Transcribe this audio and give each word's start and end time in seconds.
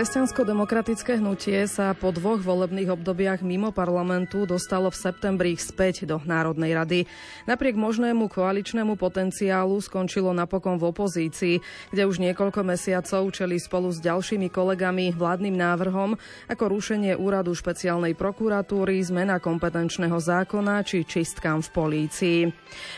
Kresťansko-demokratické 0.00 1.20
hnutie 1.20 1.68
sa 1.68 1.92
po 1.92 2.08
dvoch 2.08 2.40
volebných 2.40 2.88
obdobiach 2.88 3.44
mimo 3.44 3.68
parlamentu 3.68 4.48
dostalo 4.48 4.88
v 4.88 4.96
septembri 4.96 5.52
späť 5.60 6.08
do 6.08 6.16
Národnej 6.24 6.72
rady. 6.72 7.00
Napriek 7.44 7.76
možnému 7.76 8.32
koaličnému 8.32 8.96
potenciálu 8.96 9.76
skončilo 9.76 10.32
napokon 10.32 10.80
v 10.80 10.88
opozícii, 10.88 11.60
kde 11.92 12.08
už 12.08 12.16
niekoľko 12.16 12.64
mesiacov 12.64 13.28
čeli 13.28 13.60
spolu 13.60 13.92
s 13.92 14.00
ďalšími 14.00 14.48
kolegami 14.48 15.12
vládnym 15.12 15.52
návrhom 15.52 16.16
ako 16.48 16.64
rušenie 16.80 17.12
úradu 17.20 17.52
špeciálnej 17.52 18.16
prokuratúry, 18.16 19.04
zmena 19.04 19.36
kompetenčného 19.36 20.16
zákona 20.16 20.80
či 20.80 21.04
čistkám 21.04 21.60
v 21.60 21.68
polícii. 21.76 22.40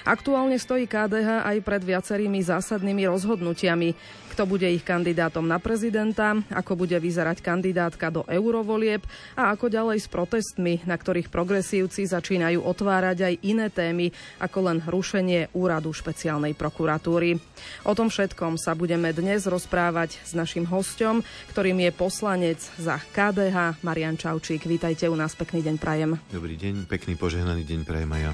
Aktuálne 0.07 0.55
stojí 0.55 0.87
KDH 0.87 1.51
aj 1.51 1.67
pred 1.67 1.83
viacerými 1.83 2.39
zásadnými 2.47 3.11
rozhodnutiami, 3.11 3.91
kto 4.33 4.49
bude 4.49 4.65
ich 4.65 4.81
kandidátom 4.81 5.45
na 5.45 5.61
prezidenta, 5.61 6.33
ako 6.49 6.73
bude 6.73 6.97
vyzerať 6.97 7.45
kandidátka 7.45 8.09
do 8.09 8.25
eurovolieb 8.25 9.05
a 9.37 9.53
ako 9.53 9.69
ďalej 9.69 10.01
s 10.01 10.09
protestmi, 10.09 10.81
na 10.89 10.97
ktorých 10.97 11.29
progresívci 11.29 12.09
začínajú 12.09 12.65
otvárať 12.65 13.29
aj 13.29 13.35
iné 13.45 13.69
témy, 13.69 14.09
ako 14.41 14.73
len 14.73 14.79
rušenie 14.81 15.53
úradu 15.53 15.93
špeciálnej 15.93 16.57
prokuratúry. 16.57 17.37
O 17.85 17.93
tom 17.93 18.09
všetkom 18.09 18.57
sa 18.57 18.73
budeme 18.73 19.13
dnes 19.13 19.45
rozprávať 19.45 20.17
s 20.25 20.33
našim 20.33 20.65
hostom, 20.65 21.21
ktorým 21.53 21.85
je 21.85 21.91
poslanec 21.93 22.59
za 22.81 22.97
KDH 23.13 23.85
Marian 23.85 24.17
Čaučík. 24.17 24.65
Vítajte 24.65 25.13
u 25.13 25.15
nás, 25.15 25.37
pekný 25.37 25.61
deň 25.61 25.77
prajem. 25.77 26.17
Dobrý 26.33 26.57
deň, 26.57 26.89
pekný 26.89 27.21
požehnaný 27.21 27.69
deň 27.69 27.81
prajem 27.85 28.09
aj 28.09 28.21
ja. 28.25 28.33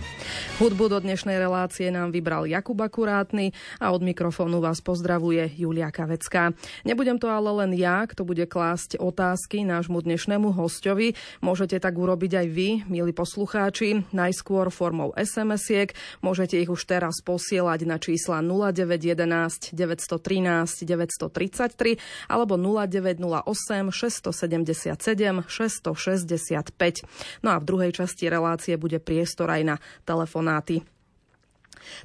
Hudbu 0.62 0.94
do 0.94 0.98
dnešnej 1.02 1.42
relácie 1.42 1.90
nám 1.90 2.14
vybral 2.14 2.46
Jakub 2.46 2.78
Akurátny 2.78 3.50
a 3.82 3.90
od 3.90 4.06
mikrofónu 4.06 4.62
vás 4.62 4.78
pozdravuje 4.78 5.58
Julia 5.58 5.87
Mária 5.88 5.96
Kavecká. 5.96 6.52
Nebudem 6.84 7.16
to 7.16 7.32
ale 7.32 7.48
len 7.64 7.72
ja, 7.72 8.04
kto 8.04 8.28
bude 8.28 8.44
klásť 8.44 9.00
otázky 9.00 9.64
nášmu 9.64 10.04
dnešnému 10.04 10.52
hostovi. 10.52 11.16
Môžete 11.40 11.80
tak 11.80 11.96
urobiť 11.96 12.44
aj 12.44 12.46
vy, 12.52 12.68
milí 12.92 13.12
poslucháči, 13.16 14.04
najskôr 14.12 14.68
formou 14.68 15.16
SMS-iek. 15.16 15.96
Môžete 16.20 16.60
ich 16.60 16.68
už 16.68 16.84
teraz 16.84 17.24
posielať 17.24 17.88
na 17.88 17.96
čísla 17.96 18.44
0911 18.44 19.72
913 19.72 20.84
933 20.84 21.96
alebo 22.28 22.60
0908 22.60 23.88
677 23.88 25.48
665. 25.48 27.40
No 27.40 27.48
a 27.48 27.56
v 27.56 27.64
druhej 27.64 27.92
časti 27.96 28.28
relácie 28.28 28.76
bude 28.76 29.00
priestor 29.00 29.48
aj 29.48 29.62
na 29.64 29.76
telefonáty. 30.04 30.97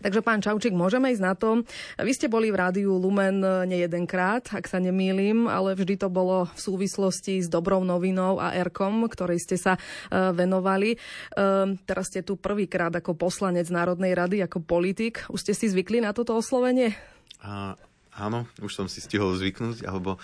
Takže 0.01 0.21
pán 0.23 0.39
Čaučík, 0.39 0.73
môžeme 0.73 1.13
ísť 1.13 1.23
na 1.23 1.33
to. 1.37 1.63
Vy 1.99 2.11
ste 2.15 2.31
boli 2.31 2.49
v 2.49 2.59
rádiu 2.59 2.95
Lumen 2.97 3.43
nie 3.69 3.83
jedenkrát, 3.83 4.45
ak 4.53 4.65
sa 4.65 4.79
nemýlim, 4.79 5.45
ale 5.45 5.75
vždy 5.75 5.99
to 5.99 6.09
bolo 6.09 6.49
v 6.51 6.59
súvislosti 6.59 7.43
s 7.43 7.51
dobrou 7.51 7.83
novinou 7.83 8.39
a 8.39 8.55
ERKom, 8.55 9.05
ktorej 9.09 9.41
ste 9.43 9.59
sa 9.59 9.75
uh, 9.75 10.33
venovali. 10.33 10.95
Uh, 11.33 11.75
teraz 11.83 12.09
ste 12.13 12.23
tu 12.23 12.39
prvýkrát 12.39 12.93
ako 12.93 13.17
poslanec 13.17 13.67
Národnej 13.69 14.13
rady, 14.13 14.41
ako 14.43 14.63
politik. 14.63 15.25
Už 15.29 15.43
ste 15.45 15.53
si 15.53 15.69
zvykli 15.69 15.99
na 16.01 16.15
toto 16.15 16.33
oslovenie? 16.37 16.95
A, 17.43 17.75
áno, 18.15 18.47
už 18.63 18.71
som 18.71 18.87
si 18.87 19.03
stihol 19.03 19.35
zvyknúť, 19.35 19.83
alebo 19.83 20.21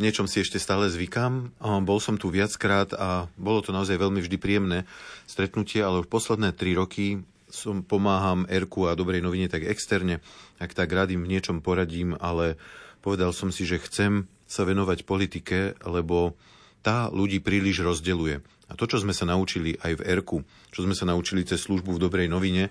niečom 0.00 0.24
si 0.24 0.40
ešte 0.40 0.56
stále 0.56 0.88
zvykám. 0.88 1.60
Bol 1.84 1.98
som 2.00 2.16
tu 2.16 2.32
viackrát 2.32 2.88
a 2.96 3.28
bolo 3.36 3.60
to 3.60 3.74
naozaj 3.74 4.00
veľmi 4.00 4.24
vždy 4.24 4.36
príjemné 4.40 4.88
stretnutie, 5.28 5.84
ale 5.84 6.00
už 6.00 6.08
posledné 6.08 6.56
tri 6.56 6.72
roky 6.72 7.20
som 7.50 7.82
pomáham 7.84 8.46
Erku 8.46 8.86
a 8.86 8.96
Dobrej 8.96 9.20
novine 9.20 9.50
tak 9.50 9.66
externe, 9.66 10.22
ak 10.62 10.72
tak 10.72 10.88
radím 10.90 11.26
v 11.26 11.36
niečom 11.36 11.60
poradím, 11.60 12.16
ale 12.16 12.56
povedal 13.02 13.34
som 13.34 13.50
si, 13.50 13.66
že 13.66 13.82
chcem 13.82 14.30
sa 14.46 14.66
venovať 14.66 15.04
politike, 15.04 15.78
lebo 15.84 16.34
tá 16.80 17.12
ľudí 17.12 17.44
príliš 17.44 17.84
rozdeluje. 17.84 18.40
A 18.70 18.78
to, 18.78 18.86
čo 18.86 19.02
sme 19.02 19.10
sa 19.10 19.26
naučili 19.26 19.76
aj 19.82 20.00
v 20.00 20.04
Erku, 20.06 20.38
čo 20.70 20.86
sme 20.86 20.94
sa 20.94 21.04
naučili 21.04 21.42
cez 21.42 21.60
službu 21.66 21.98
v 21.98 22.02
Dobrej 22.06 22.30
novine, 22.30 22.70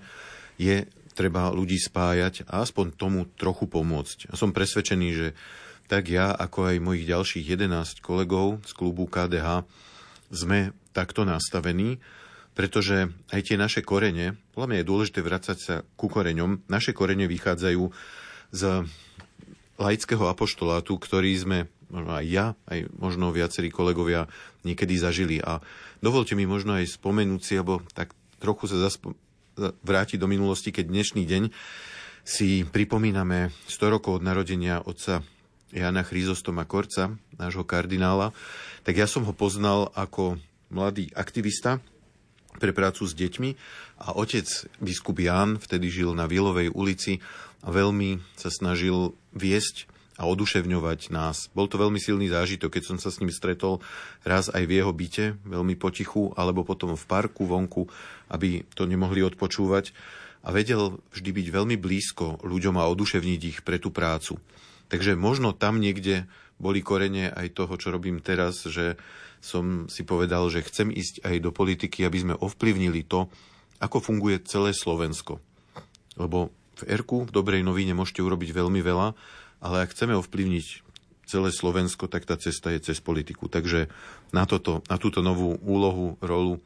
je 0.56 0.88
treba 1.12 1.52
ľudí 1.52 1.76
spájať 1.76 2.48
a 2.48 2.64
aspoň 2.64 2.96
tomu 2.96 3.28
trochu 3.36 3.68
pomôcť. 3.68 4.32
A 4.32 4.34
som 4.40 4.56
presvedčený, 4.56 5.08
že 5.12 5.28
tak 5.90 6.08
ja, 6.08 6.30
ako 6.32 6.70
aj 6.70 6.84
mojich 6.84 7.04
ďalších 7.04 7.44
11 7.58 8.00
kolegov 8.00 8.62
z 8.62 8.72
klubu 8.72 9.10
KDH 9.10 9.66
sme 10.30 10.70
takto 10.94 11.26
nastavení 11.26 11.98
pretože 12.60 13.08
aj 13.32 13.40
tie 13.40 13.56
naše 13.56 13.80
korene, 13.80 14.36
podľa 14.52 14.68
mňa 14.68 14.78
je 14.84 14.90
dôležité 14.92 15.24
vrácať 15.24 15.56
sa 15.56 15.74
ku 15.96 16.12
koreňom, 16.12 16.68
naše 16.68 16.92
korene 16.92 17.24
vychádzajú 17.24 17.88
z 18.52 18.84
laického 19.80 20.28
apoštolátu, 20.28 21.00
ktorý 21.00 21.32
sme, 21.40 21.58
možno 21.88 22.12
aj 22.12 22.26
ja, 22.28 22.46
aj 22.68 22.92
možno 23.00 23.32
viacerí 23.32 23.72
kolegovia 23.72 24.28
niekedy 24.68 25.00
zažili. 25.00 25.40
A 25.40 25.64
dovolte 26.04 26.36
mi 26.36 26.44
možno 26.44 26.76
aj 26.76 27.00
spomenúť 27.00 27.40
si, 27.40 27.56
alebo 27.56 27.80
tak 27.96 28.12
trochu 28.36 28.68
sa 28.68 28.76
zaspo- 28.76 29.16
vrátiť 29.56 30.20
do 30.20 30.28
minulosti, 30.28 30.68
keď 30.68 30.92
dnešný 30.92 31.24
deň 31.24 31.48
si 32.28 32.68
pripomíname 32.68 33.56
100 33.72 33.88
rokov 33.88 34.20
od 34.20 34.26
narodenia 34.28 34.84
otca 34.84 35.24
Jana 35.72 36.04
Chryzostoma 36.04 36.68
Korca, 36.68 37.16
nášho 37.40 37.64
kardinála, 37.64 38.36
tak 38.84 39.00
ja 39.00 39.08
som 39.08 39.24
ho 39.24 39.32
poznal 39.32 39.88
ako 39.96 40.36
mladý 40.68 41.08
aktivista, 41.16 41.80
pre 42.60 42.76
prácu 42.76 43.08
s 43.08 43.16
deťmi 43.16 43.50
a 44.04 44.12
otec 44.12 44.44
biskup 44.84 45.16
Ján 45.16 45.56
vtedy 45.56 45.88
žil 45.88 46.12
na 46.12 46.28
Vielovej 46.28 46.68
ulici 46.76 47.24
a 47.64 47.72
veľmi 47.72 48.20
sa 48.36 48.52
snažil 48.52 49.16
viesť 49.32 49.88
a 50.20 50.28
oduševňovať 50.28 51.08
nás. 51.08 51.48
Bol 51.56 51.64
to 51.64 51.80
veľmi 51.80 51.96
silný 51.96 52.28
zážitok, 52.28 52.76
keď 52.76 52.92
som 52.92 52.98
sa 53.00 53.08
s 53.08 53.24
ním 53.24 53.32
stretol 53.32 53.80
raz 54.20 54.52
aj 54.52 54.68
v 54.68 54.76
jeho 54.76 54.92
byte, 54.92 55.40
veľmi 55.48 55.80
potichu, 55.80 56.36
alebo 56.36 56.60
potom 56.60 56.92
v 56.92 57.08
parku 57.08 57.48
vonku, 57.48 57.88
aby 58.28 58.68
to 58.76 58.84
nemohli 58.84 59.24
odpočúvať. 59.24 59.96
A 60.44 60.52
vedel 60.52 61.00
vždy 61.16 61.30
byť 61.32 61.46
veľmi 61.48 61.76
blízko 61.80 62.44
ľuďom 62.44 62.76
a 62.76 62.88
oduševniť 62.92 63.40
ich 63.48 63.58
pre 63.64 63.80
tú 63.80 63.88
prácu. 63.88 64.36
Takže 64.92 65.16
možno 65.16 65.56
tam 65.56 65.80
niekde 65.80 66.28
boli 66.60 66.84
korene 66.84 67.32
aj 67.32 67.56
toho, 67.56 67.72
čo 67.80 67.88
robím 67.88 68.20
teraz, 68.20 68.68
že 68.68 69.00
som 69.40 69.88
si 69.88 70.04
povedal, 70.04 70.46
že 70.52 70.64
chcem 70.64 70.92
ísť 70.92 71.24
aj 71.24 71.36
do 71.40 71.50
politiky, 71.50 72.04
aby 72.04 72.18
sme 72.20 72.34
ovplyvnili 72.36 73.08
to, 73.08 73.32
ako 73.80 73.98
funguje 74.04 74.44
celé 74.44 74.76
Slovensko. 74.76 75.40
Lebo 76.20 76.52
v 76.80 76.82
Erku, 76.88 77.24
v 77.24 77.32
Dobrej 77.32 77.64
novine 77.64 77.96
môžete 77.96 78.20
urobiť 78.20 78.52
veľmi 78.52 78.80
veľa, 78.84 79.16
ale 79.64 79.76
ak 79.84 79.92
chceme 79.96 80.12
ovplyvniť 80.16 80.66
celé 81.24 81.48
Slovensko, 81.54 82.10
tak 82.10 82.28
tá 82.28 82.36
cesta 82.36 82.74
je 82.74 82.92
cez 82.92 83.00
politiku. 83.00 83.46
Takže 83.48 83.88
na, 84.34 84.44
toto, 84.44 84.84
na 84.90 85.00
túto 85.00 85.24
novú 85.24 85.56
úlohu, 85.62 86.20
rolu 86.20 86.60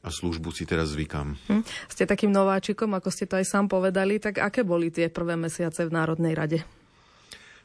a 0.00 0.08
službu 0.08 0.50
si 0.50 0.64
teraz 0.64 0.96
zvykám. 0.96 1.36
Hm. 1.46 1.62
Ste 1.92 2.08
takým 2.08 2.32
nováčikom, 2.32 2.88
ako 2.96 3.12
ste 3.12 3.28
to 3.28 3.36
aj 3.36 3.46
sám 3.46 3.68
povedali, 3.68 4.16
tak 4.16 4.40
aké 4.40 4.64
boli 4.64 4.88
tie 4.88 5.12
prvé 5.12 5.36
mesiace 5.36 5.84
v 5.84 5.92
Národnej 5.92 6.32
rade? 6.32 6.58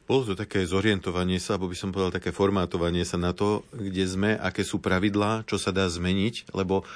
Bolo 0.06 0.22
to 0.22 0.34
také 0.38 0.62
zorientovanie 0.62 1.42
sa, 1.42 1.58
alebo 1.58 1.74
by 1.74 1.78
som 1.78 1.90
povedal 1.90 2.14
také 2.14 2.30
formátovanie 2.30 3.02
sa 3.02 3.18
na 3.18 3.34
to, 3.34 3.66
kde 3.74 4.06
sme, 4.06 4.30
aké 4.38 4.62
sú 4.62 4.78
pravidlá, 4.78 5.42
čo 5.50 5.58
sa 5.58 5.74
dá 5.74 5.90
zmeniť, 5.90 6.54
lebo 6.54 6.86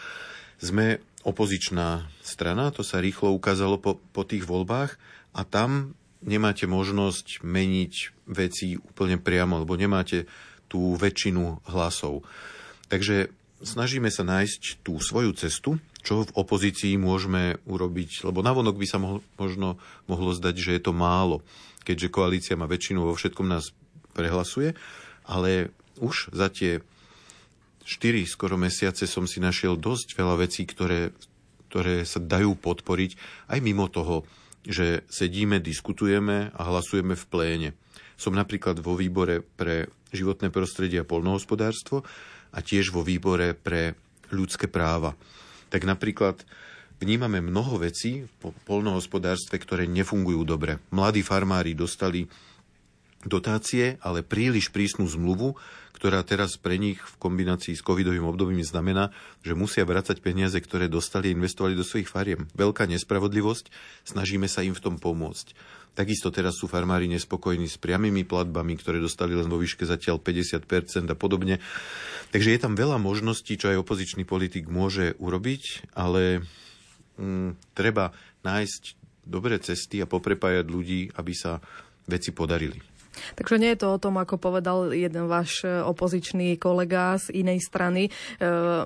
sme 0.63 1.03
opozičná 1.27 2.07
strana, 2.23 2.71
to 2.71 2.87
sa 2.87 3.03
rýchlo 3.03 3.35
ukázalo 3.35 3.83
po, 3.83 3.99
po 4.15 4.23
tých 4.23 4.47
voľbách 4.47 4.95
a 5.35 5.43
tam 5.43 5.99
nemáte 6.23 6.71
možnosť 6.71 7.43
meniť 7.43 7.95
veci 8.31 8.79
úplne 8.79 9.19
priamo, 9.19 9.61
lebo 9.61 9.75
nemáte 9.75 10.31
tú 10.71 10.95
väčšinu 10.95 11.67
hlasov. 11.67 12.23
Takže 12.87 13.33
snažíme 13.61 14.09
sa 14.13 14.25
nájsť 14.25 14.85
tú 14.85 15.01
svoju 15.01 15.37
cestu, 15.37 15.77
čo 16.01 16.25
v 16.25 16.35
opozícii 16.37 16.97
môžeme 16.97 17.61
urobiť, 17.69 18.25
lebo 18.25 18.41
navonok 18.41 18.77
by 18.81 18.87
sa 18.89 18.97
mohlo, 18.97 19.21
možno 19.37 19.77
mohlo 20.09 20.33
zdať, 20.33 20.55
že 20.57 20.71
je 20.77 20.83
to 20.83 20.93
málo 20.97 21.45
keďže 21.85 22.13
koalícia 22.13 22.55
má 22.55 22.69
väčšinu 22.69 23.05
vo 23.05 23.17
všetkom 23.17 23.47
nás 23.49 23.73
prehlasuje, 24.13 24.77
ale 25.25 25.73
už 26.01 26.33
za 26.33 26.53
tie 26.53 26.85
4 27.83 28.23
skoro 28.29 28.61
mesiace 28.61 29.09
som 29.09 29.25
si 29.25 29.41
našiel 29.41 29.75
dosť 29.81 30.15
veľa 30.15 30.47
vecí, 30.47 30.69
ktoré, 30.69 31.11
ktoré 31.73 32.05
sa 32.05 32.21
dajú 32.21 32.55
podporiť 32.55 33.17
aj 33.51 33.59
mimo 33.65 33.89
toho, 33.89 34.29
že 34.61 35.09
sedíme, 35.09 35.59
diskutujeme 35.59 36.53
a 36.53 36.63
hlasujeme 36.69 37.17
v 37.17 37.25
pléne. 37.27 37.71
Som 38.21 38.37
napríklad 38.37 38.85
vo 38.85 38.95
výbore 38.95 39.41
pre 39.41 39.89
životné 40.13 40.53
prostredie 40.53 41.01
a 41.01 41.09
polnohospodárstvo 41.09 42.05
a 42.51 42.59
tiež 42.61 42.91
vo 42.91 43.07
výbore 43.07 43.55
pre 43.55 43.95
ľudské 44.31 44.71
práva. 44.71 45.15
Tak 45.71 45.87
napríklad 45.87 46.43
vnímame 46.99 47.41
mnoho 47.41 47.81
vecí 47.81 48.27
v 48.27 48.53
polnohospodárstve, 48.67 49.57
ktoré 49.59 49.85
nefungujú 49.87 50.43
dobre. 50.45 50.83
Mladí 50.91 51.23
farmári 51.25 51.75
dostali 51.75 52.27
dotácie, 53.25 54.01
ale 54.01 54.25
príliš 54.25 54.73
prísnu 54.73 55.05
zmluvu, 55.05 55.57
ktorá 56.01 56.25
teraz 56.25 56.57
pre 56.57 56.81
nich 56.81 56.97
v 56.97 57.15
kombinácii 57.21 57.77
s 57.77 57.85
covidovým 57.85 58.25
obdobím 58.25 58.65
znamená, 58.65 59.13
že 59.45 59.53
musia 59.53 59.85
vrácať 59.85 60.25
peniaze, 60.25 60.57
ktoré 60.57 60.89
dostali 60.89 61.29
a 61.29 61.37
investovali 61.37 61.77
do 61.77 61.85
svojich 61.85 62.09
fariem. 62.09 62.49
Veľká 62.57 62.89
nespravodlivosť, 62.89 63.69
snažíme 64.09 64.49
sa 64.49 64.65
im 64.65 64.73
v 64.73 64.81
tom 64.81 64.97
pomôcť. 64.97 65.53
Takisto 65.93 66.33
teraz 66.33 66.57
sú 66.57 66.73
farmári 66.73 67.05
nespokojní 67.05 67.69
s 67.69 67.77
priamými 67.77 68.25
platbami, 68.25 68.81
ktoré 68.81 68.97
dostali 68.97 69.37
len 69.37 69.45
vo 69.45 69.61
výške 69.61 69.85
zatiaľ 69.85 70.25
50% 70.25 71.13
a 71.13 71.17
podobne. 71.21 71.61
Takže 72.33 72.57
je 72.57 72.61
tam 72.65 72.73
veľa 72.73 72.97
možností, 72.97 73.61
čo 73.61 73.69
aj 73.69 73.85
opozičný 73.85 74.25
politik 74.25 74.73
môže 74.73 75.13
urobiť, 75.21 75.93
ale 75.93 76.41
mm, 77.21 77.77
treba 77.77 78.17
nájsť 78.41 78.83
dobré 79.29 79.61
cesty 79.61 80.01
a 80.01 80.09
poprepájať 80.09 80.65
ľudí, 80.65 81.13
aby 81.13 81.37
sa 81.37 81.61
veci 82.09 82.33
podarili. 82.33 82.90
Takže 83.11 83.59
nie 83.59 83.75
je 83.75 83.81
to 83.83 83.89
o 83.97 84.03
tom, 84.03 84.17
ako 84.19 84.39
povedal 84.39 84.95
jeden 84.95 85.27
váš 85.27 85.67
e, 85.67 85.69
opozičný 85.69 86.57
kolega 86.57 87.19
z 87.19 87.43
inej 87.43 87.63
strany. 87.67 88.09
E, 88.09 88.11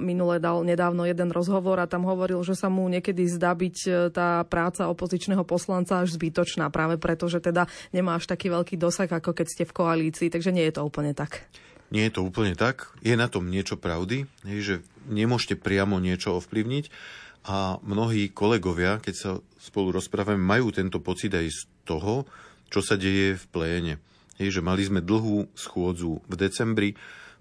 minule 0.01 0.41
dal 0.41 0.65
nedávno 0.65 1.05
jeden 1.05 1.29
rozhovor 1.31 1.77
a 1.81 1.91
tam 1.91 2.09
hovoril, 2.09 2.41
že 2.41 2.57
sa 2.57 2.73
mu 2.73 2.89
niekedy 2.89 3.29
zdá 3.29 3.53
byť 3.53 3.77
e, 3.85 3.91
tá 4.11 4.43
práca 4.49 4.89
opozičného 4.89 5.45
poslanca 5.45 6.01
až 6.01 6.17
zbytočná, 6.17 6.73
práve 6.73 6.97
preto, 6.97 7.29
že 7.29 7.45
teda 7.45 7.69
nemá 7.93 8.17
až 8.17 8.29
taký 8.29 8.49
veľký 8.49 8.81
dosah, 8.81 9.09
ako 9.09 9.37
keď 9.37 9.47
ste 9.47 9.65
v 9.69 9.77
koalícii. 9.77 10.29
Takže 10.33 10.51
nie 10.51 10.65
je 10.69 10.81
to 10.81 10.83
úplne 10.83 11.13
tak. 11.13 11.45
Nie 11.93 12.09
je 12.09 12.17
to 12.19 12.27
úplne 12.27 12.57
tak. 12.57 12.91
Je 13.05 13.15
na 13.15 13.29
tom 13.29 13.47
niečo 13.53 13.77
pravdy, 13.77 14.25
že 14.43 14.81
nemôžete 15.07 15.61
priamo 15.61 16.01
niečo 16.01 16.41
ovplyvniť 16.41 16.89
a 17.45 17.77
mnohí 17.85 18.33
kolegovia, 18.33 18.99
keď 19.05 19.15
sa 19.15 19.31
spolu 19.61 19.93
rozprávame, 19.93 20.41
majú 20.41 20.73
tento 20.73 20.97
pocit 21.05 21.37
aj 21.37 21.47
z 21.53 21.61
toho, 21.85 22.25
čo 22.73 22.81
sa 22.81 22.97
deje 22.97 23.37
v 23.37 23.45
pléne. 23.53 23.95
Hej, 24.41 24.59
že 24.59 24.67
mali 24.67 24.83
sme 24.83 25.05
dlhú 25.05 25.47
schôdzu 25.55 26.23
v 26.27 26.35
decembri, 26.35 26.91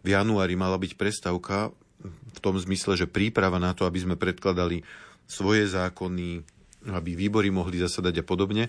v 0.04 0.07
januári 0.13 0.54
mala 0.54 0.75
byť 0.78 0.94
prestavka 1.00 1.72
v 2.04 2.40
tom 2.44 2.60
zmysle, 2.60 3.00
že 3.00 3.07
príprava 3.07 3.57
na 3.57 3.72
to, 3.72 3.88
aby 3.88 4.04
sme 4.04 4.19
predkladali 4.19 4.84
svoje 5.24 5.66
zákony, 5.72 6.44
aby 6.92 7.12
výbory 7.16 7.48
mohli 7.48 7.80
zasadať 7.80 8.22
a 8.22 8.28
podobne. 8.28 8.68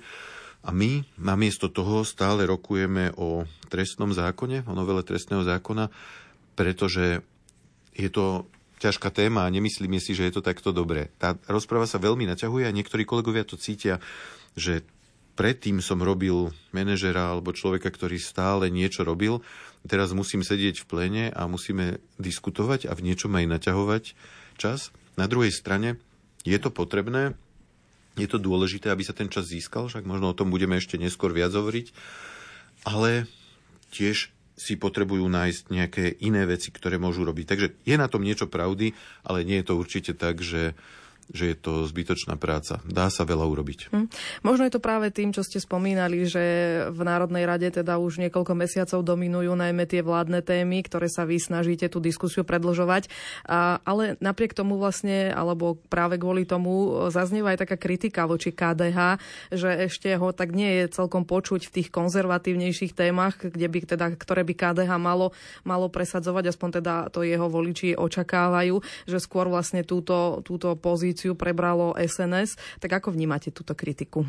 A 0.64 0.72
my 0.72 1.04
namiesto 1.20 1.68
toho 1.68 2.06
stále 2.06 2.48
rokujeme 2.48 3.12
o 3.20 3.44
trestnom 3.68 4.14
zákone, 4.14 4.64
o 4.64 4.72
novele 4.72 5.04
trestného 5.04 5.44
zákona, 5.44 5.92
pretože 6.56 7.20
je 7.92 8.08
to 8.08 8.48
ťažká 8.80 9.12
téma 9.12 9.44
a 9.44 9.52
nemyslíme 9.52 9.98
si, 10.00 10.16
že 10.16 10.24
je 10.30 10.40
to 10.40 10.46
takto 10.46 10.72
dobré. 10.72 11.12
Tá 11.20 11.36
rozpráva 11.50 11.84
sa 11.84 12.00
veľmi 12.00 12.24
naťahuje 12.30 12.64
a 12.64 12.74
niektorí 12.74 13.04
kolegovia 13.04 13.44
to 13.44 13.60
cítia, 13.60 14.00
že 14.54 14.86
predtým 15.34 15.82
som 15.82 15.98
robil 16.00 16.54
manažera 16.70 17.34
alebo 17.34 17.54
človeka, 17.54 17.90
ktorý 17.90 18.18
stále 18.18 18.70
niečo 18.70 19.02
robil. 19.02 19.42
Teraz 19.84 20.16
musím 20.16 20.40
sedieť 20.40 20.82
v 20.82 20.88
plene 20.88 21.24
a 21.34 21.44
musíme 21.44 22.00
diskutovať 22.16 22.88
a 22.88 22.96
v 22.96 23.04
niečom 23.12 23.34
aj 23.36 23.46
naťahovať 23.58 24.04
čas. 24.56 24.94
Na 25.18 25.28
druhej 25.28 25.52
strane 25.52 26.00
je 26.46 26.56
to 26.56 26.70
potrebné, 26.72 27.36
je 28.14 28.30
to 28.30 28.38
dôležité, 28.38 28.94
aby 28.94 29.02
sa 29.02 29.14
ten 29.14 29.26
čas 29.26 29.50
získal, 29.50 29.90
však 29.90 30.06
možno 30.06 30.30
o 30.30 30.38
tom 30.38 30.48
budeme 30.48 30.78
ešte 30.78 30.94
neskôr 30.96 31.34
viac 31.34 31.50
hovoriť, 31.50 31.90
ale 32.86 33.26
tiež 33.90 34.30
si 34.54 34.78
potrebujú 34.78 35.26
nájsť 35.26 35.62
nejaké 35.66 36.04
iné 36.22 36.46
veci, 36.46 36.70
ktoré 36.70 36.94
môžu 36.94 37.26
robiť. 37.26 37.46
Takže 37.50 37.66
je 37.82 37.96
na 37.98 38.06
tom 38.06 38.22
niečo 38.22 38.46
pravdy, 38.46 38.94
ale 39.26 39.42
nie 39.42 39.58
je 39.58 39.66
to 39.66 39.74
určite 39.74 40.14
tak, 40.14 40.38
že 40.38 40.78
že 41.32 41.54
je 41.54 41.56
to 41.56 41.72
zbytočná 41.88 42.36
práca. 42.36 42.82
Dá 42.84 43.08
sa 43.08 43.24
veľa 43.24 43.46
urobiť. 43.48 43.92
Hm. 43.92 44.06
Možno 44.44 44.62
je 44.64 44.72
to 44.72 44.82
práve 44.82 45.08
tým, 45.12 45.32
čo 45.32 45.44
ste 45.44 45.60
spomínali, 45.60 46.24
že 46.24 46.42
v 46.88 47.00
Národnej 47.04 47.44
rade 47.44 47.68
teda 47.68 48.00
už 48.00 48.20
niekoľko 48.28 48.52
mesiacov 48.56 49.00
dominujú 49.04 49.52
najmä 49.52 49.84
tie 49.84 50.00
vládne 50.00 50.40
témy, 50.44 50.84
ktoré 50.84 51.08
sa 51.08 51.28
vy 51.28 51.40
snažíte 51.40 51.88
tú 51.88 52.00
diskusiu 52.00 52.44
predlžovať. 52.44 53.08
A, 53.48 53.80
ale 53.84 54.16
napriek 54.20 54.56
tomu 54.56 54.76
vlastne, 54.80 55.32
alebo 55.32 55.76
práve 55.88 56.16
kvôli 56.20 56.44
tomu 56.44 57.06
zaznieva 57.08 57.54
aj 57.54 57.68
taká 57.68 57.76
kritika 57.76 58.24
voči 58.24 58.52
KDH, 58.52 59.20
že 59.52 59.70
ešte 59.88 60.10
ho 60.16 60.32
tak 60.32 60.52
nie 60.52 60.82
je 60.82 60.92
celkom 60.92 61.28
počuť 61.28 61.68
v 61.68 61.74
tých 61.80 61.88
konzervatívnejších 61.92 62.96
témach, 62.96 63.38
kde 63.38 63.66
by 63.68 63.78
teda, 63.84 64.06
ktoré 64.16 64.42
by 64.42 64.54
KDH 64.56 64.90
malo, 64.96 65.30
malo 65.62 65.86
presadzovať, 65.92 66.54
aspoň 66.54 66.70
teda 66.80 66.94
to 67.10 67.22
jeho 67.22 67.46
voliči 67.46 67.94
očakávajú, 67.94 68.80
že 69.06 69.18
skôr 69.22 69.46
vlastne 69.46 69.86
túto, 69.86 70.40
túto 70.42 70.74
pozíciu 70.74 71.13
pozíciu 71.14 71.38
prebralo 71.38 71.94
SNS. 71.94 72.58
Tak 72.82 72.98
ako 72.98 73.14
vnímate 73.14 73.54
túto 73.54 73.78
kritiku? 73.78 74.26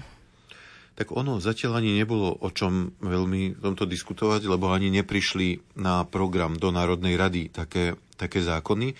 Tak 0.93 1.09
ono 1.17 1.41
zatiaľ 1.41 1.81
ani 1.81 1.97
nebolo 1.97 2.29
o 2.29 2.49
čom 2.53 2.93
veľmi 3.01 3.57
tomto 3.57 3.89
diskutovať, 3.89 4.45
lebo 4.45 4.69
ani 4.69 4.93
neprišli 4.93 5.81
na 5.81 6.05
program 6.05 6.53
do 6.55 6.69
Národnej 6.69 7.17
rady 7.17 7.49
také, 7.49 7.97
také 8.15 8.45
zákony. 8.45 8.93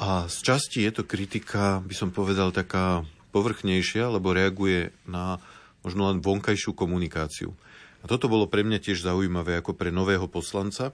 A 0.00 0.26
z 0.26 0.36
časti 0.42 0.82
je 0.82 0.90
to 0.96 1.04
kritika, 1.04 1.84
by 1.84 1.92
som 1.94 2.08
povedal, 2.10 2.50
taká 2.50 3.04
povrchnejšia, 3.30 4.10
lebo 4.10 4.32
reaguje 4.32 4.90
na 5.04 5.38
možno 5.84 6.08
len 6.08 6.24
vonkajšiu 6.24 6.72
komunikáciu. 6.72 7.52
A 8.00 8.08
toto 8.08 8.26
bolo 8.32 8.48
pre 8.48 8.64
mňa 8.64 8.80
tiež 8.80 9.04
zaujímavé 9.04 9.60
ako 9.60 9.76
pre 9.76 9.94
nového 9.94 10.26
poslanca, 10.26 10.90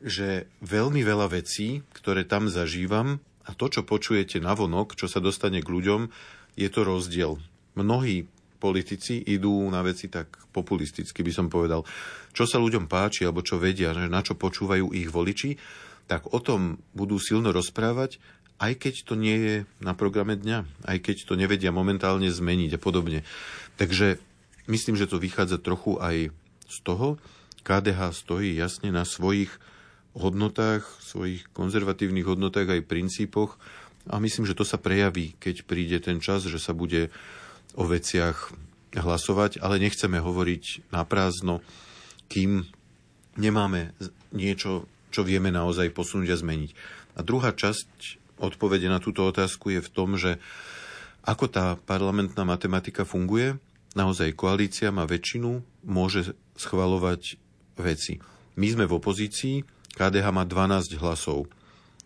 že 0.00 0.48
veľmi 0.64 1.04
veľa 1.04 1.28
vecí, 1.28 1.84
ktoré 1.92 2.24
tam 2.24 2.48
zažívam, 2.48 3.20
a 3.50 3.58
to, 3.58 3.66
čo 3.66 3.82
počujete 3.82 4.38
na 4.38 4.54
vonok, 4.54 4.94
čo 4.94 5.10
sa 5.10 5.18
dostane 5.18 5.58
k 5.58 5.66
ľuďom, 5.66 6.06
je 6.54 6.68
to 6.70 6.86
rozdiel. 6.86 7.42
Mnohí 7.74 8.30
politici 8.62 9.18
idú 9.18 9.66
na 9.72 9.82
veci 9.82 10.06
tak 10.06 10.30
populisticky, 10.54 11.26
by 11.26 11.32
som 11.34 11.46
povedal. 11.50 11.82
Čo 12.30 12.46
sa 12.46 12.62
ľuďom 12.62 12.86
páči, 12.86 13.26
alebo 13.26 13.42
čo 13.42 13.58
vedia, 13.58 13.90
na 13.90 14.20
čo 14.22 14.38
počúvajú 14.38 14.94
ich 14.94 15.10
voliči, 15.10 15.58
tak 16.06 16.30
o 16.30 16.38
tom 16.38 16.78
budú 16.94 17.18
silno 17.18 17.50
rozprávať, 17.50 18.22
aj 18.60 18.76
keď 18.76 18.94
to 19.08 19.14
nie 19.16 19.36
je 19.40 19.56
na 19.80 19.96
programe 19.96 20.36
dňa, 20.36 20.84
aj 20.84 20.98
keď 21.00 21.16
to 21.24 21.34
nevedia 21.34 21.72
momentálne 21.72 22.28
zmeniť 22.28 22.76
a 22.76 22.82
podobne. 22.82 23.24
Takže 23.80 24.20
myslím, 24.68 25.00
že 25.00 25.08
to 25.08 25.16
vychádza 25.16 25.56
trochu 25.56 25.96
aj 25.96 26.28
z 26.68 26.76
toho. 26.84 27.16
KDH 27.64 28.12
stojí 28.12 28.52
jasne 28.54 28.92
na 28.92 29.08
svojich 29.08 29.48
hodnotách, 30.14 30.86
svojich 31.02 31.46
konzervatívnych 31.54 32.26
hodnotách 32.26 32.80
aj 32.80 32.88
princípoch 32.88 33.60
a 34.10 34.18
myslím, 34.18 34.48
že 34.48 34.58
to 34.58 34.66
sa 34.66 34.80
prejaví, 34.80 35.38
keď 35.38 35.62
príde 35.68 35.98
ten 36.02 36.18
čas, 36.18 36.46
že 36.46 36.58
sa 36.58 36.74
bude 36.74 37.12
o 37.78 37.86
veciach 37.86 38.50
hlasovať, 38.96 39.62
ale 39.62 39.78
nechceme 39.78 40.18
hovoriť 40.18 40.90
na 40.90 41.06
prázdno, 41.06 41.62
kým 42.26 42.66
nemáme 43.38 43.94
niečo, 44.34 44.90
čo 45.14 45.22
vieme 45.22 45.54
naozaj 45.54 45.94
posunúť 45.94 46.34
a 46.34 46.40
zmeniť. 46.40 46.70
A 47.18 47.20
druhá 47.22 47.54
časť 47.54 48.18
odpovede 48.42 48.90
na 48.90 48.98
túto 48.98 49.22
otázku 49.22 49.70
je 49.70 49.80
v 49.82 49.92
tom, 49.92 50.18
že 50.18 50.42
ako 51.22 51.52
tá 51.52 51.76
parlamentná 51.76 52.42
matematika 52.48 53.04
funguje, 53.04 53.60
naozaj 53.92 54.34
koalícia 54.34 54.88
má 54.88 55.04
väčšinu, 55.04 55.60
môže 55.84 56.32
schvalovať 56.56 57.36
veci. 57.76 58.18
My 58.56 58.66
sme 58.72 58.84
v 58.88 58.96
opozícii, 58.96 59.62
KDH 59.94 60.26
má 60.30 60.46
12 60.46 61.00
hlasov, 61.00 61.50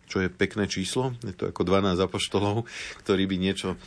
čo 0.05 0.21
je 0.21 0.29
pekné 0.29 0.65
číslo. 0.69 1.13
Je 1.21 1.33
to 1.33 1.49
ako 1.49 1.61
12 1.65 1.97
apoštolov, 2.01 2.65
ktorí 3.05 3.25
by 3.29 3.37
niečo 3.37 3.77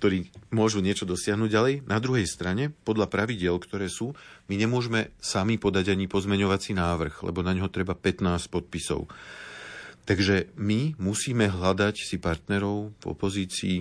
ktorí 0.00 0.32
môžu 0.48 0.80
niečo 0.80 1.04
dosiahnuť 1.04 1.50
ďalej. 1.52 1.74
Na 1.84 2.00
druhej 2.00 2.24
strane, 2.24 2.72
podľa 2.72 3.12
pravidel, 3.12 3.52
ktoré 3.60 3.92
sú, 3.92 4.16
my 4.48 4.56
nemôžeme 4.56 5.12
sami 5.20 5.60
podať 5.60 5.92
ani 5.92 6.08
pozmeňovací 6.08 6.72
návrh, 6.72 7.20
lebo 7.20 7.44
na 7.44 7.52
ňo 7.52 7.68
treba 7.68 7.92
15 7.92 8.48
podpisov. 8.48 9.12
Takže 10.08 10.56
my 10.56 10.96
musíme 10.96 11.52
hľadať 11.52 12.00
si 12.00 12.16
partnerov 12.16 12.96
v 12.96 13.04
opozícii 13.04 13.76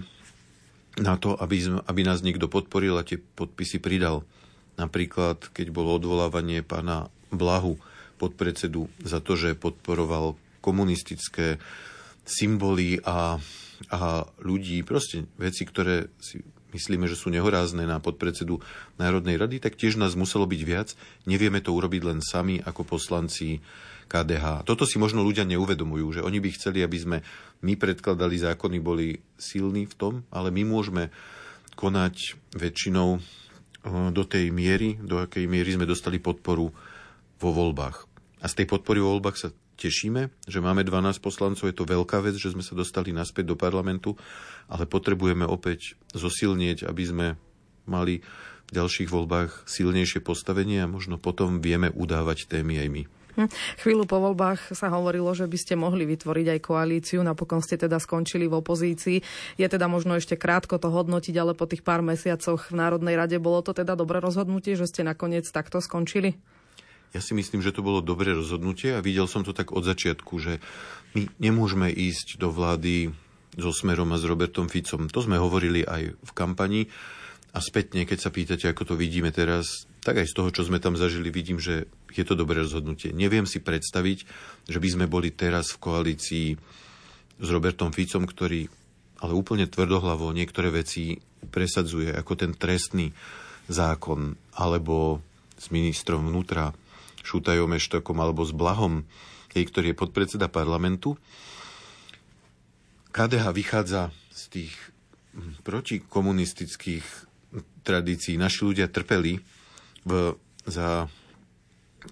na 1.00 1.16
to, 1.16 1.40
aby, 1.40 1.80
aby 1.88 2.02
nás 2.04 2.20
niekto 2.20 2.52
podporil 2.52 3.00
a 3.00 3.08
tie 3.08 3.16
podpisy 3.16 3.80
pridal. 3.80 4.28
Napríklad, 4.76 5.56
keď 5.56 5.72
bolo 5.72 5.96
odvolávanie 5.96 6.68
pána 6.68 7.08
Blahu, 7.32 7.80
podpredsedu 8.20 8.92
za 9.00 9.24
to, 9.24 9.40
že 9.40 9.56
podporoval 9.56 10.36
komunistické 10.60 11.56
symboly 12.28 13.00
a, 13.08 13.40
a 13.90 14.02
ľudí, 14.44 14.84
proste 14.84 15.26
veci, 15.40 15.64
ktoré 15.64 16.12
si 16.20 16.44
myslíme, 16.76 17.10
že 17.10 17.18
sú 17.18 17.34
nehorázne 17.34 17.88
na 17.90 17.98
podpredsedu 17.98 18.62
Národnej 19.02 19.42
rady, 19.42 19.58
tak 19.58 19.74
tiež 19.74 19.98
nás 19.98 20.14
muselo 20.14 20.46
byť 20.46 20.62
viac. 20.62 20.94
Nevieme 21.26 21.64
to 21.64 21.74
urobiť 21.74 22.02
len 22.06 22.20
sami 22.22 22.62
ako 22.62 22.86
poslanci 22.86 23.58
KDH. 24.10 24.66
Toto 24.66 24.86
si 24.90 24.98
možno 24.98 25.22
ľudia 25.22 25.46
neuvedomujú, 25.46 26.22
že 26.22 26.26
oni 26.26 26.42
by 26.42 26.50
chceli, 26.58 26.82
aby 26.82 26.98
sme 26.98 27.18
my 27.62 27.74
predkladali 27.78 28.42
zákony, 28.42 28.78
boli 28.82 29.22
silní 29.38 29.86
v 29.86 29.98
tom, 29.98 30.14
ale 30.34 30.50
my 30.50 30.66
môžeme 30.66 31.14
konať 31.78 32.36
väčšinou 32.58 33.10
eh, 33.18 33.22
do 34.10 34.24
tej 34.26 34.50
miery, 34.50 34.98
do 34.98 35.22
akej 35.22 35.46
miery 35.46 35.78
sme 35.78 35.86
dostali 35.86 36.18
podporu 36.18 36.74
vo 37.40 37.50
voľbách. 37.56 38.09
A 38.40 38.46
z 38.48 38.64
tej 38.64 38.68
podpory 38.72 39.04
vo 39.04 39.16
voľbách 39.16 39.38
sa 39.38 39.50
tešíme, 39.80 40.32
že 40.48 40.60
máme 40.64 40.84
12 40.84 41.20
poslancov, 41.24 41.68
je 41.68 41.76
to 41.76 41.88
veľká 41.88 42.20
vec, 42.24 42.36
že 42.36 42.52
sme 42.52 42.64
sa 42.64 42.76
dostali 42.76 43.12
naspäť 43.12 43.52
do 43.52 43.56
parlamentu, 43.56 44.16
ale 44.68 44.88
potrebujeme 44.88 45.48
opäť 45.48 45.96
zosilnieť, 46.16 46.88
aby 46.88 47.04
sme 47.04 47.28
mali 47.88 48.24
v 48.70 48.72
ďalších 48.72 49.10
voľbách 49.10 49.66
silnejšie 49.66 50.22
postavenie 50.22 50.86
a 50.86 50.92
možno 50.92 51.18
potom 51.18 51.58
vieme 51.64 51.90
udávať 51.90 52.46
témy 52.46 52.86
aj 52.86 52.90
my. 52.92 53.04
Hm. 53.40 53.50
Chvíľu 53.80 54.04
po 54.04 54.20
voľbách 54.20 54.76
sa 54.76 54.92
hovorilo, 54.92 55.32
že 55.32 55.48
by 55.48 55.58
ste 55.58 55.80
mohli 55.80 56.04
vytvoriť 56.04 56.60
aj 56.60 56.60
koalíciu, 56.60 57.24
napokon 57.24 57.64
ste 57.64 57.80
teda 57.80 57.96
skončili 57.96 58.52
v 58.52 58.60
opozícii. 58.60 59.18
Je 59.56 59.68
teda 59.70 59.88
možno 59.88 60.20
ešte 60.20 60.36
krátko 60.36 60.76
to 60.76 60.92
hodnotiť, 60.92 61.36
ale 61.40 61.56
po 61.56 61.64
tých 61.64 61.86
pár 61.86 62.04
mesiacoch 62.04 62.68
v 62.68 62.78
Národnej 62.78 63.16
rade 63.16 63.40
bolo 63.40 63.64
to 63.64 63.72
teda 63.72 63.96
dobré 63.96 64.20
rozhodnutie, 64.20 64.76
že 64.76 64.92
ste 64.92 65.08
nakoniec 65.08 65.48
takto 65.50 65.80
skončili? 65.80 66.36
Ja 67.10 67.22
si 67.26 67.34
myslím, 67.34 67.66
že 67.66 67.74
to 67.74 67.82
bolo 67.82 68.06
dobré 68.06 68.38
rozhodnutie 68.38 68.94
a 68.94 69.02
videl 69.02 69.26
som 69.26 69.42
to 69.42 69.50
tak 69.50 69.74
od 69.74 69.82
začiatku, 69.82 70.34
že 70.38 70.62
my 71.18 71.26
nemôžeme 71.42 71.90
ísť 71.90 72.38
do 72.38 72.54
vlády 72.54 73.10
so 73.58 73.74
Smerom 73.74 74.14
a 74.14 74.22
s 74.22 74.30
Robertom 74.30 74.70
Ficom. 74.70 75.10
To 75.10 75.20
sme 75.26 75.42
hovorili 75.42 75.82
aj 75.82 76.14
v 76.14 76.32
kampani 76.38 76.86
a 77.50 77.58
spätne, 77.66 78.06
keď 78.06 78.18
sa 78.22 78.30
pýtate, 78.30 78.70
ako 78.70 78.94
to 78.94 78.96
vidíme 78.96 79.34
teraz, 79.34 79.90
tak 80.06 80.22
aj 80.22 80.30
z 80.30 80.38
toho, 80.38 80.50
čo 80.54 80.62
sme 80.70 80.78
tam 80.78 80.94
zažili, 80.94 81.34
vidím, 81.34 81.58
že 81.58 81.90
je 82.14 82.22
to 82.22 82.38
dobré 82.38 82.62
rozhodnutie. 82.62 83.10
Neviem 83.10 83.50
si 83.50 83.58
predstaviť, 83.58 84.18
že 84.70 84.78
by 84.78 84.90
sme 84.94 85.06
boli 85.10 85.34
teraz 85.34 85.74
v 85.74 85.82
koalícii 85.82 86.48
s 87.42 87.48
Robertom 87.50 87.90
Ficom, 87.90 88.30
ktorý 88.30 88.70
ale 89.20 89.34
úplne 89.34 89.66
tvrdohlavo 89.66 90.30
niektoré 90.32 90.70
veci 90.70 91.18
presadzuje, 91.50 92.14
ako 92.14 92.34
ten 92.38 92.52
trestný 92.54 93.12
zákon, 93.66 94.38
alebo 94.56 95.26
s 95.58 95.74
ministrom 95.74 96.30
vnútra 96.30 96.72
Šutajom 97.24 97.76
Eštokom, 97.76 98.18
alebo 98.20 98.44
s 98.44 98.56
Blahom, 98.56 99.08
ktorý 99.50 99.92
je 99.92 99.98
podpredseda 99.98 100.48
parlamentu. 100.48 101.18
KDH 103.10 103.46
vychádza 103.52 104.02
z 104.30 104.44
tých 104.48 104.74
hm, 105.34 105.66
protikomunistických 105.66 107.06
tradícií. 107.82 108.38
Naši 108.38 108.62
ľudia 108.70 108.88
trpeli 108.88 109.42
v, 110.06 110.38
za 110.70 111.10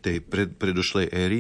tej 0.01 0.19
pred, 0.25 0.51
predošlej 0.57 1.07
éry 1.13 1.39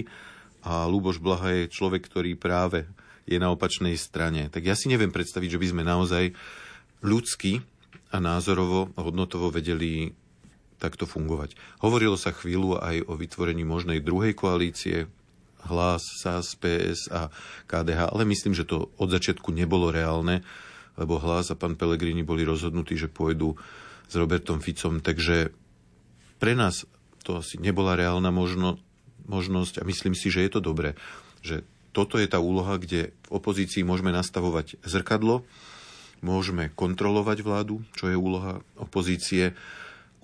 a 0.63 0.85
Luboš 0.85 1.19
Blaha 1.19 1.65
je 1.65 1.73
človek, 1.73 2.05
ktorý 2.05 2.37
práve 2.37 2.87
je 3.27 3.35
na 3.41 3.51
opačnej 3.51 3.97
strane. 3.99 4.47
Tak 4.47 4.63
ja 4.63 4.75
si 4.77 4.87
neviem 4.87 5.11
predstaviť, 5.11 5.57
že 5.57 5.61
by 5.61 5.67
sme 5.73 5.83
naozaj 5.83 6.31
ľudsky 7.03 7.59
a 8.15 8.23
názorovo, 8.23 8.93
hodnotovo 8.95 9.51
vedeli 9.51 10.15
takto 10.77 11.09
fungovať. 11.09 11.57
Hovorilo 11.81 12.15
sa 12.17 12.33
chvíľu 12.33 12.77
aj 12.77 13.05
o 13.09 13.17
vytvorení 13.17 13.65
možnej 13.65 14.01
druhej 14.01 14.37
koalície, 14.37 15.09
Hlas, 15.67 16.05
SAS, 16.23 16.55
PS 16.55 17.11
a 17.11 17.27
KDH, 17.67 18.13
ale 18.13 18.23
myslím, 18.29 18.55
že 18.55 18.63
to 18.63 18.93
od 18.95 19.09
začiatku 19.11 19.51
nebolo 19.51 19.91
reálne, 19.91 20.45
lebo 20.95 21.19
Hlas 21.19 21.51
a 21.51 21.59
pán 21.59 21.75
Pelegrini 21.75 22.23
boli 22.23 22.47
rozhodnutí, 22.47 22.95
že 22.95 23.11
pôjdu 23.11 23.57
s 24.07 24.13
Robertom 24.15 24.63
Ficom, 24.63 25.03
takže 25.03 25.51
pre 26.39 26.53
nás 26.55 26.87
to 27.27 27.43
asi 27.43 27.59
nebola 27.59 27.99
reálna 27.99 28.31
možno, 28.31 28.79
možnosť 29.27 29.83
a 29.83 29.87
myslím 29.89 30.15
si, 30.15 30.31
že 30.31 30.47
je 30.47 30.51
to 30.55 30.61
dobré, 30.63 30.95
že 31.43 31.67
toto 31.91 32.21
je 32.21 32.29
tá 32.29 32.37
úloha, 32.37 32.77
kde 32.77 33.11
v 33.27 33.29
opozícii 33.33 33.81
môžeme 33.81 34.13
nastavovať 34.13 34.79
zrkadlo, 34.85 35.43
môžeme 36.21 36.69
kontrolovať 36.77 37.41
vládu, 37.41 37.81
čo 37.97 38.07
je 38.07 38.15
úloha 38.15 38.61
opozície 38.77 39.57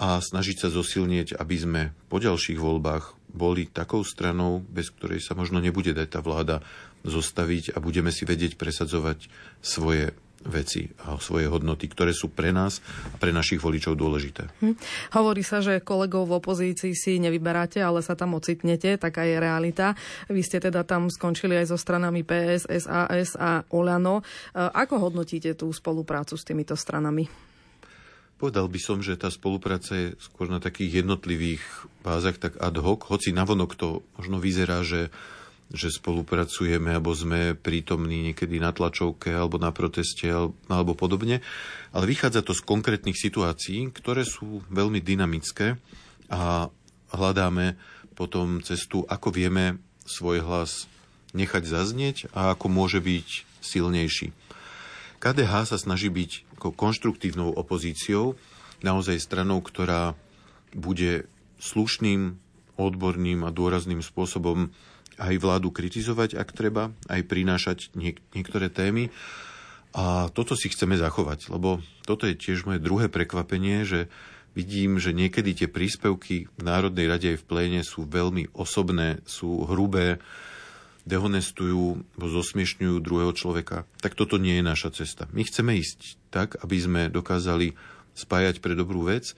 a 0.03 0.19
snažiť 0.19 0.67
sa 0.67 0.67
zosilnieť, 0.67 1.39
aby 1.39 1.55
sme 1.55 1.81
po 2.11 2.19
ďalších 2.19 2.59
voľbách 2.59 3.15
boli 3.31 3.71
takou 3.71 4.03
stranou, 4.03 4.59
bez 4.59 4.91
ktorej 4.91 5.23
sa 5.23 5.31
možno 5.31 5.63
nebude 5.63 5.95
dať 5.95 6.07
tá 6.11 6.19
vláda 6.19 6.59
zostaviť 7.07 7.71
a 7.71 7.79
budeme 7.79 8.11
si 8.11 8.27
vedieť 8.27 8.59
presadzovať 8.59 9.31
svoje 9.63 10.11
veci 10.43 10.91
a 11.07 11.15
svoje 11.23 11.47
hodnoty, 11.47 11.87
ktoré 11.87 12.11
sú 12.11 12.27
pre 12.35 12.51
nás 12.51 12.83
a 12.83 13.15
pre 13.15 13.31
našich 13.31 13.63
voličov 13.63 13.95
dôležité. 13.95 14.51
Hm. 14.59 14.75
Hovorí 15.15 15.39
sa, 15.39 15.63
že 15.63 15.79
kolegov 15.79 16.27
v 16.27 16.35
opozícii 16.35 16.91
si 16.91 17.15
nevyberáte, 17.23 17.79
ale 17.79 18.03
sa 18.03 18.19
tam 18.19 18.35
ocitnete, 18.35 18.99
taká 18.99 19.23
je 19.23 19.39
realita. 19.39 19.95
Vy 20.27 20.43
ste 20.43 20.59
teda 20.59 20.83
tam 20.83 21.07
skončili 21.07 21.55
aj 21.63 21.71
so 21.71 21.79
stranami 21.79 22.27
PS, 22.27 22.67
SAS 22.67 23.39
a 23.39 23.63
Olano. 23.71 24.19
E, 24.19 24.23
ako 24.51 25.07
hodnotíte 25.07 25.55
tú 25.55 25.71
spoluprácu 25.71 26.35
s 26.35 26.43
týmito 26.43 26.75
stranami? 26.75 27.52
Povedal 28.43 28.67
by 28.67 28.75
som, 28.75 28.99
že 28.99 29.15
tá 29.15 29.31
spolupráca 29.31 29.95
je 29.95 30.19
skôr 30.19 30.51
na 30.51 30.59
takých 30.59 30.99
jednotlivých 31.07 31.63
bázach, 32.03 32.35
tak 32.35 32.59
ad 32.59 32.75
hoc, 32.75 33.07
hoci 33.07 33.31
navonok 33.31 33.79
to 33.79 34.03
možno 34.19 34.43
vyzerá, 34.43 34.83
že 34.83 35.07
že 35.73 35.89
spolupracujeme 35.89 36.93
alebo 36.93 37.15
sme 37.15 37.57
prítomní 37.57 38.29
niekedy 38.29 38.61
na 38.61 38.69
tlačovke 38.75 39.33
alebo 39.33 39.57
na 39.57 39.73
proteste 39.73 40.29
alebo 40.69 40.93
podobne. 40.93 41.41
Ale 41.89 42.05
vychádza 42.05 42.45
to 42.45 42.53
z 42.53 42.61
konkrétnych 42.61 43.17
situácií, 43.17 43.89
ktoré 43.89 44.21
sú 44.21 44.61
veľmi 44.69 45.01
dynamické 45.01 45.79
a 46.29 46.69
hľadáme 47.09 47.79
potom 48.13 48.61
cestu, 48.61 49.01
ako 49.09 49.33
vieme 49.33 49.81
svoj 50.05 50.45
hlas 50.45 50.85
nechať 51.33 51.63
zaznieť 51.65 52.17
a 52.37 52.53
ako 52.53 52.69
môže 52.69 53.01
byť 53.01 53.27
silnejší. 53.63 54.29
KDH 55.23 55.73
sa 55.73 55.77
snaží 55.79 56.11
byť 56.11 56.52
ako 56.63 56.71
konštruktívnou 56.71 57.51
opozíciou, 57.51 58.39
naozaj 58.79 59.19
stranou, 59.19 59.59
ktorá 59.59 60.15
bude 60.71 61.27
slušným, 61.59 62.39
odborným 62.79 63.43
a 63.43 63.51
dôrazným 63.51 63.99
spôsobom 63.99 64.71
aj 65.19 65.35
vládu 65.43 65.75
kritizovať, 65.75 66.39
ak 66.39 66.55
treba, 66.55 66.95
aj 67.11 67.21
prinášať 67.27 67.91
niek- 67.99 68.23
niektoré 68.31 68.71
témy. 68.71 69.11
A 69.93 70.31
toto 70.31 70.55
si 70.55 70.71
chceme 70.71 70.95
zachovať, 70.95 71.51
lebo 71.51 71.83
toto 72.07 72.25
je 72.25 72.33
tiež 72.33 72.65
moje 72.65 72.81
druhé 72.81 73.11
prekvapenie, 73.11 73.83
že 73.83 74.09
vidím, 74.57 74.97
že 74.97 75.13
niekedy 75.13 75.53
tie 75.53 75.69
príspevky 75.69 76.49
v 76.49 76.61
Národnej 76.63 77.05
rade 77.11 77.27
aj 77.35 77.43
v 77.43 77.45
pléne 77.45 77.81
sú 77.83 78.07
veľmi 78.07 78.55
osobné, 78.57 79.21
sú 79.27 79.67
hrubé, 79.69 80.17
dehonestujú, 81.03 82.03
zosmiešňujú 82.15 82.95
druhého 83.03 83.33
človeka. 83.35 83.83
Tak 83.99 84.15
toto 84.15 84.39
nie 84.39 84.59
je 84.59 84.63
naša 84.63 84.89
cesta. 84.95 85.27
My 85.35 85.43
chceme 85.43 85.75
ísť 85.75 86.15
tak, 86.31 86.55
aby 86.63 86.77
sme 86.79 87.01
dokázali 87.11 87.75
spájať 88.15 88.63
pre 88.63 88.73
dobrú 88.77 89.07
vec. 89.07 89.35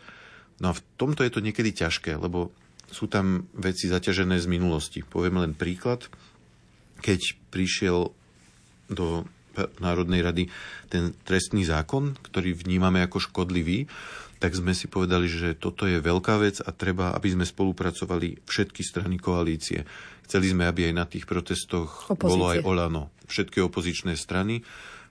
No 0.61 0.71
a 0.71 0.77
v 0.77 0.83
tomto 0.95 1.25
je 1.25 1.33
to 1.33 1.43
niekedy 1.43 1.73
ťažké, 1.73 2.15
lebo 2.21 2.53
sú 2.93 3.09
tam 3.09 3.49
veci 3.57 3.89
zaťažené 3.89 4.37
z 4.37 4.47
minulosti. 4.47 5.01
Poviem 5.01 5.41
len 5.41 5.53
príklad. 5.57 6.05
Keď 7.01 7.51
prišiel 7.51 8.13
do 8.87 9.25
Národnej 9.79 10.21
rady 10.21 10.43
ten 10.91 11.15
trestný 11.23 11.63
zákon, 11.63 12.13
ktorý 12.19 12.53
vnímame 12.53 13.01
ako 13.01 13.23
škodlivý, 13.23 13.87
tak 14.45 14.53
sme 14.53 14.77
si 14.77 14.85
povedali, 14.85 15.25
že 15.25 15.57
toto 15.57 15.89
je 15.89 15.97
veľká 15.97 16.37
vec 16.37 16.61
a 16.61 16.69
treba, 16.69 17.17
aby 17.17 17.33
sme 17.33 17.49
spolupracovali 17.49 18.45
všetky 18.45 18.85
strany 18.85 19.17
koalície. 19.17 19.81
Chceli 20.21 20.53
sme, 20.53 20.69
aby 20.69 20.85
aj 20.85 20.93
na 20.93 21.09
tých 21.09 21.25
protestoch 21.25 22.13
Opozície. 22.13 22.29
bolo 22.29 22.45
aj 22.53 22.61
Olano, 22.61 23.09
všetky 23.25 23.57
opozičné 23.65 24.13
strany, 24.13 24.61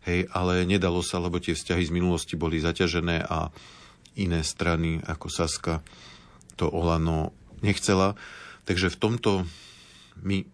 hej, 0.06 0.30
ale 0.30 0.62
nedalo 0.62 1.02
sa, 1.02 1.18
lebo 1.18 1.42
tie 1.42 1.58
vzťahy 1.58 1.82
z 1.82 1.90
minulosti 1.90 2.38
boli 2.38 2.62
zaťažené 2.62 3.26
a 3.26 3.50
iné 4.14 4.46
strany 4.46 5.02
ako 5.02 5.26
Saska 5.26 5.82
to 6.54 6.70
Olano 6.70 7.34
nechcela. 7.58 8.14
Takže 8.70 8.94
v 8.94 9.00
tomto 9.02 9.30
my, 10.22 10.46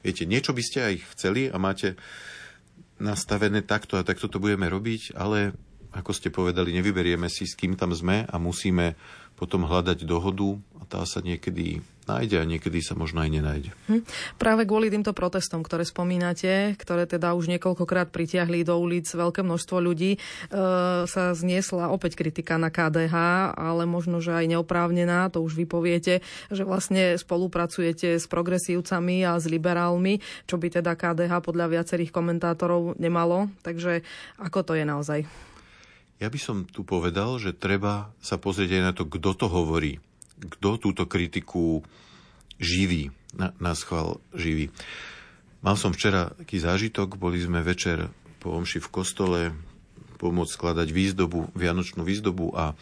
viete, 0.00 0.24
niečo 0.24 0.56
by 0.56 0.62
ste 0.64 0.78
aj 0.88 0.94
chceli 1.12 1.52
a 1.52 1.60
máte 1.60 2.00
nastavené 2.96 3.60
takto 3.60 4.00
a 4.00 4.08
takto 4.08 4.32
to 4.32 4.40
budeme 4.40 4.64
robiť, 4.72 5.12
ale 5.20 5.52
ako 5.96 6.12
ste 6.12 6.28
povedali, 6.28 6.76
nevyberieme 6.76 7.26
si, 7.32 7.48
s 7.48 7.56
kým 7.56 7.74
tam 7.74 7.96
sme 7.96 8.28
a 8.28 8.36
musíme 8.36 8.94
potom 9.36 9.68
hľadať 9.68 10.08
dohodu 10.08 10.56
a 10.80 10.82
tá 10.88 11.00
sa 11.04 11.20
niekedy 11.20 11.84
nájde 12.06 12.38
a 12.38 12.46
niekedy 12.46 12.78
sa 12.80 12.94
možno 12.94 13.20
aj 13.20 13.30
nenájde. 13.34 13.70
Hm. 13.90 14.02
Práve 14.38 14.62
kvôli 14.64 14.88
týmto 14.88 15.10
protestom, 15.10 15.60
ktoré 15.66 15.82
spomínate, 15.82 16.78
ktoré 16.78 17.04
teda 17.04 17.34
už 17.34 17.50
niekoľkokrát 17.50 18.14
pritiahli 18.14 18.62
do 18.62 18.78
ulic 18.78 19.10
veľké 19.10 19.42
množstvo 19.42 19.76
ľudí, 19.82 20.16
e, 20.16 20.18
sa 21.04 21.34
zniesla 21.34 21.90
opäť 21.90 22.14
kritika 22.16 22.56
na 22.56 22.70
KDH, 22.70 23.14
ale 23.58 23.84
možno, 23.84 24.22
že 24.22 24.32
aj 24.32 24.46
neoprávnená, 24.56 25.28
to 25.34 25.42
už 25.42 25.58
vypoviete, 25.58 26.22
že 26.48 26.62
vlastne 26.62 27.18
spolupracujete 27.18 28.16
s 28.16 28.30
progresívcami 28.30 29.26
a 29.26 29.36
s 29.36 29.50
liberálmi, 29.50 30.22
čo 30.46 30.56
by 30.56 30.78
teda 30.80 30.94
KDH 30.94 31.42
podľa 31.42 31.66
viacerých 31.74 32.14
komentátorov 32.14 32.96
nemalo. 33.02 33.50
Takže 33.66 34.06
ako 34.38 34.62
to 34.62 34.72
je 34.78 34.86
naozaj? 34.86 35.20
Ja 36.16 36.32
by 36.32 36.38
som 36.40 36.64
tu 36.64 36.80
povedal, 36.80 37.36
že 37.36 37.52
treba 37.52 38.08
sa 38.24 38.40
pozrieť 38.40 38.80
aj 38.80 38.82
na 38.82 38.92
to, 38.96 39.04
kto 39.04 39.36
to 39.36 39.46
hovorí. 39.52 40.00
Kto 40.40 40.80
túto 40.80 41.04
kritiku 41.04 41.84
živí, 42.56 43.12
na, 43.36 43.52
na 43.60 43.76
schvál 43.76 44.16
živí. 44.32 44.72
Mal 45.60 45.76
som 45.76 45.92
včera 45.92 46.32
taký 46.36 46.56
zážitok, 46.56 47.20
boli 47.20 47.36
sme 47.40 47.60
večer 47.60 48.08
po 48.40 48.56
omši 48.56 48.80
v 48.80 48.92
kostole 48.92 49.40
pomôcť 50.16 50.56
skladať 50.56 50.88
výzdobu, 50.88 51.52
vianočnú 51.52 52.00
výzdobu 52.00 52.56
a 52.56 52.72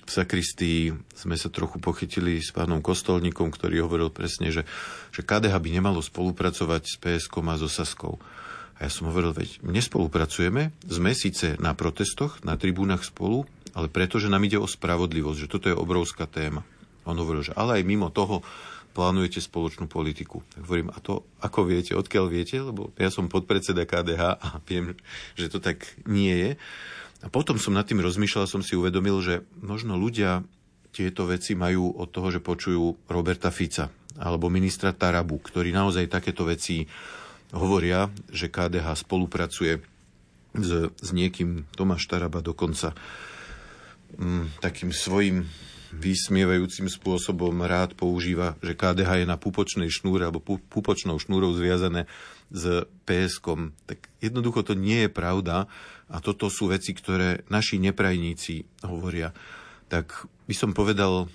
v 0.00 0.10
sakristii 0.10 0.96
sme 1.12 1.36
sa 1.36 1.52
trochu 1.52 1.76
pochytili 1.78 2.40
s 2.40 2.50
pánom 2.50 2.80
Kostolníkom, 2.80 3.52
ktorý 3.52 3.84
hovoril 3.84 4.08
presne, 4.10 4.50
že, 4.50 4.66
že 5.12 5.22
KDH 5.22 5.54
by 5.54 5.70
nemalo 5.70 6.00
spolupracovať 6.00 6.82
s 6.88 6.94
PSK 6.98 7.34
a 7.44 7.54
so 7.60 7.68
Saskou. 7.68 8.16
A 8.80 8.88
ja 8.88 8.90
som 8.90 9.12
hovoril, 9.12 9.36
veď 9.36 9.60
nespolupracujeme, 9.60 10.72
sme 10.88 11.12
síce 11.12 11.60
na 11.60 11.76
protestoch, 11.76 12.40
na 12.48 12.56
tribúnach 12.56 13.04
spolu, 13.04 13.44
ale 13.76 13.92
preto, 13.92 14.16
že 14.16 14.32
nám 14.32 14.48
ide 14.48 14.56
o 14.56 14.64
spravodlivosť, 14.64 15.38
že 15.44 15.50
toto 15.52 15.68
je 15.68 15.76
obrovská 15.76 16.24
téma. 16.24 16.64
On 17.04 17.12
hovoril, 17.12 17.44
že 17.44 17.52
ale 17.52 17.80
aj 17.80 17.84
mimo 17.84 18.08
toho 18.08 18.40
plánujete 18.90 19.38
spoločnú 19.38 19.86
politiku. 19.86 20.42
Tak 20.56 20.66
hovorím, 20.66 20.90
a 20.90 20.98
to 20.98 21.22
ako 21.44 21.68
viete, 21.68 21.94
odkiaľ 21.94 22.26
viete? 22.26 22.58
Lebo 22.58 22.90
ja 22.98 23.12
som 23.12 23.30
podpredseda 23.30 23.86
KDH 23.86 24.22
a 24.40 24.48
viem, 24.66 24.98
že 25.38 25.52
to 25.52 25.62
tak 25.62 25.84
nie 26.08 26.32
je. 26.34 26.50
A 27.20 27.28
potom 27.28 27.60
som 27.60 27.76
nad 27.76 27.84
tým 27.84 28.00
rozmýšľal, 28.00 28.48
som 28.48 28.64
si 28.64 28.74
uvedomil, 28.74 29.20
že 29.20 29.44
možno 29.60 29.94
ľudia 29.94 30.42
tieto 30.90 31.28
veci 31.28 31.54
majú 31.54 32.00
od 32.00 32.08
toho, 32.10 32.34
že 32.34 32.42
počujú 32.42 33.06
Roberta 33.06 33.52
Fica 33.54 33.92
alebo 34.20 34.50
ministra 34.50 34.90
Tarabu, 34.90 35.38
ktorí 35.38 35.70
naozaj 35.70 36.10
takéto 36.10 36.42
veci 36.42 36.82
hovoria, 37.54 38.10
že 38.30 38.50
KDH 38.50 39.06
spolupracuje 39.06 39.82
s, 40.54 40.70
s 40.90 41.08
niekým, 41.14 41.66
Tomáš 41.74 42.10
Taraba 42.10 42.42
dokonca 42.42 42.94
mm, 44.18 44.62
takým 44.62 44.90
svojim 44.90 45.46
vysmievajúcim 45.90 46.86
spôsobom 46.86 47.66
rád 47.66 47.98
používa, 47.98 48.54
že 48.62 48.78
KDH 48.78 49.22
je 49.22 49.26
na 49.26 49.34
pupočnej 49.34 49.90
šnúre 49.90 50.22
alebo 50.22 50.42
pupočnou 50.42 51.18
šnúrou 51.18 51.50
zviazané 51.58 52.06
s 52.50 52.86
PSK. 53.06 53.74
Tak 53.90 53.98
jednoducho 54.22 54.62
to 54.62 54.74
nie 54.78 55.06
je 55.06 55.10
pravda 55.10 55.66
a 56.06 56.16
toto 56.22 56.46
sú 56.46 56.70
veci, 56.70 56.94
ktoré 56.94 57.42
naši 57.50 57.82
neprajníci 57.82 58.86
hovoria. 58.86 59.34
Tak 59.90 60.30
by 60.46 60.54
som 60.54 60.70
povedal, 60.70 61.26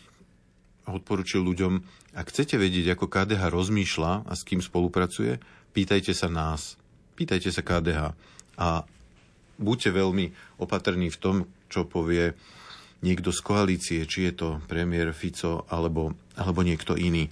odporučil 0.87 1.43
ľuďom, 1.43 1.83
ak 2.15 2.31
chcete 2.31 2.55
vedieť, 2.55 2.95
ako 2.95 3.11
KDH 3.11 3.51
rozmýšľa 3.51 4.23
a 4.23 4.31
s 4.31 4.47
kým 4.47 4.63
spolupracuje, 4.63 5.43
pýtajte 5.75 6.15
sa 6.15 6.31
nás, 6.31 6.79
pýtajte 7.19 7.51
sa 7.51 7.59
KDH 7.59 8.15
a 8.55 8.87
buďte 9.59 9.91
veľmi 9.91 10.31
opatrní 10.63 11.11
v 11.11 11.19
tom, 11.19 11.35
čo 11.67 11.83
povie 11.83 12.31
niekto 13.03 13.35
z 13.35 13.39
koalície, 13.43 13.99
či 14.07 14.31
je 14.31 14.33
to 14.33 14.49
premiér 14.71 15.11
Fico 15.11 15.67
alebo, 15.67 16.15
alebo 16.39 16.63
niekto 16.63 16.95
iný. 16.95 17.27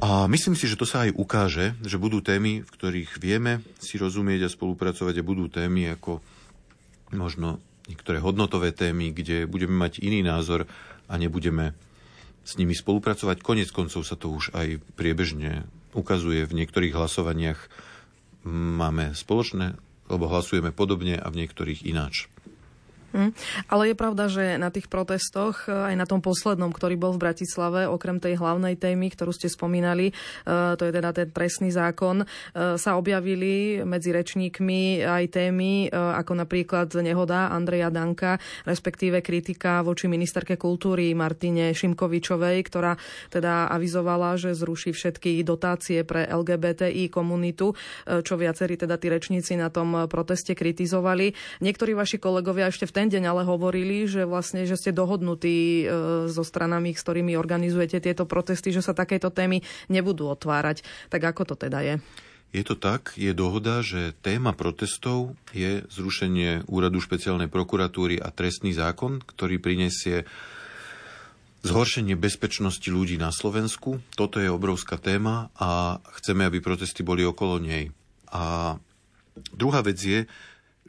A 0.00 0.28
myslím 0.28 0.56
si, 0.56 0.68
že 0.68 0.80
to 0.80 0.88
sa 0.88 1.08
aj 1.08 1.16
ukáže, 1.16 1.76
že 1.84 2.00
budú 2.00 2.24
témy, 2.24 2.64
v 2.64 2.70
ktorých 2.70 3.20
vieme 3.20 3.60
si 3.80 4.00
rozumieť 4.00 4.48
a 4.48 4.52
spolupracovať 4.52 5.20
a 5.20 5.26
budú 5.26 5.48
témy 5.48 5.96
ako 5.96 6.24
možno 7.12 7.60
niektoré 7.90 8.22
hodnotové 8.22 8.70
témy, 8.70 9.12
kde 9.12 9.44
budeme 9.50 9.76
mať 9.76 10.00
iný 10.00 10.24
názor 10.24 10.64
a 11.10 11.14
nebudeme 11.18 11.74
s 12.50 12.58
nimi 12.58 12.74
spolupracovať. 12.74 13.46
Konec 13.46 13.70
koncov 13.70 14.02
sa 14.02 14.18
to 14.18 14.34
už 14.34 14.50
aj 14.50 14.82
priebežne 14.98 15.70
ukazuje 15.94 16.42
v 16.42 16.56
niektorých 16.58 16.98
hlasovaniach. 16.98 17.70
Máme 18.50 19.14
spoločné, 19.14 19.78
lebo 20.10 20.26
hlasujeme 20.26 20.74
podobne 20.74 21.14
a 21.14 21.30
v 21.30 21.46
niektorých 21.46 21.86
ináč. 21.86 22.26
Hm. 23.10 23.34
Ale 23.66 23.90
je 23.90 23.96
pravda, 23.98 24.30
že 24.30 24.54
na 24.54 24.70
tých 24.70 24.86
protestoch, 24.86 25.66
e, 25.66 25.74
aj 25.74 25.94
na 25.98 26.06
tom 26.06 26.22
poslednom, 26.22 26.70
ktorý 26.70 26.94
bol 26.94 27.12
v 27.18 27.26
Bratislave, 27.26 27.90
okrem 27.90 28.22
tej 28.22 28.38
hlavnej 28.38 28.78
témy, 28.78 29.10
ktorú 29.10 29.34
ste 29.34 29.50
spomínali, 29.50 30.14
e, 30.14 30.14
to 30.78 30.86
je 30.86 30.92
teda 30.94 31.10
ten 31.10 31.26
trestný 31.34 31.74
zákon, 31.74 32.22
e, 32.22 32.26
sa 32.78 32.94
objavili 32.94 33.82
medzi 33.82 34.14
rečníkmi 34.14 35.02
aj 35.02 35.24
témy, 35.32 35.90
ako 35.90 36.32
napríklad 36.38 36.90
nehoda 37.02 37.50
Andreja 37.50 37.90
Danka, 37.90 38.38
respektíve 38.66 39.22
kritika 39.24 39.82
voči 39.82 40.06
ministerke 40.06 40.54
kultúry 40.54 41.12
Martine 41.14 41.74
Šimkovičovej, 41.74 42.62
ktorá 42.66 42.94
teda 43.32 43.70
avizovala, 43.70 44.38
že 44.38 44.54
zruší 44.54 44.94
všetky 44.94 45.42
dotácie 45.42 46.06
pre 46.06 46.26
LGBTI 46.26 47.10
komunitu, 47.10 47.74
čo 48.06 48.34
viacerí 48.36 48.76
teda 48.76 48.96
tí 49.00 49.10
rečníci 49.10 49.56
na 49.58 49.72
tom 49.72 50.06
proteste 50.06 50.54
kritizovali. 50.54 51.32
Niektorí 51.64 51.92
vaši 51.96 52.20
kolegovia 52.20 52.70
ešte 52.70 52.86
v 52.86 52.94
ten 53.00 53.08
deň 53.08 53.32
ale 53.32 53.48
hovorili, 53.48 54.04
že 54.04 54.28
vlastne, 54.28 54.68
že 54.68 54.76
ste 54.76 54.92
dohodnutí 54.92 55.56
e, 55.80 55.84
so 56.28 56.44
stranami, 56.44 56.92
s 56.92 57.00
ktorými 57.00 57.32
organizujete 57.32 57.96
tieto 57.96 58.28
protesty, 58.28 58.76
že 58.76 58.84
sa 58.84 58.92
takéto 58.92 59.32
témy 59.32 59.64
nebudú 59.88 60.28
otvárať. 60.28 60.84
Tak 61.08 61.32
ako 61.32 61.48
to 61.48 61.54
teda 61.56 61.80
je? 61.80 61.94
Je 62.52 62.60
to 62.60 62.76
tak, 62.76 63.16
je 63.16 63.32
dohoda, 63.32 63.80
že 63.80 64.12
téma 64.20 64.52
protestov 64.52 65.32
je 65.56 65.80
zrušenie 65.88 66.68
úradu 66.68 67.00
špeciálnej 67.00 67.48
prokuratúry 67.48 68.20
a 68.20 68.28
trestný 68.28 68.76
zákon, 68.76 69.24
ktorý 69.24 69.56
prinesie 69.56 70.28
zhoršenie 71.64 72.20
bezpečnosti 72.20 72.84
ľudí 72.90 73.16
na 73.16 73.32
Slovensku. 73.32 74.02
Toto 74.12 74.42
je 74.42 74.52
obrovská 74.52 75.00
téma 75.00 75.48
a 75.56 76.02
chceme, 76.20 76.44
aby 76.44 76.60
protesty 76.60 77.00
boli 77.00 77.24
okolo 77.24 77.62
nej. 77.62 77.94
A 78.28 78.76
druhá 79.56 79.80
vec 79.80 79.96
je, 79.96 80.28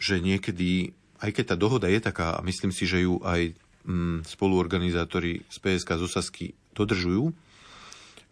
že 0.02 0.18
niekedy 0.18 0.98
aj 1.22 1.30
keď 1.32 1.54
tá 1.54 1.56
dohoda 1.56 1.88
je 1.88 2.02
taká, 2.02 2.36
a 2.36 2.42
myslím 2.42 2.74
si, 2.74 2.90
že 2.90 3.06
ju 3.06 3.22
aj 3.22 3.54
mm, 3.86 4.26
spoluorganizátori 4.26 5.46
z 5.46 5.58
PSK 5.62 5.90
z 6.02 6.04
Osasky 6.04 6.46
dodržujú, 6.74 7.30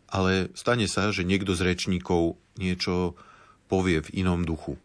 ale 0.09 0.49
stane 0.57 0.89
sa, 0.89 1.13
že 1.13 1.21
niekto 1.21 1.53
z 1.53 1.69
rečníkov 1.69 2.41
niečo 2.57 3.13
povie 3.69 4.01
v 4.01 4.25
inom 4.25 4.41
duchu, 4.41 4.81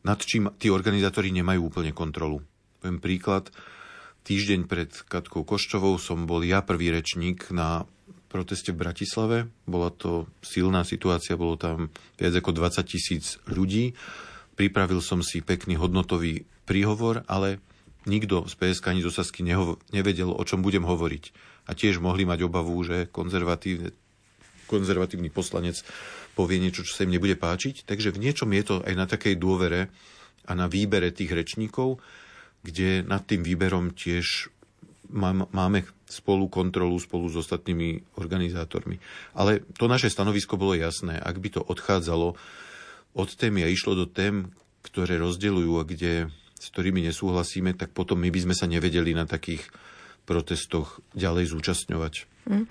nad 0.00 0.16
čím 0.24 0.48
tí 0.56 0.72
organizátori 0.72 1.28
nemajú 1.28 1.68
úplne 1.68 1.92
kontrolu. 1.92 2.40
Poviem 2.80 3.04
príklad, 3.04 3.52
týždeň 4.24 4.60
pred 4.64 4.90
Katkou 5.04 5.44
Koščovou 5.44 6.00
som 6.00 6.24
bol 6.24 6.40
ja 6.40 6.64
prvý 6.64 6.88
rečník 6.88 7.52
na 7.52 7.84
proteste 8.32 8.72
v 8.72 8.80
Bratislave. 8.80 9.38
Bola 9.68 9.92
to 9.92 10.26
silná 10.40 10.82
situácia, 10.82 11.38
bolo 11.38 11.60
tam 11.60 11.92
viac 12.16 12.32
ako 12.32 12.50
20 12.56 12.84
tisíc 12.84 13.36
ľudí. 13.46 13.92
Pripravil 14.56 15.04
som 15.04 15.20
si 15.20 15.44
pekný 15.44 15.76
hodnotový 15.76 16.48
príhovor, 16.66 17.22
ale 17.30 17.62
nikto 18.04 18.44
z 18.50 18.54
PSK 18.58 18.92
ani 18.92 19.00
z 19.02 19.10
Osasky 19.10 19.46
neho- 19.46 19.78
nevedel, 19.94 20.30
o 20.30 20.42
čom 20.42 20.62
budem 20.62 20.82
hovoriť. 20.82 21.24
A 21.66 21.74
tiež 21.74 21.98
mohli 21.98 22.26
mať 22.26 22.46
obavu, 22.46 22.74
že 22.86 23.10
konzervatívny 24.66 25.30
poslanec 25.30 25.82
povie 26.38 26.60
niečo, 26.60 26.84
čo 26.84 26.92
sa 26.94 27.06
im 27.06 27.14
nebude 27.14 27.34
páčiť. 27.34 27.86
Takže 27.86 28.14
v 28.14 28.22
niečom 28.22 28.50
je 28.54 28.62
to 28.62 28.76
aj 28.82 28.94
na 28.94 29.06
takej 29.08 29.34
dôvere 29.40 29.88
a 30.46 30.52
na 30.54 30.70
výbere 30.70 31.10
tých 31.10 31.34
rečníkov, 31.34 31.98
kde 32.62 33.02
nad 33.02 33.26
tým 33.26 33.42
výberom 33.42 33.90
tiež 33.94 34.50
máme 35.10 35.86
spolu 36.06 36.46
kontrolu 36.46 36.98
spolu 37.02 37.26
s 37.26 37.38
ostatnými 37.38 38.18
organizátormi. 38.18 39.02
Ale 39.34 39.62
to 39.74 39.90
naše 39.90 40.10
stanovisko 40.10 40.54
bolo 40.54 40.78
jasné. 40.78 41.18
Ak 41.18 41.38
by 41.42 41.58
to 41.58 41.62
odchádzalo 41.62 42.38
od 43.16 43.28
témy 43.34 43.66
a 43.66 43.72
išlo 43.72 43.98
do 43.98 44.06
tém, 44.06 44.54
ktoré 44.86 45.18
rozdeľujú 45.18 45.72
a 45.82 45.88
kde 45.88 46.12
s 46.56 46.66
ktorými 46.72 47.04
nesúhlasíme, 47.04 47.76
tak 47.76 47.92
potom 47.92 48.18
my 48.20 48.32
by 48.32 48.40
sme 48.48 48.54
sa 48.56 48.66
nevedeli 48.66 49.12
na 49.12 49.28
takých 49.28 49.68
protestoch 50.26 50.98
ďalej 51.14 51.54
zúčastňovať. 51.54 52.26
Mm. 52.46 52.66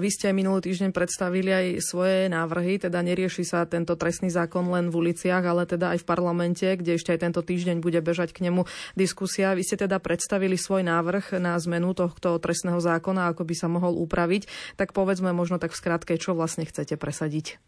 Vy 0.00 0.08
ste 0.12 0.36
minulý 0.36 0.68
týždeň 0.68 0.92
predstavili 0.92 1.48
aj 1.48 1.66
svoje 1.80 2.28
návrhy, 2.28 2.76
teda 2.76 3.00
nerieši 3.00 3.44
sa 3.44 3.64
tento 3.64 3.96
trestný 3.96 4.28
zákon 4.28 4.68
len 4.68 4.92
v 4.92 5.00
uliciach, 5.00 5.40
ale 5.44 5.64
teda 5.64 5.96
aj 5.96 6.04
v 6.04 6.08
parlamente, 6.08 6.64
kde 6.64 6.96
ešte 6.96 7.16
aj 7.16 7.24
tento 7.24 7.40
týždeň 7.40 7.80
bude 7.80 8.00
bežať 8.04 8.36
k 8.36 8.48
nemu 8.48 8.68
diskusia. 8.96 9.56
Vy 9.56 9.64
ste 9.64 9.80
teda 9.80 9.96
predstavili 10.00 10.60
svoj 10.60 10.84
návrh 10.84 11.40
na 11.40 11.56
zmenu 11.56 11.96
tohto 11.96 12.36
trestného 12.36 12.80
zákona, 12.80 13.32
ako 13.32 13.48
by 13.48 13.54
sa 13.56 13.68
mohol 13.68 13.96
upraviť. 13.96 14.76
Tak 14.76 14.92
povedzme 14.92 15.32
možno 15.32 15.56
tak 15.56 15.72
v 15.72 15.80
skratke, 15.80 16.16
čo 16.20 16.36
vlastne 16.36 16.68
chcete 16.68 17.00
presadiť. 17.00 17.60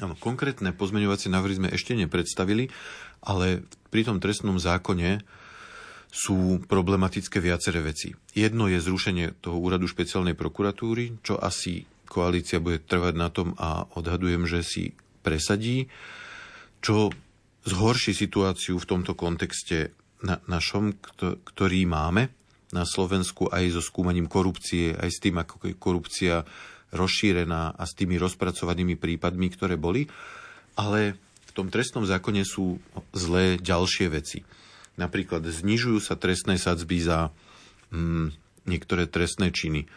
Áno, 0.00 0.16
konkrétne 0.16 0.72
pozmeňovacie 0.72 1.28
návrhy 1.28 1.60
sme 1.60 1.68
ešte 1.68 1.92
nepredstavili, 1.92 2.72
ale 3.28 3.66
pri 3.92 4.08
tom 4.08 4.22
trestnom 4.22 4.56
zákone 4.56 5.20
sú 6.12 6.60
problematické 6.64 7.40
viaceré 7.40 7.80
veci. 7.80 8.12
Jedno 8.36 8.68
je 8.68 8.80
zrušenie 8.80 9.40
toho 9.40 9.56
úradu 9.56 9.88
špeciálnej 9.88 10.36
prokuratúry, 10.36 11.24
čo 11.24 11.40
asi 11.40 11.88
koalícia 12.08 12.60
bude 12.60 12.84
trvať 12.84 13.14
na 13.16 13.28
tom 13.32 13.56
a 13.56 13.88
odhadujem, 13.96 14.44
že 14.44 14.60
si 14.60 14.84
presadí, 15.24 15.88
čo 16.84 17.08
zhorší 17.64 18.12
situáciu 18.12 18.76
v 18.76 18.88
tomto 18.88 19.16
kontexte 19.16 19.96
na, 20.20 20.36
našom, 20.44 20.92
ktorý 21.16 21.88
máme 21.88 22.28
na 22.76 22.84
Slovensku 22.84 23.48
aj 23.48 23.76
so 23.76 23.82
skúmaním 23.84 24.28
korupcie, 24.28 24.92
aj 24.92 25.08
s 25.08 25.18
tým, 25.20 25.40
ako 25.40 25.76
korupcia 25.80 26.44
rozšírená 26.92 27.74
a 27.74 27.82
s 27.88 27.96
tými 27.96 28.20
rozpracovanými 28.20 29.00
prípadmi, 29.00 29.48
ktoré 29.50 29.80
boli. 29.80 30.06
Ale 30.76 31.16
v 31.48 31.52
tom 31.52 31.68
trestnom 31.68 32.04
zákone 32.04 32.44
sú 32.44 32.80
zlé 33.12 33.60
ďalšie 33.60 34.06
veci. 34.12 34.44
Napríklad 35.00 35.44
znižujú 35.44 35.98
sa 36.04 36.20
trestné 36.20 36.60
sadzby 36.60 37.00
za 37.00 37.32
mm, 37.92 38.32
niektoré 38.68 39.08
trestné 39.08 39.52
činy. 39.52 39.88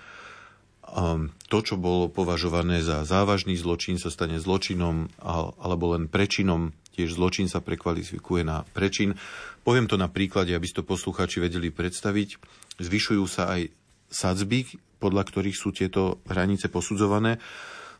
Um, 0.85 1.33
to, 1.51 1.65
čo 1.65 1.75
bolo 1.75 2.07
považované 2.07 2.79
za 2.79 3.03
závažný 3.03 3.57
zločin, 3.59 3.99
sa 3.99 4.13
stane 4.13 4.39
zločinom 4.39 5.11
alebo 5.59 5.97
len 5.97 6.07
prečinom. 6.07 6.71
Tiež 6.95 7.19
zločin 7.19 7.51
sa 7.51 7.59
prekvalifikuje 7.59 8.47
na 8.47 8.63
prečin. 8.71 9.19
Poviem 9.67 9.91
to 9.91 9.99
na 9.99 10.07
príklade, 10.07 10.55
aby 10.55 10.63
ste 10.63 10.79
to 10.79 10.87
poslucháči 10.87 11.43
vedeli 11.43 11.73
predstaviť. 11.73 12.39
Zvyšujú 12.79 13.25
sa 13.27 13.51
aj 13.51 13.73
sadzby, 14.07 14.63
podľa 14.97 15.23
ktorých 15.27 15.57
sú 15.57 15.75
tieto 15.75 16.23
hranice 16.27 16.71
posudzované 16.71 17.39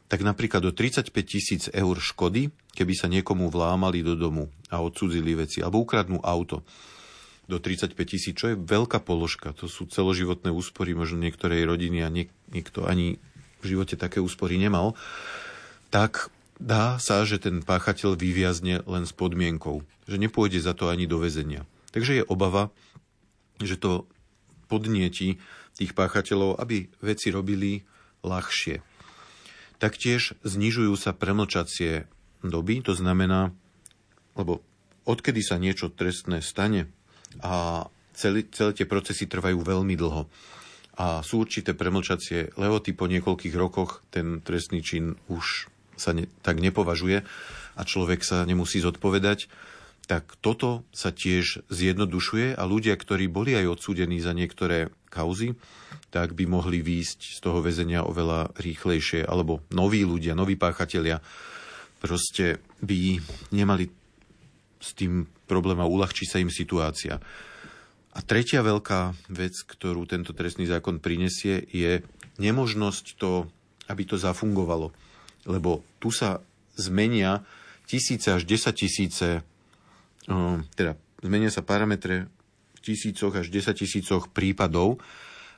tak 0.06 0.22
napríklad 0.22 0.62
do 0.62 0.72
35 0.74 1.10
tisíc 1.26 1.66
eur 1.74 1.98
škody, 1.98 2.54
keby 2.78 2.94
sa 2.94 3.10
niekomu 3.10 3.50
vlámali 3.50 4.06
do 4.06 4.14
domu 4.14 4.54
a 4.70 4.78
odsudzili 4.82 5.34
veci, 5.34 5.66
alebo 5.66 5.82
ukradnú 5.82 6.22
auto. 6.22 6.62
do 7.46 7.62
35 7.62 7.94
tisíc, 8.10 8.34
čo 8.42 8.50
je 8.50 8.58
veľká 8.58 9.06
položka. 9.06 9.54
To 9.62 9.70
sú 9.70 9.86
celoživotné 9.86 10.50
úspory 10.50 10.98
možno 10.98 11.22
niektorej 11.22 11.62
rodiny 11.70 12.02
a 12.02 12.10
niek- 12.10 12.34
niekto 12.50 12.90
ani 12.90 13.22
v 13.62 13.66
živote 13.70 13.94
také 13.94 14.18
úspory 14.18 14.58
nemal. 14.58 14.98
Tak 15.94 16.34
dá 16.58 16.98
sa, 16.98 17.22
že 17.22 17.38
ten 17.38 17.62
páchateľ 17.62 18.18
vyviazne 18.18 18.82
len 18.90 19.06
s 19.06 19.14
podmienkou, 19.14 19.86
že 20.10 20.18
nepôjde 20.18 20.58
za 20.58 20.74
to 20.74 20.90
ani 20.90 21.06
do 21.06 21.22
väzenia. 21.22 21.70
Takže 21.94 22.18
je 22.18 22.24
obava, 22.26 22.74
že 23.62 23.78
to 23.78 24.10
podnieti 24.66 25.38
tých 25.76 25.92
páchateľov, 25.92 26.60
aby 26.60 26.88
veci 27.04 27.32
robili 27.32 27.84
ľahšie. 28.24 28.82
Taktiež 29.78 30.40
znižujú 30.42 30.96
sa 30.96 31.12
premlčacie 31.12 32.08
doby, 32.42 32.80
to 32.80 32.96
znamená, 32.96 33.52
lebo 34.40 34.64
odkedy 35.04 35.44
sa 35.44 35.60
niečo 35.60 35.92
trestné 35.92 36.40
stane, 36.40 36.88
a 37.44 37.86
celé, 38.16 38.48
celé 38.56 38.72
tie 38.72 38.88
procesy 38.88 39.28
trvajú 39.28 39.60
veľmi 39.60 39.96
dlho. 40.00 40.32
A 40.96 41.20
sú 41.20 41.44
určité 41.44 41.76
premlčacie 41.76 42.56
lehoty 42.56 42.96
po 42.96 43.12
niekoľkých 43.12 43.56
rokoch, 43.60 44.00
ten 44.16 44.40
trestný 44.40 44.80
čin 44.80 45.20
už 45.28 45.68
sa 46.00 46.16
ne, 46.16 46.32
tak 46.40 46.64
nepovažuje 46.64 47.28
a 47.76 47.82
človek 47.84 48.24
sa 48.24 48.48
nemusí 48.48 48.80
zodpovedať, 48.80 49.52
tak 50.08 50.38
toto 50.40 50.88
sa 50.96 51.12
tiež 51.12 51.68
zjednodušuje 51.68 52.56
a 52.56 52.64
ľudia, 52.64 52.96
ktorí 52.96 53.28
boli 53.28 53.58
aj 53.58 53.80
odsúdení 53.80 54.24
za 54.24 54.32
niektoré 54.32 54.94
kauzy, 55.16 55.56
tak 56.12 56.36
by 56.36 56.44
mohli 56.44 56.84
výjsť 56.84 57.20
z 57.36 57.40
toho 57.40 57.64
väzenia 57.64 58.04
oveľa 58.04 58.52
rýchlejšie, 58.60 59.24
alebo 59.24 59.64
noví 59.72 60.04
ľudia, 60.04 60.36
noví 60.36 60.60
páchatelia 60.60 61.24
proste 62.06 62.60
by 62.84 63.18
nemali 63.56 63.90
s 64.78 64.94
tým 64.94 65.26
problém 65.50 65.82
a 65.82 65.90
uľahčí 65.90 66.30
sa 66.30 66.38
im 66.38 66.54
situácia. 66.54 67.18
A 68.16 68.20
tretia 68.22 68.62
veľká 68.62 69.12
vec, 69.34 69.58
ktorú 69.66 70.06
tento 70.06 70.32
trestný 70.32 70.70
zákon 70.70 71.02
prinesie, 71.02 71.66
je 71.74 72.06
nemožnosť 72.38 73.06
to, 73.18 73.50
aby 73.90 74.06
to 74.06 74.16
zafungovalo. 74.22 74.94
Lebo 75.50 75.84
tu 75.98 76.14
sa 76.14 76.40
zmenia 76.78 77.44
tisíce 77.90 78.32
až 78.32 78.46
desať 78.46 78.86
tisíce, 78.86 79.30
teda 80.78 80.98
zmenia 81.22 81.50
sa 81.50 81.66
parametre 81.66 82.30
tisícoch 82.86 83.34
až 83.34 83.50
desať 83.50 83.86
tisícoch 83.86 84.30
prípadov 84.30 85.02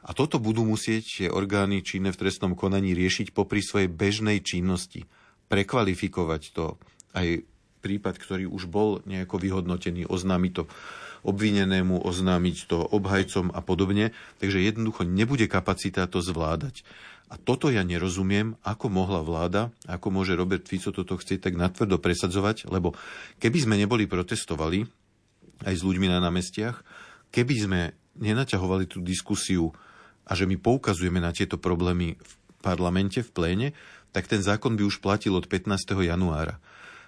a 0.07 0.15
toto 0.15 0.39
budú 0.39 0.63
musieť 0.63 1.27
orgány 1.27 1.83
činné 1.83 2.15
v 2.15 2.19
trestnom 2.23 2.55
konaní 2.55 2.95
riešiť 2.95 3.35
popri 3.35 3.59
svojej 3.59 3.91
bežnej 3.91 4.39
činnosti. 4.39 5.03
Prekvalifikovať 5.51 6.41
to 6.55 6.79
aj 7.11 7.43
prípad, 7.83 8.15
ktorý 8.19 8.45
už 8.47 8.71
bol 8.71 9.03
nejako 9.03 9.35
vyhodnotený, 9.39 10.07
oznámiť 10.07 10.51
to 10.55 10.63
obvinenému, 11.27 12.03
oznámiť 12.03 12.57
to 12.71 12.77
obhajcom 12.83 13.51
a 13.51 13.59
podobne. 13.59 14.15
Takže 14.39 14.63
jednoducho 14.63 15.03
nebude 15.03 15.47
kapacita 15.51 16.07
to 16.07 16.23
zvládať. 16.23 16.87
A 17.27 17.35
toto 17.35 17.67
ja 17.67 17.83
nerozumiem, 17.83 18.55
ako 18.63 18.87
mohla 18.87 19.19
vláda, 19.19 19.75
ako 19.83 20.07
môže 20.15 20.31
Robert 20.39 20.63
Fico 20.63 20.95
toto 20.95 21.19
chcieť 21.19 21.51
tak 21.51 21.59
natvrdo 21.59 21.99
presadzovať, 21.99 22.71
lebo 22.71 22.95
keby 23.43 23.57
sme 23.67 23.75
neboli 23.75 24.07
protestovali 24.07 24.87
aj 25.67 25.73
s 25.75 25.83
ľuďmi 25.83 26.07
na 26.07 26.23
námestiach, 26.23 27.06
keby 27.37 27.55
sme 27.69 27.81
nenaťahovali 28.17 28.89
tú 28.89 29.05
diskusiu 29.05 29.69
a 30.25 30.33
že 30.33 30.49
my 30.49 30.57
poukazujeme 30.57 31.21
na 31.21 31.29
tieto 31.29 31.61
problémy 31.61 32.17
v 32.17 32.33
parlamente, 32.65 33.21
v 33.21 33.29
pléne, 33.29 33.67
tak 34.09 34.25
ten 34.25 34.41
zákon 34.41 34.73
by 34.73 34.81
už 34.81 34.97
platil 34.97 35.37
od 35.37 35.45
15. 35.45 35.77
januára. 36.01 36.57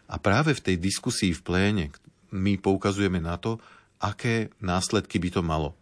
A 0.05 0.21
práve 0.21 0.53
v 0.53 0.61
tej 0.61 0.75
diskusii 0.77 1.33
v 1.33 1.41
pléne 1.41 1.85
my 2.29 2.61
poukazujeme 2.61 3.17
na 3.17 3.41
to, 3.41 3.57
aké 3.97 4.53
následky 4.61 5.17
by 5.17 5.29
to 5.33 5.41
malo. 5.41 5.73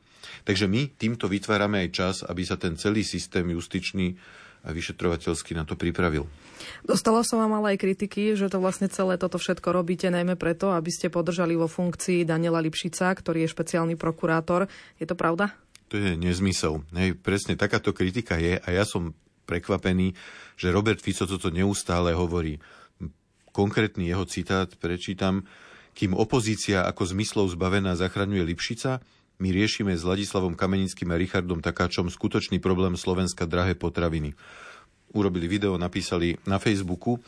Takže 0.48 0.72
my 0.72 0.96
týmto 0.96 1.28
vytvárame 1.28 1.84
aj 1.84 1.90
čas, 1.92 2.16
aby 2.24 2.48
sa 2.48 2.56
ten 2.56 2.80
celý 2.80 3.04
systém 3.04 3.52
justičný 3.52 4.16
a 4.64 4.70
vyšetrovateľský 4.74 5.54
na 5.54 5.66
to 5.66 5.78
pripravil. 5.78 6.26
Dostala 6.84 7.22
som 7.22 7.40
vám 7.42 7.62
ale 7.62 7.76
aj 7.78 7.84
kritiky, 7.86 8.34
že 8.34 8.50
to 8.50 8.58
vlastne 8.58 8.90
celé 8.90 9.16
toto 9.16 9.38
všetko 9.38 9.70
robíte 9.72 10.10
najmä 10.10 10.36
preto, 10.36 10.74
aby 10.74 10.90
ste 10.90 11.14
podržali 11.14 11.54
vo 11.54 11.70
funkcii 11.70 12.26
Daniela 12.26 12.64
Lipšica, 12.64 13.14
ktorý 13.14 13.46
je 13.46 13.54
špeciálny 13.54 13.96
prokurátor. 13.96 14.66
Je 14.98 15.06
to 15.06 15.14
pravda? 15.14 15.54
To 15.88 15.96
je 15.96 16.20
nezmysel. 16.20 16.84
Hej, 16.92 17.16
presne 17.24 17.56
takáto 17.56 17.96
kritika 17.96 18.36
je 18.36 18.60
a 18.60 18.68
ja 18.74 18.84
som 18.84 19.16
prekvapený, 19.48 20.12
že 20.60 20.74
Robert 20.76 21.00
Fico 21.00 21.24
toto 21.24 21.48
neustále 21.48 22.12
hovorí 22.12 22.60
konkrétny 23.56 24.12
jeho 24.12 24.28
citát 24.28 24.68
prečítam. 24.76 25.48
Kým 25.98 26.14
opozícia 26.14 26.86
ako 26.86 27.10
zmyslov 27.10 27.58
zbavená 27.58 27.98
zachraňuje 27.98 28.44
Lipšica, 28.54 29.02
my 29.38 29.54
riešime 29.54 29.94
s 29.94 30.02
Ladislavom 30.02 30.58
Kamenickým 30.58 31.14
a 31.14 31.20
Richardom 31.20 31.62
Takáčom 31.62 32.10
skutočný 32.10 32.58
problém 32.58 32.98
Slovenska 32.98 33.46
drahé 33.46 33.78
potraviny. 33.78 34.34
Urobili 35.14 35.46
video, 35.46 35.78
napísali 35.78 36.42
na 36.50 36.58
Facebooku. 36.58 37.22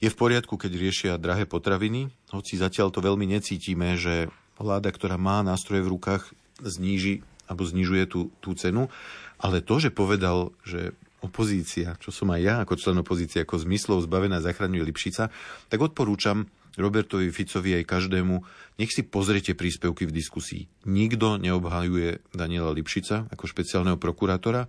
Je 0.00 0.08
v 0.08 0.16
poriadku, 0.16 0.56
keď 0.56 0.72
riešia 0.72 1.12
drahé 1.20 1.44
potraviny, 1.44 2.08
hoci 2.32 2.56
zatiaľ 2.56 2.88
to 2.88 3.04
veľmi 3.04 3.28
necítime, 3.28 4.00
že 4.00 4.32
vláda, 4.56 4.88
ktorá 4.88 5.20
má 5.20 5.44
nástroje 5.44 5.84
v 5.84 5.92
rukách, 5.92 6.32
zníži 6.64 7.20
alebo 7.44 7.68
znižuje 7.68 8.04
tú, 8.08 8.32
tú 8.40 8.56
cenu. 8.56 8.88
Ale 9.36 9.60
to, 9.60 9.76
že 9.76 9.92
povedal, 9.92 10.56
že 10.64 10.96
opozícia, 11.20 11.96
čo 12.00 12.08
som 12.08 12.32
aj 12.32 12.40
ja 12.40 12.54
ako 12.64 12.74
člen 12.80 12.96
opozície, 13.04 13.44
ako 13.44 13.60
zmyslov 13.60 14.04
zbavená 14.08 14.40
zachraňuje 14.40 14.88
Lipšica, 14.88 15.28
tak 15.68 15.78
odporúčam 15.80 16.48
Robertovi 16.74 17.30
Ficovi 17.30 17.78
aj 17.78 17.84
každému, 17.86 18.34
nech 18.82 18.90
si 18.90 19.06
pozriete 19.06 19.54
príspevky 19.54 20.10
v 20.10 20.16
diskusii. 20.16 20.62
Nikto 20.90 21.38
neobhajuje 21.38 22.34
Daniela 22.34 22.74
Lipšica 22.74 23.30
ako 23.30 23.44
špeciálneho 23.46 23.98
prokurátora. 23.98 24.66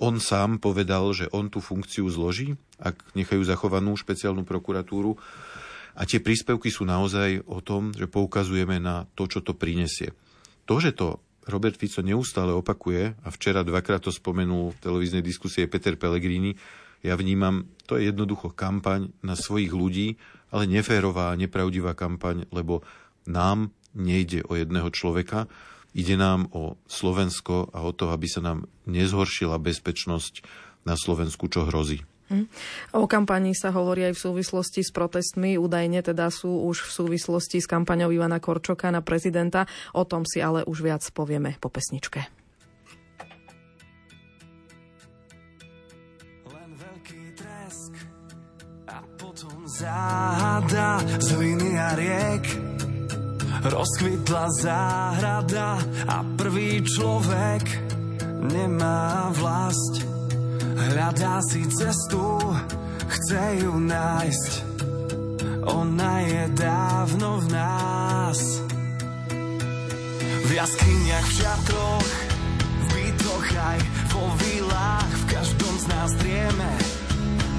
On 0.00 0.16
sám 0.16 0.58
povedal, 0.58 1.06
že 1.12 1.28
on 1.30 1.52
tú 1.52 1.60
funkciu 1.60 2.08
zloží, 2.08 2.56
ak 2.80 3.14
nechajú 3.14 3.44
zachovanú 3.44 3.94
špeciálnu 3.94 4.42
prokuratúru. 4.48 5.14
A 5.94 6.02
tie 6.08 6.22
príspevky 6.22 6.72
sú 6.72 6.88
naozaj 6.88 7.44
o 7.44 7.60
tom, 7.60 7.92
že 7.92 8.08
poukazujeme 8.08 8.80
na 8.80 9.04
to, 9.12 9.28
čo 9.28 9.44
to 9.44 9.52
prinesie. 9.52 10.16
To, 10.64 10.80
že 10.80 10.96
to 10.96 11.20
Robert 11.50 11.76
Fico 11.76 12.00
neustále 12.00 12.54
opakuje, 12.54 13.12
a 13.20 13.28
včera 13.28 13.66
dvakrát 13.66 14.00
to 14.00 14.14
spomenul 14.14 14.72
v 14.72 14.80
televíznej 14.80 15.20
diskusie 15.20 15.66
Peter 15.66 15.98
Pellegrini, 15.98 16.54
ja 17.00 17.16
vnímam, 17.16 17.64
to 17.88 17.96
je 17.96 18.12
jednoducho 18.12 18.52
kampaň 18.52 19.08
na 19.24 19.32
svojich 19.32 19.72
ľudí, 19.72 20.20
ale 20.50 20.66
neférová, 20.66 21.34
nepravdivá 21.38 21.94
kampaň, 21.94 22.46
lebo 22.50 22.82
nám 23.26 23.70
nejde 23.94 24.46
o 24.46 24.54
jedného 24.54 24.90
človeka, 24.90 25.50
ide 25.94 26.14
nám 26.14 26.46
o 26.54 26.78
Slovensko 26.86 27.70
a 27.74 27.82
o 27.82 27.90
to, 27.90 28.14
aby 28.14 28.26
sa 28.30 28.42
nám 28.42 28.70
nezhoršila 28.86 29.58
bezpečnosť 29.58 30.46
na 30.86 30.94
Slovensku, 30.94 31.50
čo 31.50 31.66
hrozí. 31.66 32.06
Hm. 32.30 32.46
O 32.94 33.10
kampani 33.10 33.58
sa 33.58 33.74
hovorí 33.74 34.06
aj 34.06 34.14
v 34.14 34.24
súvislosti 34.30 34.86
s 34.86 34.94
protestmi. 34.94 35.58
Údajne 35.58 35.98
teda 35.98 36.30
sú 36.30 36.62
už 36.70 36.86
v 36.86 36.90
súvislosti 36.94 37.58
s 37.58 37.66
kampaňou 37.66 38.14
Ivana 38.14 38.38
Korčoka 38.38 38.86
na 38.94 39.02
prezidenta. 39.02 39.66
O 39.98 40.06
tom 40.06 40.22
si 40.22 40.38
ale 40.38 40.62
už 40.62 40.86
viac 40.86 41.02
povieme 41.10 41.58
po 41.58 41.66
pesničke. 41.66 42.39
Záhada 49.80 51.00
z 51.20 51.28
a 51.80 51.88
riek 51.96 52.44
rozkvitla 53.64 54.44
záhrada 54.60 55.80
a 56.08 56.16
prvý 56.36 56.84
človek 56.84 57.64
nemá 58.52 59.32
vlast 59.32 60.10
Hľadá 60.80 61.44
si 61.44 61.60
cestu, 61.76 62.40
chce 63.04 63.42
ju 63.60 63.72
nájsť. 63.84 64.52
Ona 65.68 66.14
je 66.24 66.42
dávno 66.56 67.36
v 67.44 67.46
nás. 67.52 68.38
V 70.40 70.50
jaskyniach, 70.50 71.26
v 71.28 71.36
šatroch, 71.36 72.10
v 72.56 72.84
bytoch 72.96 73.48
aj 73.54 73.78
vo 74.10 74.24
vilách, 74.40 75.12
v 75.14 75.24
každom 75.36 75.74
z 75.78 75.84
nás 75.92 76.10
drieme. 76.16 76.70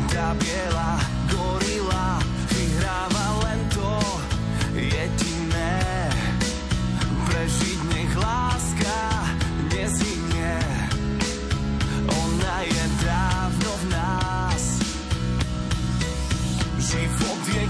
Tá 0.10 0.34
biela 0.36 1.21
gorila 1.32 2.20
vyhráva 2.52 3.26
to 3.72 3.96
jediné. 4.76 5.80
Prežiť 7.28 7.80
láska 8.20 9.00
nezhynie. 9.72 10.56
Ona 12.12 12.56
je 12.67 12.86
dávno 13.02 13.72
v 13.72 13.84
nás. 13.96 14.63
Život 16.78 17.41
je 17.48 17.65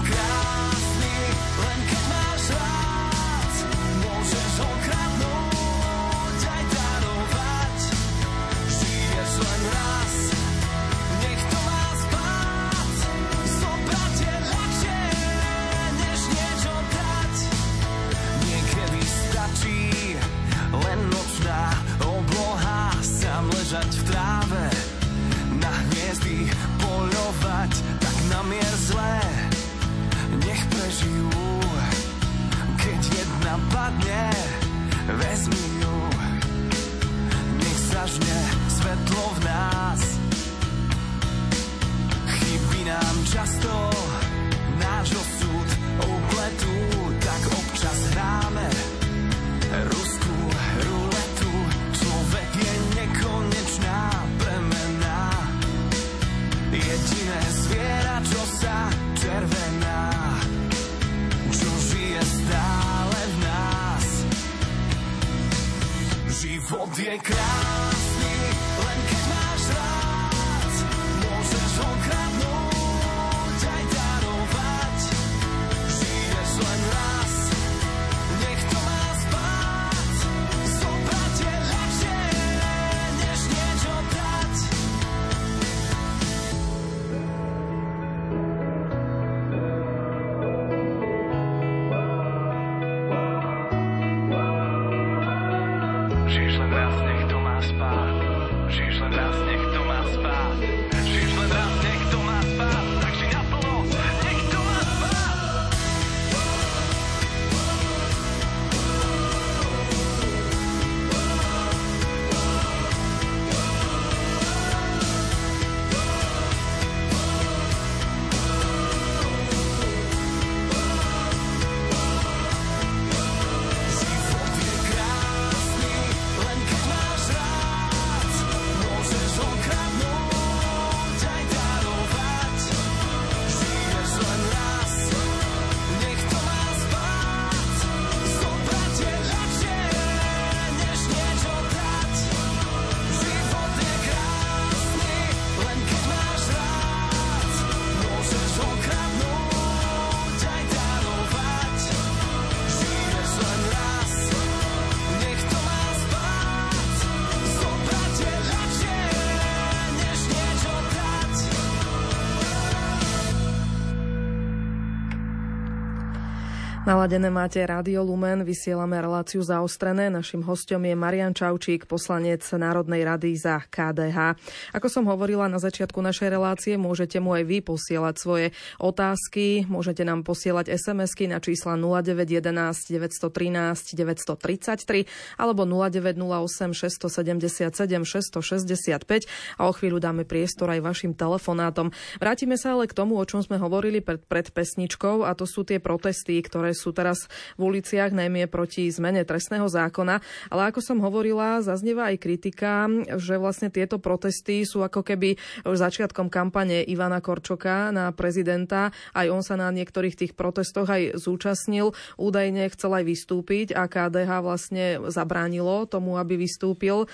Naladené 167.02 167.34
máte 167.34 167.58
Rádio 167.58 168.06
Lumen, 168.06 168.46
vysielame 168.46 168.94
reláciu 168.94 169.42
zaostrené. 169.42 170.06
Našim 170.06 170.38
hostom 170.46 170.86
je 170.86 170.94
Marian 170.94 171.34
Čaučík, 171.34 171.90
poslanec 171.90 172.46
Národnej 172.54 173.02
rady 173.02 173.34
za 173.34 173.58
KDH. 173.58 174.38
Ako 174.70 174.86
som 174.86 175.10
hovorila 175.10 175.50
na 175.50 175.58
začiatku 175.58 175.98
našej 175.98 176.30
relácie, 176.30 176.78
môžete 176.78 177.18
mu 177.18 177.34
aj 177.34 177.42
vy 177.42 177.58
posielať 177.58 178.14
svoje 178.14 178.46
otázky, 178.78 179.66
môžete 179.66 180.06
nám 180.06 180.22
posielať 180.22 180.70
SMS-ky 180.70 181.26
na 181.26 181.42
čísla 181.42 181.74
0911 181.74 182.94
913 182.94 183.98
933 183.98 185.42
alebo 185.42 185.66
0908 185.66 186.70
677 186.70 187.98
665 188.06 189.58
a 189.58 189.62
o 189.66 189.74
chvíľu 189.74 189.98
dáme 189.98 190.22
priestor 190.22 190.70
aj 190.70 190.86
vašim 190.86 191.18
telefonátom. 191.18 191.90
Vrátime 192.22 192.54
sa 192.54 192.78
ale 192.78 192.86
k 192.86 192.94
tomu, 192.94 193.18
o 193.18 193.26
čom 193.26 193.42
sme 193.42 193.58
hovorili 193.58 193.98
pred, 193.98 194.22
pred 194.22 194.54
pesničkou 194.54 195.26
a 195.26 195.34
to 195.34 195.50
sú 195.50 195.66
tie 195.66 195.82
protesty, 195.82 196.38
ktoré 196.38 196.70
sú 196.70 196.91
teraz 196.94 197.26
v 197.56 197.72
uliciach, 197.72 198.14
najmä 198.14 198.46
proti 198.46 198.88
zmene 198.92 199.24
trestného 199.26 199.66
zákona. 199.66 200.20
Ale 200.52 200.62
ako 200.70 200.80
som 200.84 200.98
hovorila, 201.00 201.64
zaznieva 201.64 202.12
aj 202.12 202.16
kritika, 202.20 202.86
že 203.18 203.40
vlastne 203.40 203.72
tieto 203.72 203.98
protesty 203.98 204.62
sú 204.62 204.84
ako 204.84 205.02
keby 205.02 205.40
začiatkom 205.64 206.28
kampane 206.28 206.84
Ivana 206.86 207.24
Korčoka 207.24 207.90
na 207.90 208.12
prezidenta. 208.12 208.92
Aj 209.16 209.26
on 209.26 209.40
sa 209.40 209.56
na 209.56 209.72
niektorých 209.72 210.14
tých 210.14 210.32
protestoch 210.36 210.86
aj 210.86 211.18
zúčastnil. 211.18 211.96
Údajne 212.20 212.68
chcel 212.70 213.02
aj 213.02 213.04
vystúpiť 213.08 213.72
a 213.72 213.88
KDH 213.88 214.30
vlastne 214.44 214.84
zabránilo 215.08 215.88
tomu, 215.88 216.20
aby 216.20 216.36
vystúpil. 216.36 217.04
E, 217.04 217.06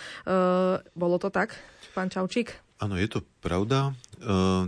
bolo 0.82 1.16
to 1.16 1.30
tak, 1.30 1.54
pán 1.94 2.10
Čaučík? 2.10 2.52
Áno, 2.78 2.94
je 2.94 3.08
to 3.10 3.20
pravda. 3.42 3.90
E, 3.90 3.92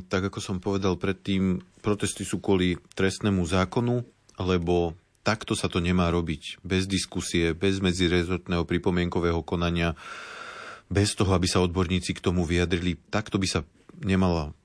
tak 0.07 0.31
ako 0.31 0.39
som 0.43 0.57
povedal 0.59 0.99
predtým, 0.99 1.63
protesty 1.81 2.27
sú 2.27 2.43
kvôli 2.43 2.77
trestnému 2.95 3.47
zákonu, 3.47 4.03
lebo 4.41 4.95
takto 5.23 5.53
sa 5.53 5.69
to 5.69 5.79
nemá 5.83 6.09
robiť. 6.09 6.63
Bez 6.65 6.89
diskusie, 6.89 7.53
bez 7.53 7.79
medzirezortného 7.81 8.65
pripomienkového 8.65 9.45
konania, 9.45 9.97
bez 10.91 11.15
toho, 11.15 11.31
aby 11.37 11.47
sa 11.47 11.63
odborníci 11.63 12.17
k 12.17 12.25
tomu 12.25 12.43
vyjadrili. 12.43 12.99
Takto 13.13 13.39
by 13.39 13.47
sa 13.47 13.61
nemala 14.03 14.57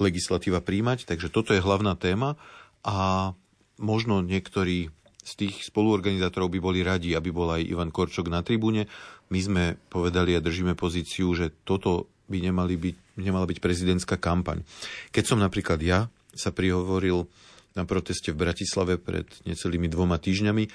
legislatíva 0.00 0.60
príjmať, 0.60 1.08
takže 1.08 1.32
toto 1.32 1.52
je 1.52 1.64
hlavná 1.64 1.96
téma 1.96 2.36
a 2.84 3.32
možno 3.76 4.24
niektorí 4.24 4.92
z 5.26 5.32
tých 5.34 5.66
spoluorganizátorov 5.66 6.54
by 6.54 6.60
boli 6.62 6.80
radi, 6.86 7.12
aby 7.18 7.34
bol 7.34 7.50
aj 7.50 7.66
Ivan 7.66 7.90
Korčok 7.90 8.30
na 8.30 8.46
tribúne. 8.46 8.86
My 9.26 9.42
sme 9.42 9.64
povedali 9.90 10.38
a 10.38 10.44
držíme 10.44 10.78
pozíciu, 10.78 11.34
že 11.34 11.50
toto 11.66 12.06
by 12.30 12.46
nemali 12.46 12.78
byť, 12.78 12.96
nemala 13.18 13.42
byť 13.42 13.58
prezidentská 13.58 14.22
kampaň. 14.22 14.62
Keď 15.10 15.24
som 15.26 15.42
napríklad 15.42 15.82
ja 15.82 16.06
sa 16.30 16.54
prihovoril 16.54 17.26
na 17.76 17.84
proteste 17.84 18.32
v 18.32 18.40
Bratislave 18.48 18.96
pred 18.96 19.28
necelými 19.44 19.86
dvoma 19.86 20.16
týždňami, 20.16 20.66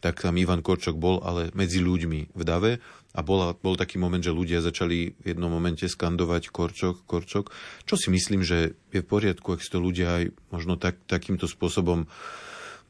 tak 0.00 0.24
tam 0.24 0.34
Ivan 0.40 0.64
Korčok 0.64 0.96
bol, 0.96 1.20
ale 1.22 1.52
medzi 1.52 1.78
ľuďmi 1.78 2.32
v 2.32 2.42
dave 2.42 2.80
a 3.12 3.20
bola, 3.20 3.52
bol 3.52 3.76
taký 3.76 4.00
moment, 4.00 4.22
že 4.22 4.34
ľudia 4.34 4.64
začali 4.64 5.14
v 5.14 5.24
jednom 5.24 5.52
momente 5.52 5.84
skandovať 5.84 6.48
Korčok, 6.48 7.04
Korčok, 7.04 7.52
čo 7.84 7.94
si 8.00 8.08
myslím, 8.08 8.40
že 8.40 8.74
je 8.90 9.00
v 9.04 9.06
poriadku, 9.06 9.54
ak 9.54 9.62
si 9.62 9.70
to 9.70 9.78
ľudia 9.78 10.08
aj 10.22 10.24
možno 10.50 10.80
tak, 10.80 10.98
takýmto 11.04 11.44
spôsobom 11.44 12.08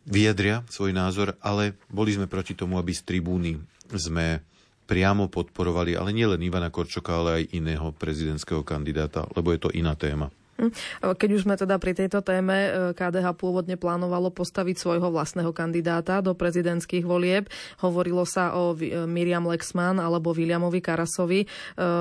vyjadria 0.07 0.65
svoj 0.71 0.95
názor, 0.95 1.37
ale 1.43 1.77
boli 1.91 2.15
sme 2.15 2.31
proti 2.31 2.55
tomu, 2.57 2.79
aby 2.79 2.95
z 2.95 3.05
tribúny 3.05 3.59
sme 3.91 4.41
priamo 4.87 5.31
podporovali, 5.31 5.95
ale 5.95 6.11
nielen 6.11 6.43
Ivana 6.43 6.71
Korčoka, 6.71 7.15
ale 7.15 7.31
aj 7.43 7.55
iného 7.55 7.95
prezidentského 7.95 8.63
kandidáta, 8.67 9.27
lebo 9.35 9.55
je 9.55 9.61
to 9.63 9.71
iná 9.71 9.95
téma. 9.95 10.31
Hm. 10.61 10.71
Keď 11.17 11.29
už 11.33 11.49
sme 11.49 11.57
teda 11.57 11.81
pri 11.81 11.97
tejto 11.97 12.21
téme, 12.21 12.93
KDH 12.93 13.33
pôvodne 13.41 13.81
plánovalo 13.81 14.29
postaviť 14.29 14.77
svojho 14.77 15.09
vlastného 15.09 15.57
kandidáta 15.57 16.21
do 16.21 16.37
prezidentských 16.37 17.09
volieb. 17.09 17.49
Hovorilo 17.81 18.29
sa 18.29 18.53
o 18.53 18.77
e, 18.77 19.09
Miriam 19.09 19.49
Lexman 19.49 19.97
alebo 19.97 20.37
Williamovi 20.37 20.85
Karasovi. 20.85 21.41
E, 21.45 21.47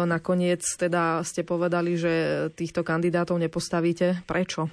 nakoniec 0.04 0.60
teda 0.76 1.24
ste 1.24 1.48
povedali, 1.48 1.96
že 1.96 2.14
týchto 2.52 2.84
kandidátov 2.84 3.40
nepostavíte. 3.40 4.28
Prečo? 4.28 4.68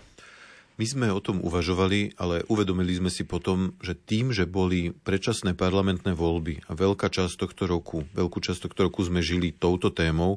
My 0.76 0.84
sme 0.84 1.08
o 1.08 1.24
tom 1.24 1.40
uvažovali, 1.40 2.20
ale 2.20 2.44
uvedomili 2.52 2.92
sme 2.92 3.08
si 3.08 3.24
potom, 3.24 3.72
že 3.80 3.96
tým, 3.96 4.28
že 4.28 4.44
boli 4.44 4.92
predčasné 4.92 5.56
parlamentné 5.56 6.12
voľby 6.12 6.68
a 6.68 6.76
veľká 6.76 7.08
časť 7.08 7.32
tohto 7.40 7.64
roku, 7.64 8.04
veľkú 8.12 8.44
časť 8.44 8.68
tohto 8.68 8.92
roku 8.92 9.00
sme 9.00 9.24
žili 9.24 9.56
touto 9.56 9.88
témou, 9.88 10.36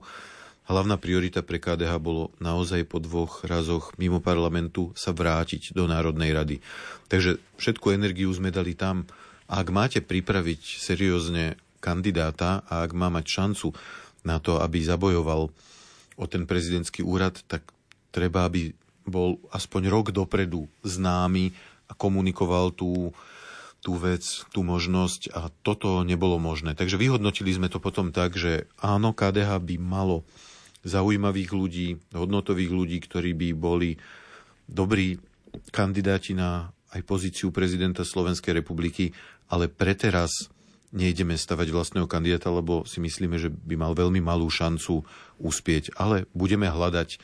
Hlavná 0.70 1.02
priorita 1.02 1.42
pre 1.42 1.58
KDH 1.58 1.98
bolo 1.98 2.30
naozaj 2.38 2.86
po 2.86 3.02
dvoch 3.02 3.42
razoch 3.42 3.90
mimo 3.98 4.22
parlamentu 4.22 4.94
sa 4.94 5.10
vrátiť 5.10 5.74
do 5.74 5.90
Národnej 5.90 6.30
rady. 6.30 6.62
Takže 7.10 7.42
všetku 7.58 7.90
energiu 7.90 8.30
sme 8.30 8.54
dali 8.54 8.78
tam. 8.78 9.10
A 9.50 9.66
ak 9.66 9.74
máte 9.74 9.98
pripraviť 9.98 10.78
seriózne 10.78 11.58
kandidáta 11.82 12.62
a 12.70 12.86
ak 12.86 12.94
má 12.94 13.10
mať 13.10 13.26
šancu 13.26 13.74
na 14.22 14.38
to, 14.38 14.62
aby 14.62 14.78
zabojoval 14.86 15.50
o 16.22 16.26
ten 16.30 16.46
prezidentský 16.46 17.02
úrad, 17.02 17.42
tak 17.50 17.66
treba, 18.14 18.46
aby 18.46 18.70
bol 19.10 19.42
aspoň 19.50 19.90
rok 19.90 20.06
dopredu 20.14 20.70
známy 20.86 21.50
a 21.90 21.98
komunikoval 21.98 22.78
tú, 22.78 23.10
tú 23.82 23.98
vec, 23.98 24.22
tú 24.54 24.62
možnosť 24.62 25.34
a 25.34 25.50
toto 25.66 26.06
nebolo 26.06 26.38
možné. 26.38 26.78
Takže 26.78 27.02
vyhodnotili 27.02 27.58
sme 27.58 27.74
to 27.74 27.82
potom 27.82 28.14
tak, 28.14 28.38
že 28.38 28.70
áno, 28.78 29.18
KDH 29.18 29.58
by 29.66 29.76
malo 29.82 30.22
zaujímavých 30.84 31.52
ľudí, 31.52 31.88
hodnotových 32.16 32.72
ľudí, 32.72 32.98
ktorí 33.04 33.36
by 33.36 33.50
boli 33.56 34.00
dobrí 34.70 35.20
kandidáti 35.74 36.38
na 36.38 36.72
aj 36.90 37.02
pozíciu 37.06 37.54
prezidenta 37.54 38.02
Slovenskej 38.02 38.62
republiky, 38.62 39.14
ale 39.50 39.70
preteraz 39.70 40.50
nejdeme 40.90 41.38
stavať 41.38 41.70
vlastného 41.70 42.10
kandidáta, 42.10 42.50
lebo 42.50 42.82
si 42.86 42.98
myslíme, 42.98 43.38
že 43.38 43.54
by 43.54 43.78
mal 43.78 43.94
veľmi 43.94 44.22
malú 44.22 44.50
šancu 44.50 45.06
uspieť. 45.38 45.94
Ale 46.02 46.26
budeme 46.34 46.66
hľadať 46.66 47.22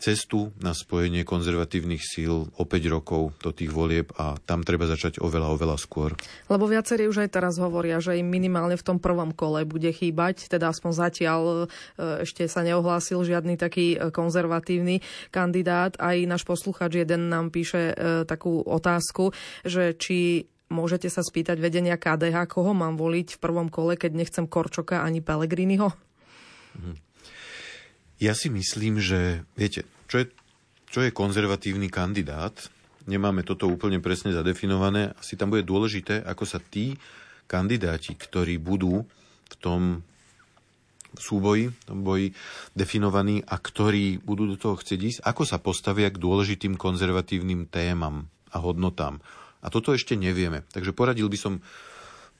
cestu 0.00 0.48
na 0.64 0.72
spojenie 0.72 1.28
konzervatívnych 1.28 2.00
síl 2.00 2.48
o 2.48 2.64
5 2.64 2.88
rokov 2.88 3.36
do 3.44 3.52
tých 3.52 3.68
volieb 3.68 4.08
a 4.16 4.40
tam 4.40 4.64
treba 4.64 4.88
začať 4.88 5.20
oveľa, 5.20 5.52
oveľa 5.52 5.76
skôr. 5.76 6.16
Lebo 6.48 6.64
viacerí 6.64 7.04
už 7.04 7.28
aj 7.28 7.30
teraz 7.36 7.60
hovoria, 7.60 8.00
že 8.00 8.16
im 8.16 8.26
minimálne 8.26 8.80
v 8.80 8.86
tom 8.86 8.96
prvom 8.96 9.36
kole 9.36 9.68
bude 9.68 9.92
chýbať, 9.92 10.48
teda 10.48 10.72
aspoň 10.72 10.92
zatiaľ 10.96 11.40
e, 11.44 12.24
ešte 12.24 12.48
sa 12.48 12.64
neohlásil 12.64 13.20
žiadny 13.20 13.60
taký 13.60 14.00
e, 14.00 14.08
konzervatívny 14.08 15.04
kandidát. 15.28 15.94
Aj 16.00 16.16
náš 16.24 16.48
posluchač 16.48 17.04
jeden 17.04 17.28
nám 17.28 17.52
píše 17.52 17.92
e, 17.92 18.24
takú 18.24 18.64
otázku, 18.64 19.36
že 19.68 19.92
či 20.00 20.48
môžete 20.72 21.12
sa 21.12 21.20
spýtať 21.20 21.60
vedenia 21.60 22.00
KDH, 22.00 22.48
koho 22.48 22.72
mám 22.72 22.96
voliť 22.96 23.36
v 23.36 23.42
prvom 23.42 23.68
kole, 23.68 24.00
keď 24.00 24.16
nechcem 24.16 24.48
Korčoka 24.48 25.04
ani 25.04 25.20
Pelegriniho? 25.20 25.92
Mhm. 26.80 27.09
Ja 28.20 28.36
si 28.36 28.52
myslím, 28.52 29.00
že 29.00 29.48
viete, 29.56 29.88
čo 30.04 30.20
je, 30.20 30.28
čo 30.92 31.00
je 31.00 31.08
konzervatívny 31.08 31.88
kandidát, 31.88 32.52
nemáme 33.08 33.40
toto 33.48 33.64
úplne 33.64 33.96
presne 33.96 34.36
zadefinované, 34.36 35.16
asi 35.16 35.40
tam 35.40 35.48
bude 35.48 35.64
dôležité, 35.64 36.20
ako 36.28 36.44
sa 36.44 36.60
tí 36.60 37.00
kandidáti, 37.48 38.12
ktorí 38.14 38.60
budú 38.60 39.08
v 39.48 39.54
tom 39.56 40.04
súboji, 41.16 41.72
v 41.72 41.82
tom 41.88 42.04
boji 42.04 42.36
definovaní 42.76 43.42
a 43.42 43.58
ktorí 43.58 44.22
budú 44.22 44.54
do 44.54 44.56
toho 44.60 44.76
chcieť 44.78 45.00
ísť, 45.00 45.20
ako 45.24 45.42
sa 45.42 45.58
postavia 45.58 46.12
k 46.12 46.20
dôležitým 46.20 46.78
konzervatívnym 46.78 47.66
témam 47.66 48.30
a 48.52 48.62
hodnotám. 48.62 49.18
A 49.64 49.72
toto 49.72 49.96
ešte 49.96 50.14
nevieme. 50.14 50.62
Takže 50.70 50.94
poradil 50.94 51.26
by 51.26 51.38
som 51.40 51.54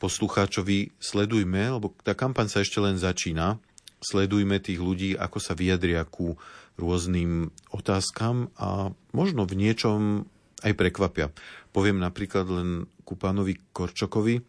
poslucháčovi, 0.01 0.97
sledujme, 0.97 1.77
lebo 1.77 1.93
tá 2.01 2.17
kampaň 2.17 2.49
sa 2.49 2.65
ešte 2.65 2.81
len 2.81 2.97
začína 2.97 3.61
sledujme 4.01 4.59
tých 4.61 4.81
ľudí, 4.81 5.11
ako 5.17 5.39
sa 5.39 5.53
vyjadria 5.53 6.05
ku 6.09 6.41
rôznym 6.81 7.53
otázkam 7.71 8.49
a 8.57 8.91
možno 9.13 9.45
v 9.45 9.55
niečom 9.61 10.25
aj 10.65 10.73
prekvapia. 10.77 11.33
Poviem 11.73 12.01
napríklad 12.01 12.49
len 12.49 12.69
ku 13.05 13.17
pánovi 13.17 13.61
Korčokovi. 13.77 14.41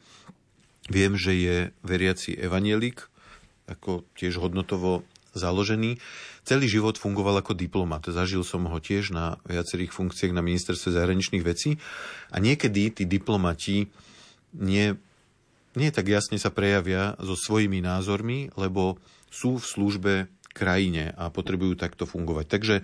Viem, 0.91 1.13
že 1.15 1.31
je 1.35 1.57
veriaci 1.85 2.35
evanielik, 2.35 3.07
ako 3.69 4.03
tiež 4.17 4.41
hodnotovo 4.41 5.07
založený. 5.31 5.99
Celý 6.43 6.67
život 6.67 6.99
fungoval 6.99 7.39
ako 7.39 7.55
diplomat. 7.55 8.09
Zažil 8.11 8.43
som 8.43 8.67
ho 8.67 8.77
tiež 8.81 9.15
na 9.15 9.39
viacerých 9.47 9.95
funkciách 9.95 10.35
na 10.35 10.43
ministerstve 10.43 10.91
zahraničných 10.97 11.45
vecí. 11.45 11.79
A 12.33 12.41
niekedy 12.43 12.91
tí 12.91 13.03
diplomati 13.07 13.87
nie, 14.57 14.97
nie 15.77 15.89
tak 15.93 16.11
jasne 16.11 16.35
sa 16.35 16.51
prejavia 16.51 17.15
so 17.21 17.37
svojimi 17.39 17.79
názormi, 17.79 18.51
lebo 18.59 18.99
sú 19.31 19.57
v 19.57 19.65
službe 19.65 20.13
krajine 20.51 21.15
a 21.15 21.31
potrebujú 21.31 21.79
takto 21.79 22.03
fungovať. 22.03 22.45
Takže 22.51 22.75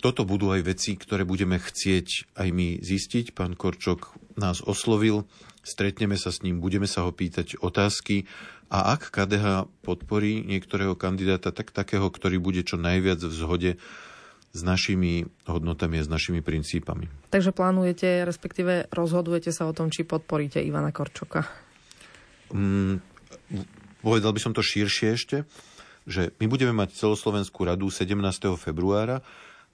toto 0.00 0.26
budú 0.26 0.50
aj 0.50 0.66
veci, 0.66 0.98
ktoré 0.98 1.22
budeme 1.22 1.60
chcieť 1.60 2.34
aj 2.34 2.48
my 2.50 2.82
zistiť. 2.82 3.36
Pán 3.36 3.54
Korčok 3.54 4.16
nás 4.34 4.58
oslovil, 4.64 5.28
stretneme 5.62 6.18
sa 6.18 6.34
s 6.34 6.42
ním, 6.42 6.58
budeme 6.58 6.90
sa 6.90 7.06
ho 7.06 7.14
pýtať 7.14 7.62
otázky 7.62 8.26
a 8.72 8.96
ak 8.96 9.14
KDH 9.14 9.70
podporí 9.86 10.42
niektorého 10.42 10.98
kandidáta, 10.98 11.54
tak 11.54 11.70
takého, 11.70 12.10
ktorý 12.10 12.42
bude 12.42 12.66
čo 12.66 12.74
najviac 12.74 13.22
v 13.22 13.34
zhode 13.34 13.72
s 14.54 14.60
našimi 14.62 15.26
hodnotami 15.50 15.98
a 15.98 16.06
s 16.06 16.10
našimi 16.10 16.38
princípami. 16.38 17.10
Takže 17.30 17.50
plánujete, 17.50 18.22
respektíve 18.22 18.86
rozhodujete 18.90 19.50
sa 19.50 19.66
o 19.66 19.74
tom, 19.74 19.90
či 19.90 20.06
podporíte 20.06 20.62
Ivana 20.62 20.94
Korčoka? 20.94 21.42
Mm, 22.54 23.02
povedal 23.98 24.30
by 24.30 24.40
som 24.42 24.54
to 24.54 24.62
širšie 24.62 25.08
ešte 25.14 25.36
že 26.04 26.36
my 26.40 26.46
budeme 26.48 26.72
mať 26.76 26.96
celoslovenskú 26.96 27.64
radu 27.64 27.88
17. 27.88 28.20
februára 28.60 29.24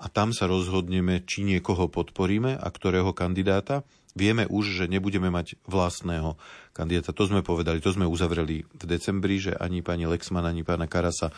a 0.01 0.07
tam 0.09 0.33
sa 0.33 0.49
rozhodneme, 0.49 1.23
či 1.27 1.45
niekoho 1.45 1.90
podporíme 1.90 2.57
a 2.57 2.69
ktorého 2.71 3.12
kandidáta. 3.12 3.85
Vieme 4.16 4.49
už, 4.49 4.83
že 4.83 4.85
nebudeme 4.90 5.31
mať 5.31 5.55
vlastného 5.71 6.35
kandidáta. 6.75 7.14
To 7.14 7.29
sme 7.31 7.47
povedali, 7.47 7.79
to 7.79 7.95
sme 7.95 8.09
uzavreli 8.09 8.66
v 8.66 8.85
decembri, 8.88 9.38
že 9.38 9.53
ani 9.55 9.85
pani 9.85 10.09
Lexman, 10.09 10.47
ani 10.47 10.66
pána 10.66 10.90
Karasa 10.90 11.31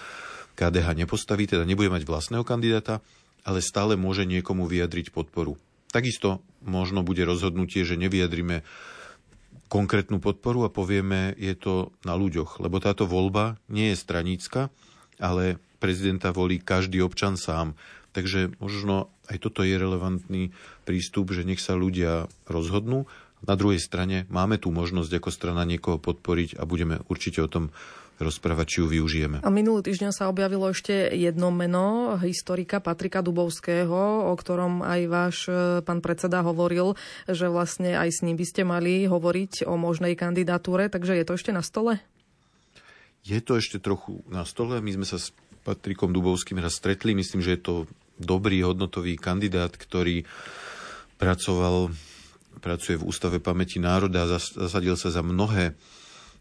KDH 0.57 0.97
nepostaví, 0.97 1.49
teda 1.49 1.65
nebude 1.69 1.93
mať 1.93 2.05
vlastného 2.05 2.45
kandidáta, 2.45 3.05
ale 3.43 3.61
stále 3.61 3.99
môže 3.99 4.25
niekomu 4.25 4.69
vyjadriť 4.69 5.11
podporu. 5.13 5.59
Takisto 5.93 6.41
možno 6.65 7.05
bude 7.05 7.21
rozhodnutie, 7.27 7.85
že 7.85 8.01
nevyjadrime 8.01 8.65
konkrétnu 9.73 10.21
podporu 10.21 10.69
a 10.69 10.75
povieme, 10.75 11.33
je 11.41 11.57
to 11.57 11.97
na 12.05 12.13
ľuďoch. 12.13 12.61
Lebo 12.61 12.77
táto 12.77 13.09
voľba 13.09 13.57
nie 13.73 13.89
je 13.89 13.97
stranícka, 13.97 14.69
ale 15.17 15.57
prezidenta 15.81 16.29
volí 16.29 16.61
každý 16.61 17.01
občan 17.01 17.41
sám. 17.41 17.73
Takže 18.13 18.53
možno 18.61 19.09
aj 19.33 19.41
toto 19.41 19.65
je 19.65 19.81
relevantný 19.81 20.53
prístup, 20.85 21.33
že 21.33 21.49
nech 21.49 21.65
sa 21.65 21.73
ľudia 21.73 22.29
rozhodnú. 22.45 23.09
Na 23.49 23.57
druhej 23.57 23.81
strane 23.81 24.29
máme 24.29 24.61
tu 24.61 24.69
možnosť 24.69 25.09
ako 25.17 25.31
strana 25.33 25.65
niekoho 25.65 25.97
podporiť 25.97 26.61
a 26.61 26.69
budeme 26.69 27.01
určite 27.09 27.41
o 27.41 27.49
tom 27.49 27.73
rozprávať, 28.23 28.67
či 28.67 28.77
ju 28.81 28.87
využijeme. 28.87 29.43
A 29.43 29.51
minulý 29.51 29.83
týždeň 29.85 30.11
sa 30.15 30.31
objavilo 30.31 30.71
ešte 30.71 31.11
jedno 31.13 31.51
meno 31.51 32.17
historika 32.23 32.79
Patrika 32.79 33.21
Dubovského, 33.21 34.31
o 34.31 34.35
ktorom 34.39 34.81
aj 34.87 35.01
váš 35.11 35.37
e, 35.51 35.83
pán 35.83 35.99
predseda 35.99 36.47
hovoril, 36.47 36.95
že 37.27 37.51
vlastne 37.51 37.99
aj 37.99 38.09
s 38.09 38.19
ním 38.23 38.39
by 38.39 38.47
ste 38.47 38.63
mali 38.63 39.05
hovoriť 39.05 39.67
o 39.67 39.75
možnej 39.75 40.15
kandidatúre, 40.15 40.87
takže 40.87 41.19
je 41.19 41.25
to 41.27 41.35
ešte 41.35 41.51
na 41.51 41.61
stole? 41.61 41.99
Je 43.23 43.39
to 43.39 43.59
ešte 43.59 43.79
trochu 43.79 44.23
na 44.27 44.43
stole. 44.43 44.83
My 44.83 44.91
sme 44.95 45.07
sa 45.07 45.19
s 45.19 45.31
Patrikom 45.63 46.11
Dubovským 46.11 46.59
raz 46.59 46.75
stretli. 46.75 47.15
Myslím, 47.15 47.39
že 47.39 47.55
je 47.55 47.63
to 47.63 47.75
dobrý 48.19 48.67
hodnotový 48.67 49.15
kandidát, 49.15 49.71
ktorý 49.71 50.27
pracoval, 51.23 51.95
pracuje 52.59 52.99
v 52.99 53.07
Ústave 53.07 53.39
pamäti 53.39 53.79
národa 53.79 54.27
a 54.27 54.39
zasadil 54.39 54.99
sa 54.99 55.15
za 55.15 55.23
mnohé 55.23 55.79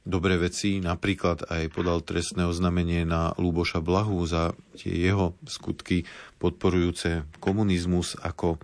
dobré 0.01 0.37
veci, 0.41 0.81
napríklad 0.81 1.45
aj 1.45 1.69
podal 1.73 2.01
trestné 2.01 2.49
oznámenie 2.49 3.05
na 3.05 3.37
Lúboša 3.37 3.85
Blahu 3.85 4.17
za 4.25 4.57
tie 4.73 4.91
jeho 4.91 5.37
skutky 5.45 6.09
podporujúce 6.41 7.29
komunizmus 7.37 8.17
ako 8.17 8.57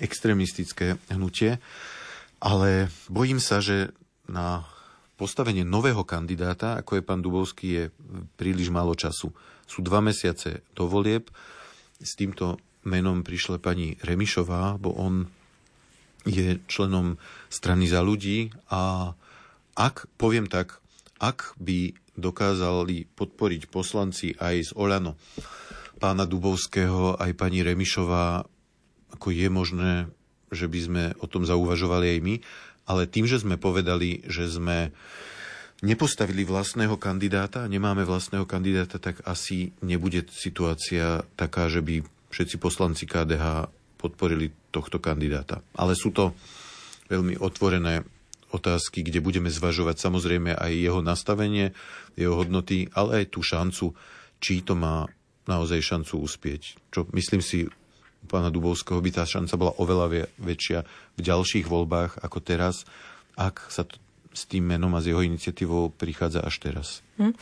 extrémistické 0.00 0.96
hnutie. 1.12 1.60
Ale 2.40 2.88
bojím 3.12 3.36
sa, 3.36 3.60
že 3.60 3.92
na 4.24 4.64
postavenie 5.20 5.60
nového 5.60 6.00
kandidáta, 6.08 6.80
ako 6.80 6.96
je 6.96 7.02
pán 7.04 7.20
Dubovský, 7.20 7.66
je 7.68 7.84
príliš 8.40 8.72
málo 8.72 8.96
času. 8.96 9.28
Sú 9.68 9.84
dva 9.84 10.00
mesiace 10.00 10.64
do 10.72 10.88
volieb. 10.88 11.28
S 12.00 12.16
týmto 12.16 12.56
menom 12.88 13.20
prišla 13.20 13.60
pani 13.60 14.00
Remišová, 14.00 14.80
bo 14.80 14.96
on 14.96 15.28
je 16.24 16.56
členom 16.64 17.20
strany 17.52 17.84
za 17.84 18.00
ľudí 18.00 18.48
a 18.72 19.12
ak, 19.80 20.04
poviem 20.20 20.44
tak, 20.44 20.84
ak 21.16 21.56
by 21.56 21.96
dokázali 22.20 23.08
podporiť 23.16 23.72
poslanci 23.72 24.36
aj 24.36 24.56
z 24.68 24.70
Olano, 24.76 25.16
pána 25.96 26.28
Dubovského, 26.28 27.16
aj 27.16 27.32
pani 27.32 27.64
Remišová, 27.64 28.44
ako 29.16 29.26
je 29.32 29.48
možné, 29.48 29.92
že 30.52 30.68
by 30.68 30.80
sme 30.84 31.04
o 31.16 31.26
tom 31.28 31.48
zauvažovali 31.48 32.16
aj 32.16 32.20
my, 32.20 32.34
ale 32.84 33.08
tým, 33.08 33.24
že 33.24 33.40
sme 33.40 33.56
povedali, 33.56 34.20
že 34.28 34.52
sme 34.52 34.92
nepostavili 35.80 36.44
vlastného 36.44 37.00
kandidáta, 37.00 37.64
nemáme 37.64 38.04
vlastného 38.04 38.44
kandidáta, 38.44 39.00
tak 39.00 39.24
asi 39.24 39.72
nebude 39.80 40.28
situácia 40.28 41.24
taká, 41.40 41.72
že 41.72 41.80
by 41.80 42.04
všetci 42.28 42.60
poslanci 42.60 43.08
KDH 43.08 43.72
podporili 43.96 44.52
tohto 44.68 45.00
kandidáta. 45.00 45.64
Ale 45.72 45.96
sú 45.96 46.12
to 46.12 46.36
veľmi 47.08 47.40
otvorené 47.40 48.04
otázky, 48.50 49.06
kde 49.06 49.22
budeme 49.22 49.48
zvažovať 49.50 49.96
samozrejme 50.02 50.54
aj 50.54 50.72
jeho 50.74 51.00
nastavenie, 51.00 51.72
jeho 52.18 52.34
hodnoty, 52.34 52.90
ale 52.94 53.24
aj 53.24 53.34
tú 53.34 53.40
šancu, 53.42 53.94
či 54.42 54.62
to 54.66 54.74
má 54.74 55.06
naozaj 55.46 55.82
šancu 55.82 56.20
uspieť. 56.22 56.78
Čo 56.90 57.06
myslím 57.14 57.42
si, 57.42 57.66
u 58.20 58.26
pána 58.28 58.52
Dubovského 58.52 59.00
by 59.00 59.10
tá 59.10 59.24
šanca 59.24 59.54
bola 59.56 59.72
oveľa 59.80 60.28
väčšia 60.36 60.84
v 61.16 61.20
ďalších 61.24 61.64
voľbách 61.64 62.20
ako 62.20 62.38
teraz, 62.44 62.84
ak 63.40 63.72
sa 63.72 63.88
to 63.88 63.96
s 64.30 64.46
tým 64.46 64.62
menom 64.62 64.94
a 64.94 65.02
s 65.02 65.10
jeho 65.10 65.26
iniciatívou 65.26 65.90
prichádza 65.90 66.46
až 66.46 66.62
teraz. 66.62 66.88
Hm. 67.18 67.34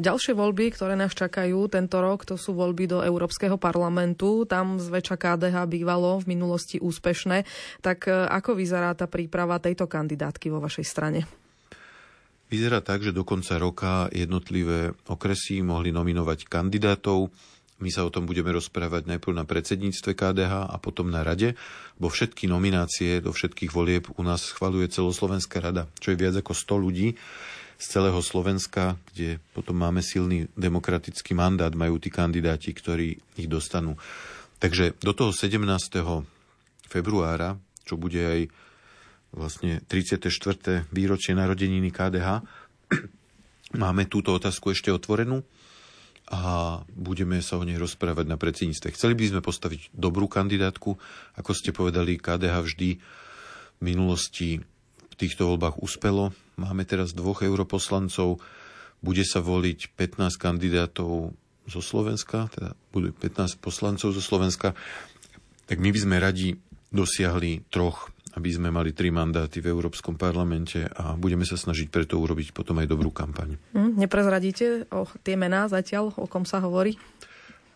Ďalšie 0.00 0.32
voľby, 0.32 0.72
ktoré 0.72 0.96
nás 0.96 1.12
čakajú 1.12 1.68
tento 1.68 2.00
rok, 2.00 2.24
to 2.24 2.40
sú 2.40 2.56
voľby 2.56 2.88
do 2.88 2.98
Európskeho 3.04 3.60
parlamentu. 3.60 4.48
Tam 4.48 4.80
zväčša 4.80 5.16
KDH 5.20 5.56
bývalo 5.68 6.24
v 6.24 6.32
minulosti 6.32 6.80
úspešné. 6.80 7.44
Tak 7.84 8.08
e, 8.08 8.26
ako 8.32 8.56
vyzerá 8.56 8.96
tá 8.96 9.04
príprava 9.06 9.60
tejto 9.60 9.84
kandidátky 9.84 10.48
vo 10.48 10.58
vašej 10.58 10.86
strane? 10.88 11.28
Vyzerá 12.48 12.84
tak, 12.84 13.00
že 13.00 13.16
do 13.16 13.24
konca 13.24 13.56
roka 13.56 13.92
jednotlivé 14.12 14.92
okresy 15.08 15.64
mohli 15.64 15.88
nominovať 15.88 16.48
kandidátov 16.48 17.32
my 17.82 17.90
sa 17.90 18.06
o 18.06 18.14
tom 18.14 18.30
budeme 18.30 18.54
rozprávať 18.54 19.10
najprv 19.10 19.34
na 19.34 19.42
predsedníctve 19.42 20.14
KDH 20.14 20.70
a 20.70 20.76
potom 20.78 21.10
na 21.10 21.26
rade, 21.26 21.58
bo 21.98 22.06
všetky 22.06 22.46
nominácie 22.46 23.18
do 23.18 23.34
všetkých 23.34 23.74
volieb 23.74 24.06
u 24.14 24.22
nás 24.22 24.46
schvaluje 24.46 24.86
celoslovenská 24.86 25.58
rada, 25.58 25.90
čo 25.98 26.14
je 26.14 26.20
viac 26.22 26.38
ako 26.38 26.54
100 26.54 26.84
ľudí 26.86 27.08
z 27.82 27.84
celého 27.90 28.22
Slovenska, 28.22 28.94
kde 29.10 29.42
potom 29.50 29.74
máme 29.74 30.06
silný 30.06 30.46
demokratický 30.54 31.34
mandát, 31.34 31.74
majú 31.74 31.98
tí 31.98 32.14
kandidáti, 32.14 32.70
ktorí 32.70 33.18
ich 33.34 33.50
dostanú. 33.50 33.98
Takže 34.62 34.94
do 35.02 35.10
toho 35.10 35.34
17. 35.34 35.58
februára, 36.86 37.58
čo 37.82 37.98
bude 37.98 38.22
aj 38.22 38.40
vlastne 39.34 39.82
34. 39.90 40.86
výročie 40.94 41.34
narodeniny 41.34 41.90
KDH, 41.90 42.46
máme 43.82 44.06
túto 44.06 44.30
otázku 44.30 44.70
ešte 44.70 44.94
otvorenú 44.94 45.42
a 46.32 46.80
budeme 46.96 47.44
sa 47.44 47.60
o 47.60 47.66
nej 47.66 47.76
rozprávať 47.76 48.24
na 48.24 48.40
predsedníctve. 48.40 48.96
Chceli 48.96 49.12
by 49.12 49.24
sme 49.36 49.40
postaviť 49.44 49.92
dobrú 49.92 50.32
kandidátku, 50.32 50.96
ako 51.36 51.50
ste 51.52 51.76
povedali, 51.76 52.16
KDH 52.16 52.56
vždy 52.64 52.90
v 53.76 53.80
minulosti 53.84 54.56
v 55.12 55.14
týchto 55.20 55.52
voľbách 55.52 55.84
uspelo. 55.84 56.32
Máme 56.56 56.88
teraz 56.88 57.12
dvoch 57.12 57.44
europoslancov, 57.44 58.40
bude 59.04 59.24
sa 59.28 59.44
voliť 59.44 59.92
15 59.92 60.40
kandidátov 60.40 61.36
zo 61.68 61.80
Slovenska, 61.84 62.48
teda 62.48 62.72
budú 62.96 63.12
15 63.12 63.60
poslancov 63.60 64.16
zo 64.16 64.22
Slovenska, 64.24 64.72
tak 65.68 65.78
my 65.78 65.92
by 65.92 65.98
sme 66.00 66.16
radi 66.16 66.56
dosiahli 66.92 67.68
troch 67.72 68.11
aby 68.32 68.48
sme 68.48 68.72
mali 68.72 68.96
tri 68.96 69.12
mandáty 69.12 69.60
v 69.60 69.70
Európskom 69.72 70.16
parlamente 70.16 70.88
a 70.88 71.12
budeme 71.16 71.44
sa 71.44 71.60
snažiť 71.60 71.92
preto 71.92 72.16
urobiť 72.16 72.56
potom 72.56 72.80
aj 72.80 72.88
dobrú 72.88 73.12
kampaň. 73.12 73.60
Hm, 73.76 74.00
neprezradíte 74.00 74.88
o 74.88 75.04
tie 75.20 75.36
mená 75.36 75.68
zatiaľ, 75.68 76.16
o 76.16 76.24
kom 76.24 76.48
sa 76.48 76.64
hovorí? 76.64 76.96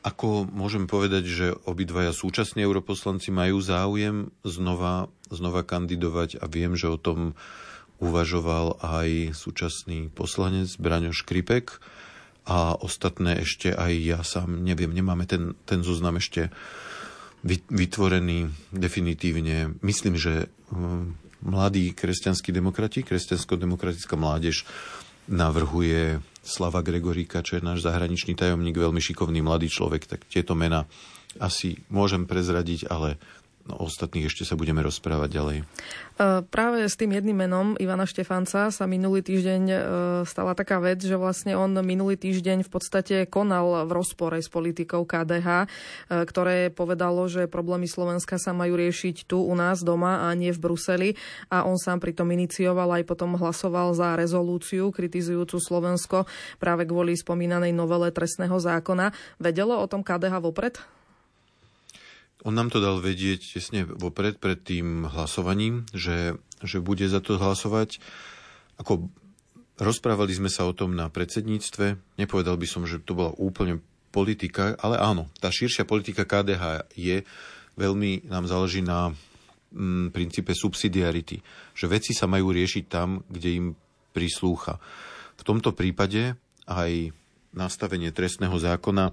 Ako 0.07 0.47
môžem 0.47 0.87
povedať, 0.87 1.25
že 1.27 1.47
obidvaja 1.67 2.15
súčasní 2.15 2.63
europoslanci 2.63 3.35
majú 3.35 3.59
záujem 3.59 4.31
znova, 4.47 5.11
znova 5.35 5.67
kandidovať 5.67 6.39
a 6.39 6.47
viem, 6.47 6.79
že 6.79 6.87
o 6.87 6.95
tom 6.95 7.35
uvažoval 7.99 8.79
aj 8.81 9.35
súčasný 9.35 10.13
poslanec 10.15 10.71
Braňo 10.79 11.11
Škripek 11.11 11.83
a 12.47 12.79
ostatné 12.79 13.43
ešte 13.43 13.75
aj 13.75 13.93
ja 13.99 14.21
sám 14.23 14.63
neviem, 14.63 14.95
nemáme 14.95 15.27
ten, 15.27 15.59
ten 15.67 15.83
zoznam 15.83 16.23
ešte 16.23 16.55
vytvorený 17.71 18.51
definitívne. 18.75 19.79
Myslím, 19.81 20.19
že 20.19 20.51
hm, 20.75 21.15
mladí 21.47 21.95
kresťanskí 21.95 22.51
demokrati, 22.51 23.07
kresťansko-demokratická 23.07 24.19
mládež 24.19 24.67
navrhuje 25.31 26.23
Slava 26.47 26.83
Gregoríka, 26.83 27.43
čo 27.43 27.59
je 27.59 27.67
náš 27.67 27.83
zahraničný 27.83 28.39
tajomník, 28.39 28.79
veľmi 28.79 29.03
šikovný 29.03 29.43
mladý 29.43 29.67
človek, 29.67 30.07
tak 30.07 30.21
tieto 30.31 30.55
mena 30.55 30.87
asi 31.43 31.83
môžem 31.91 32.25
prezradiť, 32.25 32.87
ale 32.87 33.19
No, 33.67 33.83
ostatných 33.83 34.31
ešte 34.31 34.47
sa 34.47 34.55
budeme 34.55 34.79
rozprávať 34.79 35.29
ďalej. 35.35 35.59
E, 35.59 35.65
práve 36.47 36.87
s 36.87 36.95
tým 36.95 37.11
jedným 37.11 37.35
menom 37.35 37.75
Ivana 37.83 38.07
Štefanca 38.07 38.71
sa 38.71 38.85
minulý 38.87 39.27
týždeň 39.27 39.63
e, 39.67 39.77
stala 40.23 40.55
taká 40.55 40.79
vec, 40.79 41.03
že 41.03 41.19
vlastne 41.19 41.59
on 41.59 41.75
minulý 41.83 42.15
týždeň 42.15 42.63
v 42.63 42.71
podstate 42.71 43.27
konal 43.27 43.91
v 43.91 43.91
rozpore 43.91 44.39
s 44.39 44.47
politikou 44.47 45.03
KDH, 45.03 45.67
e, 45.67 45.69
ktoré 46.31 46.71
povedalo, 46.71 47.27
že 47.27 47.51
problémy 47.51 47.91
Slovenska 47.91 48.39
sa 48.39 48.55
majú 48.55 48.79
riešiť 48.79 49.27
tu 49.27 49.43
u 49.43 49.55
nás 49.59 49.83
doma 49.83 50.31
a 50.31 50.35
nie 50.39 50.55
v 50.55 50.63
Bruseli. 50.63 51.11
A 51.51 51.67
on 51.67 51.75
sám 51.75 51.99
pritom 51.99 52.31
inicioval 52.31 53.03
aj 53.03 53.03
potom 53.03 53.35
hlasoval 53.35 53.99
za 53.99 54.15
rezolúciu 54.15 54.95
kritizujúcu 54.95 55.59
Slovensko 55.59 56.31
práve 56.63 56.87
kvôli 56.87 57.19
spomínanej 57.19 57.75
novele 57.75 58.15
trestného 58.15 58.63
zákona. 58.63 59.11
Vedelo 59.43 59.75
o 59.75 59.91
tom 59.91 60.07
KDH 60.07 60.39
vopred? 60.39 60.96
On 62.45 62.53
nám 62.53 62.69
to 62.69 62.83
dal 62.83 63.01
vedieť 63.01 63.57
tesne 63.57 63.89
vopred 63.89 64.37
pred 64.37 64.61
tým 64.61 65.09
hlasovaním, 65.09 65.89
že, 65.97 66.37
že 66.61 66.85
bude 66.85 67.09
za 67.09 67.25
to 67.25 67.41
hlasovať. 67.41 68.03
Ako 68.77 69.09
rozprávali 69.81 70.37
sme 70.37 70.53
sa 70.53 70.69
o 70.69 70.77
tom 70.77 70.93
na 70.93 71.09
predsedníctve. 71.09 72.19
Nepovedal 72.21 72.61
by 72.61 72.67
som, 72.69 72.85
že 72.85 73.01
to 73.01 73.17
bola 73.17 73.33
úplne 73.41 73.81
politika, 74.13 74.77
ale 74.81 74.97
áno, 74.97 75.29
tá 75.37 75.53
širšia 75.53 75.85
politika 75.85 76.25
KDH 76.25 76.93
je, 76.97 77.25
veľmi 77.77 78.33
nám 78.33 78.49
záleží 78.49 78.81
na 78.81 79.13
mm, 79.73 80.17
princípe 80.17 80.57
subsidiarity, 80.57 81.45
že 81.77 81.87
veci 81.89 82.17
sa 82.17 82.25
majú 82.25 82.49
riešiť 82.53 82.85
tam, 82.89 83.21
kde 83.29 83.49
im 83.53 83.67
prislúcha. 84.17 84.81
V 85.37 85.43
tomto 85.45 85.77
prípade 85.77 86.41
aj 86.65 87.13
nastavenie 87.53 88.09
trestného 88.13 88.57
zákona 88.57 89.13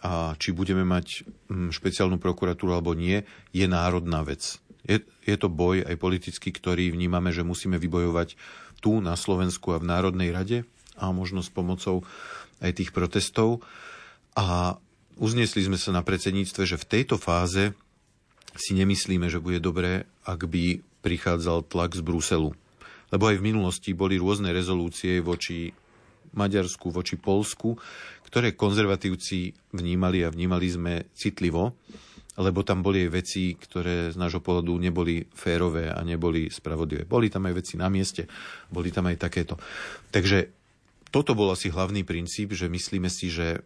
a 0.00 0.32
či 0.40 0.56
budeme 0.56 0.84
mať 0.84 1.28
mm, 1.48 1.70
špeciálnu 1.76 2.16
prokuratúru 2.16 2.72
alebo 2.72 2.96
nie, 2.96 3.24
je 3.52 3.66
národná 3.68 4.24
vec. 4.24 4.56
Je, 4.88 5.04
je 5.28 5.36
to 5.36 5.52
boj 5.52 5.84
aj 5.84 5.96
politický, 6.00 6.50
ktorý 6.50 6.88
vnímame, 6.92 7.30
že 7.30 7.44
musíme 7.44 7.76
vybojovať 7.76 8.34
tu 8.80 9.04
na 9.04 9.12
Slovensku 9.14 9.76
a 9.76 9.80
v 9.80 9.88
Národnej 9.88 10.32
rade 10.32 10.64
a 10.96 11.12
možno 11.12 11.44
s 11.44 11.52
pomocou 11.52 12.00
aj 12.64 12.80
tých 12.80 12.90
protestov. 12.96 13.60
A 14.36 14.80
uznesli 15.20 15.60
sme 15.60 15.76
sa 15.76 15.92
na 15.92 16.00
predsedníctve, 16.00 16.62
že 16.64 16.80
v 16.80 16.88
tejto 16.88 17.20
fáze 17.20 17.76
si 18.56 18.72
nemyslíme, 18.72 19.28
že 19.28 19.44
bude 19.44 19.60
dobré, 19.60 20.08
ak 20.24 20.48
by 20.48 20.80
prichádzal 21.04 21.68
tlak 21.68 21.96
z 21.96 22.02
Bruselu. 22.02 22.50
Lebo 23.10 23.24
aj 23.28 23.36
v 23.38 23.46
minulosti 23.52 23.90
boli 23.92 24.16
rôzne 24.16 24.54
rezolúcie 24.54 25.20
voči 25.20 25.74
Maďarsku, 26.30 26.94
voči 26.94 27.18
Polsku, 27.18 27.74
ktoré 28.30 28.54
konzervatívci 28.54 29.52
vnímali 29.74 30.22
a 30.22 30.30
vnímali 30.30 30.66
sme 30.70 30.94
citlivo, 31.12 31.74
lebo 32.38 32.62
tam 32.62 32.80
boli 32.80 33.04
aj 33.04 33.10
veci, 33.10 33.58
ktoré 33.58 34.14
z 34.14 34.16
nášho 34.16 34.40
pohľadu 34.40 34.72
neboli 34.78 35.26
férové 35.34 35.90
a 35.90 36.00
neboli 36.06 36.46
spravodlivé. 36.48 37.04
Boli 37.04 37.26
tam 37.26 37.50
aj 37.50 37.54
veci 37.58 37.74
na 37.74 37.90
mieste, 37.90 38.30
boli 38.70 38.94
tam 38.94 39.10
aj 39.10 39.18
takéto. 39.18 39.58
Takže 40.14 40.48
toto 41.10 41.34
bol 41.34 41.50
asi 41.50 41.74
hlavný 41.74 42.06
princíp, 42.06 42.54
že 42.54 42.70
myslíme 42.70 43.10
si, 43.10 43.34
že 43.34 43.60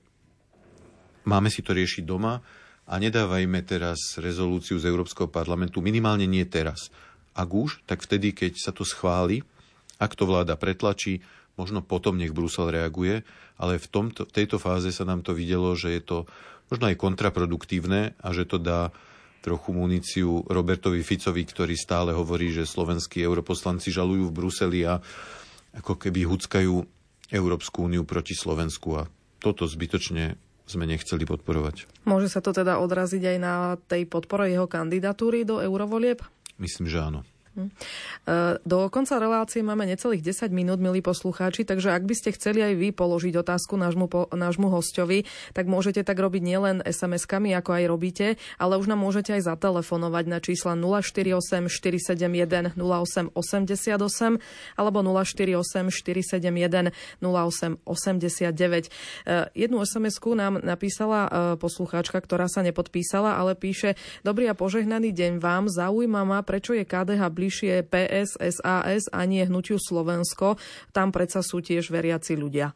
máme 1.28 1.52
si 1.52 1.60
to 1.60 1.76
riešiť 1.76 2.02
doma 2.08 2.40
a 2.88 2.94
nedávajme 2.96 3.60
teraz 3.68 4.16
rezolúciu 4.16 4.80
z 4.80 4.88
Európskeho 4.88 5.28
parlamentu, 5.28 5.84
minimálne 5.84 6.24
nie 6.24 6.44
teraz. 6.48 6.88
Ak 7.36 7.52
už, 7.52 7.84
tak 7.84 8.00
vtedy, 8.00 8.32
keď 8.32 8.56
sa 8.56 8.72
to 8.72 8.82
schváli, 8.82 9.44
ak 10.00 10.16
to 10.16 10.24
vláda 10.24 10.56
pretlačí, 10.56 11.20
možno 11.54 11.82
potom 11.82 12.18
nech 12.18 12.34
Brusel 12.34 12.70
reaguje, 12.70 13.22
ale 13.58 13.78
v, 13.78 13.86
tomto, 13.86 14.26
tejto 14.26 14.58
fáze 14.58 14.90
sa 14.90 15.06
nám 15.06 15.22
to 15.22 15.34
videlo, 15.34 15.74
že 15.78 15.94
je 15.94 16.02
to 16.02 16.18
možno 16.72 16.90
aj 16.90 16.96
kontraproduktívne 16.98 18.18
a 18.18 18.28
že 18.34 18.48
to 18.48 18.58
dá 18.58 18.90
trochu 19.44 19.76
muníciu 19.76 20.48
Robertovi 20.48 21.04
Ficovi, 21.04 21.44
ktorý 21.44 21.76
stále 21.76 22.16
hovorí, 22.16 22.48
že 22.48 22.64
slovenskí 22.64 23.20
europoslanci 23.20 23.92
žalujú 23.92 24.32
v 24.32 24.36
Bruseli 24.40 24.80
a 24.88 24.96
ako 25.76 26.00
keby 26.00 26.24
huckajú 26.24 26.74
Európsku 27.28 27.84
úniu 27.84 28.08
proti 28.08 28.32
Slovensku 28.32 28.96
a 28.96 29.02
toto 29.44 29.68
zbytočne 29.68 30.40
sme 30.64 30.88
nechceli 30.88 31.28
podporovať. 31.28 32.08
Môže 32.08 32.32
sa 32.32 32.40
to 32.40 32.56
teda 32.56 32.80
odraziť 32.80 33.36
aj 33.36 33.38
na 33.38 33.76
tej 33.84 34.08
podpore 34.08 34.48
jeho 34.48 34.64
kandidatúry 34.64 35.44
do 35.44 35.60
eurovolieb? 35.60 36.24
Myslím, 36.56 36.88
že 36.88 37.04
áno. 37.04 37.20
Hm. 37.54 37.70
E, 37.70 38.58
do 38.66 38.90
konca 38.90 39.22
relácie 39.22 39.62
máme 39.62 39.86
necelých 39.86 40.26
10 40.26 40.50
minút, 40.50 40.82
milí 40.82 40.98
poslucháči, 40.98 41.62
takže 41.62 41.94
ak 41.94 42.02
by 42.02 42.14
ste 42.18 42.34
chceli 42.34 42.66
aj 42.66 42.74
vy 42.74 42.90
položiť 42.90 43.34
otázku 43.38 43.78
nášmu, 43.78 44.10
nášmu 44.34 44.74
hostovi, 44.74 45.22
tak 45.54 45.70
môžete 45.70 46.02
tak 46.02 46.18
robiť 46.18 46.42
nielen 46.42 46.82
SMS-kami, 46.82 47.54
ako 47.54 47.70
aj 47.78 47.84
robíte, 47.86 48.26
ale 48.58 48.74
už 48.74 48.90
nám 48.90 49.06
môžete 49.06 49.38
aj 49.38 49.54
zatelefonovať 49.54 50.24
na 50.26 50.42
čísla 50.42 50.74
048 50.74 51.70
471 51.70 52.74
08 52.74 53.30
88 53.38 54.42
alebo 54.74 54.98
048 55.06 55.94
471 55.94 56.90
08 57.22 57.86
89. 57.86 58.90
Jednu 59.54 59.76
SMS-ku 59.78 60.34
nám 60.34 60.58
napísala 60.58 61.20
e, 61.22 61.28
poslucháčka, 61.54 62.18
ktorá 62.18 62.50
sa 62.50 62.66
nepodpísala, 62.66 63.38
ale 63.38 63.54
píše 63.54 63.94
Dobrý 64.26 64.50
a 64.50 64.58
požehnaný 64.58 65.14
deň 65.14 65.38
vám. 65.38 65.70
Zaujíma 65.70 66.26
ma, 66.26 66.42
prečo 66.42 66.74
je 66.74 66.82
KDH 66.82 67.22
blízko 67.30 67.43
bližšie 67.44 67.84
PS, 67.84 68.40
SAS 68.40 69.12
a 69.12 69.20
nie 69.28 69.44
hnutiu 69.44 69.76
Slovensko. 69.76 70.56
Tam 70.96 71.12
predsa 71.12 71.44
sú 71.44 71.60
tiež 71.60 71.92
veriaci 71.92 72.40
ľudia. 72.40 72.72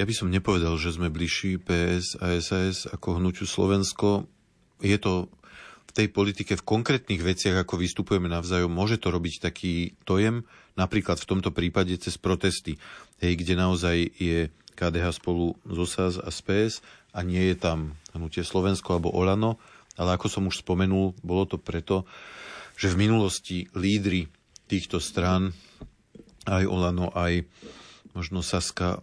Ja 0.00 0.08
by 0.08 0.14
som 0.16 0.32
nepovedal, 0.32 0.80
že 0.80 0.96
sme 0.96 1.12
bližší 1.12 1.60
PS 1.60 2.16
a 2.16 2.40
SAS 2.40 2.88
ako 2.88 3.20
hnutiu 3.20 3.44
Slovensko. 3.44 4.24
Je 4.80 4.96
to 4.96 5.28
v 5.84 5.92
tej 5.92 6.08
politike 6.08 6.56
v 6.56 6.64
konkrétnych 6.64 7.20
veciach, 7.20 7.68
ako 7.68 7.76
vystupujeme 7.76 8.32
navzájom, 8.32 8.72
môže 8.72 8.96
to 8.96 9.12
robiť 9.12 9.52
taký 9.52 9.92
dojem, 10.08 10.48
napríklad 10.72 11.20
v 11.20 11.28
tomto 11.28 11.52
prípade 11.52 11.92
cez 12.00 12.16
protesty, 12.16 12.80
hej, 13.20 13.36
kde 13.36 13.60
naozaj 13.60 14.08
je 14.16 14.48
KDH 14.72 15.20
spolu 15.20 15.52
z 15.68 15.76
OSAS 15.76 16.16
a 16.16 16.32
SPS 16.32 16.80
a 17.12 17.20
nie 17.20 17.52
je 17.52 17.60
tam 17.60 17.92
hnutie 18.16 18.40
Slovensko 18.40 18.96
alebo 18.96 19.12
Olano, 19.12 19.60
ale 20.00 20.16
ako 20.16 20.32
som 20.32 20.48
už 20.48 20.64
spomenul, 20.64 21.12
bolo 21.20 21.44
to 21.44 21.60
preto, 21.60 22.08
že 22.76 22.92
v 22.92 23.00
minulosti 23.08 23.68
lídry 23.76 24.28
týchto 24.66 24.98
strán, 24.98 25.52
aj 26.48 26.64
Olano, 26.66 27.12
aj 27.14 27.46
možno 28.16 28.42
Saska, 28.42 29.00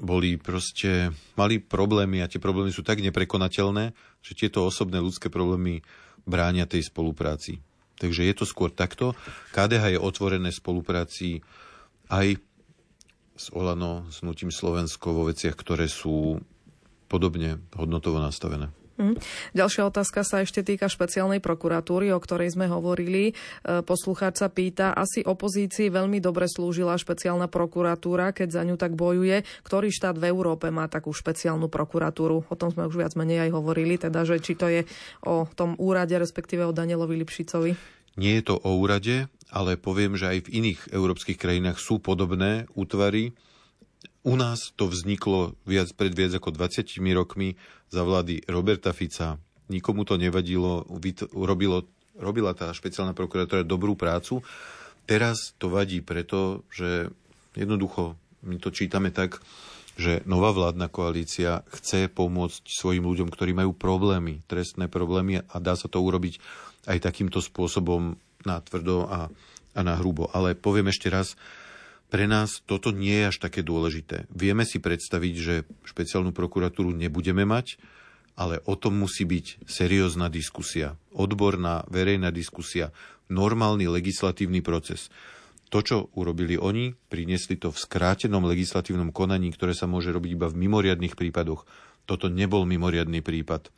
boli 0.00 0.40
proste, 0.40 1.12
mali 1.36 1.60
problémy 1.60 2.24
a 2.24 2.30
tie 2.30 2.40
problémy 2.40 2.72
sú 2.72 2.80
tak 2.80 3.04
neprekonateľné, 3.04 3.92
že 4.24 4.32
tieto 4.32 4.64
osobné 4.64 4.96
ľudské 4.96 5.28
problémy 5.28 5.84
bránia 6.24 6.64
tej 6.64 6.88
spolupráci. 6.88 7.60
Takže 8.00 8.24
je 8.24 8.34
to 8.34 8.48
skôr 8.48 8.72
takto. 8.72 9.12
KDH 9.52 9.96
je 9.96 10.00
otvorené 10.00 10.48
spolupráci 10.48 11.44
aj 12.08 12.40
s 13.36 13.46
Olano, 13.52 14.08
s 14.08 14.24
Nutím 14.24 14.48
Slovensko 14.48 15.12
vo 15.12 15.28
veciach, 15.28 15.52
ktoré 15.52 15.84
sú 15.84 16.40
podobne 17.12 17.60
hodnotovo 17.76 18.16
nastavené. 18.16 18.72
Hm. 19.00 19.16
Ďalšia 19.56 19.88
otázka 19.88 20.20
sa 20.28 20.44
ešte 20.44 20.60
týka 20.60 20.84
špeciálnej 20.84 21.40
prokuratúry, 21.40 22.12
o 22.12 22.20
ktorej 22.20 22.52
sme 22.52 22.68
hovorili. 22.68 23.32
E, 23.32 23.80
poslucháč 23.80 24.44
sa 24.44 24.52
pýta, 24.52 24.92
asi 24.92 25.24
opozícii 25.24 25.88
veľmi 25.88 26.20
dobre 26.20 26.44
slúžila 26.44 27.00
špeciálna 27.00 27.48
prokuratúra, 27.48 28.36
keď 28.36 28.60
za 28.60 28.62
ňu 28.68 28.76
tak 28.76 28.92
bojuje. 28.92 29.48
Ktorý 29.64 29.88
štát 29.88 30.20
v 30.20 30.28
Európe 30.28 30.68
má 30.68 30.84
takú 30.92 31.16
špeciálnu 31.16 31.72
prokuratúru? 31.72 32.44
O 32.52 32.54
tom 32.60 32.76
sme 32.76 32.84
už 32.84 33.00
viac 33.00 33.16
menej 33.16 33.48
aj 33.48 33.56
hovorili, 33.56 33.96
teda, 33.96 34.28
že 34.28 34.36
či 34.44 34.52
to 34.52 34.68
je 34.68 34.84
o 35.24 35.48
tom 35.48 35.80
úrade, 35.80 36.12
respektíve 36.12 36.68
o 36.68 36.76
Danielovi 36.76 37.16
Lipšicovi. 37.24 37.72
Nie 38.20 38.44
je 38.44 38.52
to 38.52 38.60
o 38.60 38.76
úrade, 38.76 39.32
ale 39.48 39.80
poviem, 39.80 40.20
že 40.20 40.28
aj 40.28 40.38
v 40.44 40.52
iných 40.60 40.80
európskych 40.92 41.40
krajinách 41.40 41.80
sú 41.80 42.04
podobné 42.04 42.68
útvary. 42.76 43.32
U 44.20 44.36
nás 44.36 44.76
to 44.76 44.84
vzniklo 44.84 45.56
viac, 45.64 45.88
pred 45.96 46.12
viac 46.12 46.36
ako 46.36 46.52
20 46.52 46.84
rokmi 47.16 47.56
za 47.88 48.04
vlády 48.04 48.44
Roberta 48.44 48.92
Fica. 48.92 49.40
Nikomu 49.72 50.04
to 50.04 50.20
nevadilo, 50.20 50.84
robilo, 51.32 51.88
robila 52.20 52.52
tá 52.52 52.68
špeciálna 52.74 53.16
prokuratúra 53.16 53.64
dobrú 53.64 53.96
prácu. 53.96 54.44
Teraz 55.08 55.56
to 55.56 55.72
vadí 55.72 56.04
preto, 56.04 56.68
že 56.68 57.08
jednoducho 57.56 58.20
my 58.44 58.60
to 58.60 58.68
čítame 58.68 59.08
tak, 59.08 59.40
že 59.96 60.20
nová 60.28 60.52
vládna 60.52 60.92
koalícia 60.92 61.64
chce 61.72 62.08
pomôcť 62.12 62.68
svojim 62.68 63.04
ľuďom, 63.04 63.28
ktorí 63.28 63.52
majú 63.56 63.72
problémy, 63.72 64.44
trestné 64.48 64.88
problémy 64.88 65.44
a 65.44 65.56
dá 65.60 65.76
sa 65.76 65.88
to 65.88 66.00
urobiť 66.00 66.40
aj 66.88 67.04
takýmto 67.04 67.40
spôsobom 67.40 68.16
na 68.44 68.56
tvrdo 68.64 69.04
a, 69.08 69.28
a 69.76 69.80
na 69.80 69.94
hrubo. 69.96 70.28
Ale 70.32 70.56
poviem 70.56 70.88
ešte 70.88 71.12
raz, 71.12 71.36
pre 72.10 72.26
nás 72.26 72.60
toto 72.66 72.90
nie 72.90 73.14
je 73.22 73.30
až 73.30 73.36
také 73.38 73.62
dôležité. 73.62 74.26
Vieme 74.34 74.66
si 74.66 74.82
predstaviť, 74.82 75.34
že 75.38 75.54
špeciálnu 75.86 76.34
prokuratúru 76.34 76.90
nebudeme 76.90 77.46
mať, 77.46 77.78
ale 78.34 78.58
o 78.66 78.74
tom 78.74 78.98
musí 78.98 79.22
byť 79.22 79.62
seriózna 79.64 80.26
diskusia, 80.26 80.98
odborná, 81.14 81.86
verejná 81.86 82.34
diskusia, 82.34 82.90
normálny 83.30 83.86
legislatívny 83.86 84.58
proces. 84.60 85.08
To, 85.70 85.86
čo 85.86 86.10
urobili 86.18 86.58
oni, 86.58 86.98
priniesli 87.06 87.54
to 87.54 87.70
v 87.70 87.78
skrátenom 87.78 88.42
legislatívnom 88.42 89.14
konaní, 89.14 89.54
ktoré 89.54 89.70
sa 89.70 89.86
môže 89.86 90.10
robiť 90.10 90.34
iba 90.34 90.50
v 90.50 90.66
mimoriadných 90.66 91.14
prípadoch. 91.14 91.62
Toto 92.10 92.26
nebol 92.26 92.66
mimoriadný 92.66 93.22
prípad. 93.22 93.70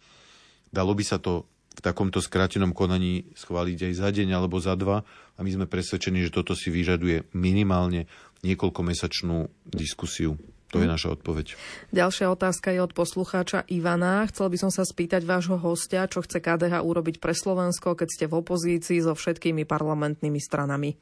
Dalo 0.72 0.96
by 0.96 1.04
sa 1.04 1.20
to 1.20 1.51
v 1.72 1.80
takomto 1.80 2.20
skrátenom 2.20 2.76
konaní 2.76 3.32
schváliť 3.32 3.88
aj 3.88 3.92
za 3.96 4.08
deň 4.12 4.28
alebo 4.36 4.60
za 4.60 4.76
dva 4.76 5.04
a 5.36 5.40
my 5.40 5.50
sme 5.50 5.66
presvedčení, 5.66 6.20
že 6.28 6.34
toto 6.34 6.52
si 6.52 6.68
vyžaduje 6.68 7.32
minimálne 7.32 8.06
niekoľkomesačnú 8.44 9.48
diskusiu. 9.72 10.36
To 10.72 10.80
je 10.80 10.88
hm. 10.88 10.92
naša 10.96 11.08
odpoveď. 11.20 11.52
Ďalšia 11.92 12.32
otázka 12.32 12.72
je 12.72 12.80
od 12.80 12.96
poslucháča 12.96 13.68
Ivana. 13.68 14.24
Chcel 14.32 14.48
by 14.48 14.56
som 14.56 14.70
sa 14.72 14.88
spýtať 14.88 15.20
vášho 15.28 15.60
hostia, 15.60 16.08
čo 16.08 16.24
chce 16.24 16.40
KDH 16.40 16.80
urobiť 16.80 17.20
pre 17.20 17.36
Slovensko, 17.36 17.92
keď 17.92 18.08
ste 18.08 18.24
v 18.24 18.40
opozícii 18.40 19.04
so 19.04 19.12
všetkými 19.12 19.68
parlamentnými 19.68 20.40
stranami. 20.40 20.96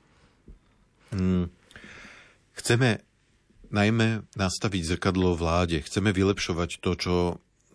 Hmm. 1.15 1.47
Chceme 2.59 2.99
najmä 3.71 4.27
nastaviť 4.35 4.83
zrkadlo 4.99 5.39
vláde. 5.39 5.79
Chceme 5.87 6.11
vylepšovať 6.11 6.83
to, 6.83 6.91
čo 6.99 7.15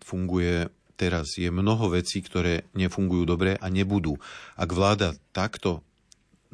funguje 0.03 0.67
teraz. 0.95 1.35
Je 1.35 1.51
mnoho 1.51 1.91
vecí, 1.91 2.23
ktoré 2.23 2.65
nefungujú 2.73 3.27
dobre 3.27 3.59
a 3.59 3.67
nebudú. 3.69 4.17
Ak 4.55 4.71
vláda 4.71 5.13
takto 5.35 5.83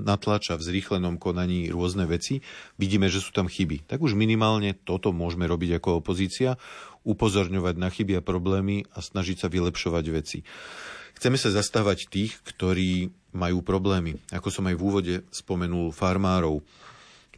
natlača 0.01 0.57
v 0.57 0.65
zrýchlenom 0.65 1.21
konaní 1.21 1.69
rôzne 1.69 2.09
veci, 2.09 2.41
vidíme, 2.81 3.07
že 3.07 3.21
sú 3.21 3.31
tam 3.31 3.45
chyby. 3.45 3.85
Tak 3.85 4.01
už 4.01 4.17
minimálne 4.17 4.73
toto 4.73 5.13
môžeme 5.13 5.45
robiť 5.45 5.77
ako 5.77 6.01
opozícia, 6.01 6.57
upozorňovať 7.05 7.75
na 7.77 7.89
chyby 7.93 8.17
a 8.17 8.25
problémy 8.25 8.89
a 8.93 8.99
snažiť 8.99 9.45
sa 9.45 9.47
vylepšovať 9.47 10.05
veci. 10.09 10.41
Chceme 11.21 11.37
sa 11.37 11.53
zastávať 11.53 12.09
tých, 12.09 12.33
ktorí 12.41 13.13
majú 13.37 13.61
problémy. 13.61 14.17
Ako 14.33 14.49
som 14.49 14.65
aj 14.65 14.75
v 14.75 14.81
úvode 14.81 15.15
spomenul, 15.29 15.93
farmárov. 15.93 16.65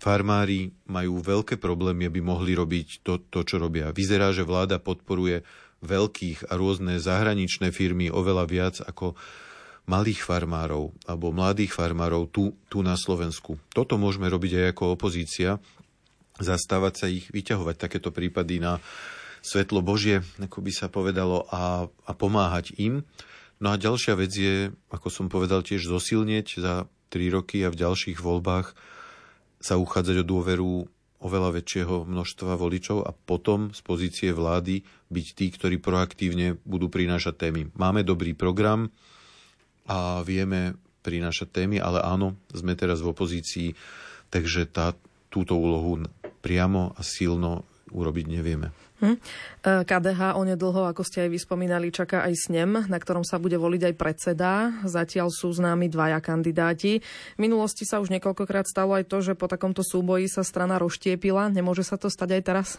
Farmári 0.04 0.76
majú 0.84 1.24
veľké 1.24 1.56
problémy, 1.56 2.12
aby 2.12 2.20
mohli 2.20 2.60
robiť 2.60 3.08
to, 3.08 3.24
to 3.32 3.39
čo 3.47 3.56
robia. 3.56 3.95
Vyzerá, 3.95 4.36
že 4.36 4.43
vláda 4.43 4.76
podporuje 4.76 5.47
veľkých 5.84 6.49
a 6.49 6.53
rôzne 6.55 6.97
zahraničné 6.97 7.75
firmy 7.75 8.07
oveľa 8.09 8.45
viac 8.47 8.75
ako 8.79 9.13
malých 9.84 10.23
farmárov 10.23 10.95
alebo 11.03 11.36
mladých 11.36 11.75
farmárov 11.75 12.31
tu, 12.31 12.55
tu 12.71 12.79
na 12.79 12.95
Slovensku. 12.95 13.59
Toto 13.75 13.99
môžeme 13.99 14.31
robiť 14.31 14.51
aj 14.63 14.65
ako 14.75 14.84
opozícia, 14.95 15.59
zastávať 16.39 16.93
sa 16.95 17.07
ich, 17.11 17.27
vyťahovať 17.29 17.75
takéto 17.75 18.09
prípady 18.09 18.63
na 18.63 18.79
svetlo 19.43 19.84
Božie, 19.84 20.23
ako 20.39 20.63
by 20.63 20.71
sa 20.71 20.88
povedalo, 20.88 21.43
a, 21.51 21.86
a 21.88 22.11
pomáhať 22.15 22.79
im. 22.79 23.03
No 23.59 23.75
a 23.75 23.79
ďalšia 23.79 24.15
vec 24.15 24.31
je, 24.31 24.71
ako 24.88 25.07
som 25.11 25.27
povedal, 25.27 25.61
tiež 25.61 25.84
zosilnieť 25.84 26.47
za 26.63 26.88
tri 27.11 27.27
roky 27.27 27.61
a 27.67 27.69
v 27.69 27.79
ďalších 27.84 28.23
voľbách 28.23 28.71
sa 29.59 29.75
uchádzať 29.79 30.23
o 30.23 30.27
dôveru 30.27 30.71
oveľa 31.24 31.63
väčšieho 31.63 32.03
množstva 32.03 32.59
voličov 32.59 33.07
a 33.07 33.15
potom 33.15 33.71
z 33.71 33.80
pozície 33.80 34.30
vlády 34.36 34.84
byť 35.07 35.28
tí, 35.34 35.45
ktorí 35.55 35.80
proaktívne 35.80 36.59
budú 36.67 36.91
prinášať 36.91 37.47
témy. 37.47 37.61
Máme 37.80 38.03
dobrý 38.03 38.36
program 38.36 38.91
a 39.88 40.19
vieme 40.28 40.76
prinášať 41.03 41.63
témy, 41.63 41.80
ale 41.80 42.03
áno, 42.03 42.36
sme 42.51 42.76
teraz 42.76 42.99
v 42.99 43.11
opozícii, 43.15 43.69
takže 44.28 44.67
tá, 44.67 44.95
túto 45.32 45.55
úlohu 45.55 46.03
priamo 46.43 46.91
a 46.95 47.01
silno 47.01 47.63
urobiť 47.91 48.25
nevieme. 48.31 48.71
Hm. 49.03 49.19
KDH 49.63 50.39
onedlho, 50.39 50.88
ako 50.88 51.03
ste 51.03 51.27
aj 51.27 51.36
vyspomínali, 51.36 51.91
čaká 51.91 52.23
aj 52.23 52.47
snem, 52.47 52.88
na 52.88 52.97
ktorom 53.01 53.27
sa 53.27 53.36
bude 53.36 53.59
voliť 53.59 53.91
aj 53.91 53.95
predseda. 53.99 54.51
Zatiaľ 54.88 55.27
sú 55.27 55.51
známi 55.51 55.91
dvaja 55.91 56.23
kandidáti. 56.23 57.03
V 57.36 57.39
minulosti 57.39 57.84
sa 57.84 57.99
už 57.99 58.07
niekoľkokrát 58.15 58.63
stalo 58.63 58.95
aj 58.95 59.11
to, 59.11 59.19
že 59.19 59.36
po 59.36 59.51
takomto 59.51 59.84
súboji 59.84 60.31
sa 60.31 60.47
strana 60.47 60.79
rozštiepila. 60.79 61.51
Nemôže 61.51 61.84
sa 61.84 61.99
to 61.99 62.07
stať 62.07 62.39
aj 62.39 62.43
teraz? 62.47 62.69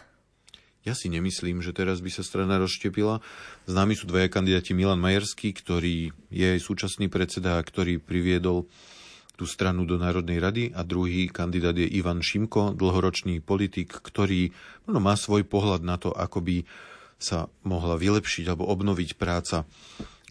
Ja 0.85 0.93
si 0.93 1.09
nemyslím, 1.09 1.65
že 1.65 1.73
teraz 1.73 1.97
by 1.97 2.13
sa 2.13 2.21
strana 2.21 2.61
rozštiepila. 2.61 3.17
Známi 3.65 3.97
sú 3.97 4.05
dvaja 4.05 4.29
kandidáti 4.29 4.77
Milan 4.77 5.01
Majerský, 5.01 5.49
ktorý 5.49 6.13
je 6.29 6.49
súčasný 6.61 7.09
predseda, 7.09 7.57
ktorý 7.57 7.97
priviedol 7.97 8.69
tú 9.35 9.43
stranu 9.43 9.83
do 9.83 9.99
Národnej 9.99 10.39
rady 10.39 10.63
a 10.71 10.81
druhý 10.87 11.27
kandidát 11.27 11.75
je 11.75 11.87
Ivan 11.87 12.23
Šimko, 12.23 12.75
dlhoročný 12.75 13.43
politik, 13.43 13.91
ktorý 13.91 14.51
no, 14.87 15.03
má 15.03 15.19
svoj 15.19 15.43
pohľad 15.43 15.83
na 15.83 15.99
to, 15.99 16.15
ako 16.15 16.39
by 16.39 16.57
sa 17.19 17.47
mohla 17.63 17.95
vylepšiť 17.99 18.45
alebo 18.47 18.67
obnoviť 18.71 19.19
práca 19.19 19.67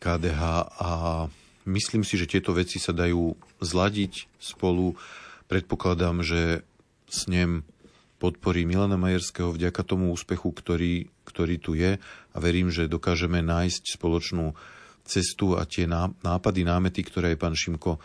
KDH 0.01 0.43
a 0.81 0.91
myslím 1.69 2.05
si, 2.05 2.21
že 2.21 2.29
tieto 2.29 2.53
veci 2.53 2.77
sa 2.77 2.93
dajú 2.93 3.37
zladiť 3.61 4.29
spolu. 4.37 4.97
Predpokladám, 5.49 6.21
že 6.25 6.65
s 7.09 7.29
ním 7.29 7.65
podporí 8.21 8.65
Milana 8.65 8.97
Majerského 8.97 9.53
vďaka 9.53 9.85
tomu 9.85 10.13
úspechu, 10.13 10.49
ktorý, 10.49 11.13
ktorý 11.29 11.57
tu 11.61 11.77
je 11.77 12.01
a 12.33 12.37
verím, 12.41 12.73
že 12.73 12.89
dokážeme 12.89 13.45
nájsť 13.45 14.01
spoločnú 14.01 14.57
cestu 15.05 15.61
a 15.61 15.69
tie 15.69 15.85
nápady, 16.25 16.65
námety, 16.65 17.05
ktoré 17.05 17.37
aj 17.37 17.39
pán 17.41 17.53
Šimko 17.53 18.01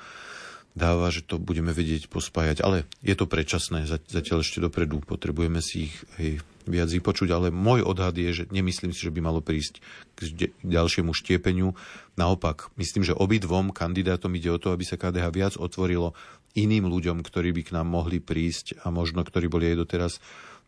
dáva, 0.79 1.11
že 1.11 1.27
to 1.27 1.35
budeme 1.35 1.75
vedieť 1.75 2.07
pospájať. 2.07 2.63
Ale 2.63 2.87
je 3.03 3.11
to 3.19 3.27
predčasné, 3.27 3.83
zatiaľ 3.85 4.39
ešte 4.39 4.63
dopredu, 4.63 5.03
potrebujeme 5.03 5.59
si 5.59 5.91
ich 5.91 5.95
hej, 6.15 6.39
viac 6.63 6.87
vypočuť, 6.87 7.29
ale 7.35 7.51
môj 7.51 7.83
odhad 7.83 8.15
je, 8.15 8.31
že 8.31 8.43
nemyslím 8.47 8.95
si, 8.95 9.03
že 9.03 9.11
by 9.11 9.19
malo 9.19 9.43
prísť 9.43 9.83
k 10.15 10.55
ďalšiemu 10.63 11.11
štiepeniu. 11.11 11.75
Naopak, 12.15 12.71
myslím, 12.79 13.03
že 13.03 13.11
obidvom 13.11 13.75
kandidátom 13.75 14.31
ide 14.39 14.55
o 14.55 14.61
to, 14.61 14.71
aby 14.71 14.87
sa 14.87 14.95
KDH 14.95 15.25
viac 15.35 15.53
otvorilo 15.59 16.15
iným 16.55 16.89
ľuďom, 16.89 17.21
ktorí 17.21 17.53
by 17.53 17.61
k 17.69 17.73
nám 17.75 17.91
mohli 17.91 18.17
prísť 18.17 18.81
a 18.81 18.89
možno 18.89 19.21
ktorí 19.21 19.45
boli 19.51 19.69
aj 19.69 19.77
doteraz 19.85 20.13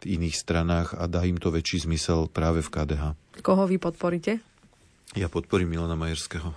v 0.01 0.17
iných 0.17 0.37
stranách 0.37 0.97
a 0.97 1.05
dá 1.09 1.25
im 1.25 1.37
to 1.37 1.53
väčší 1.53 1.85
zmysel 1.89 2.29
práve 2.29 2.61
v 2.65 2.69
KDH. 2.69 3.03
Koho 3.41 3.65
vy 3.65 3.81
podporíte? 3.81 4.41
Ja 5.17 5.29
podporím 5.29 5.73
Milana 5.73 5.97
Majerského. 5.97 6.53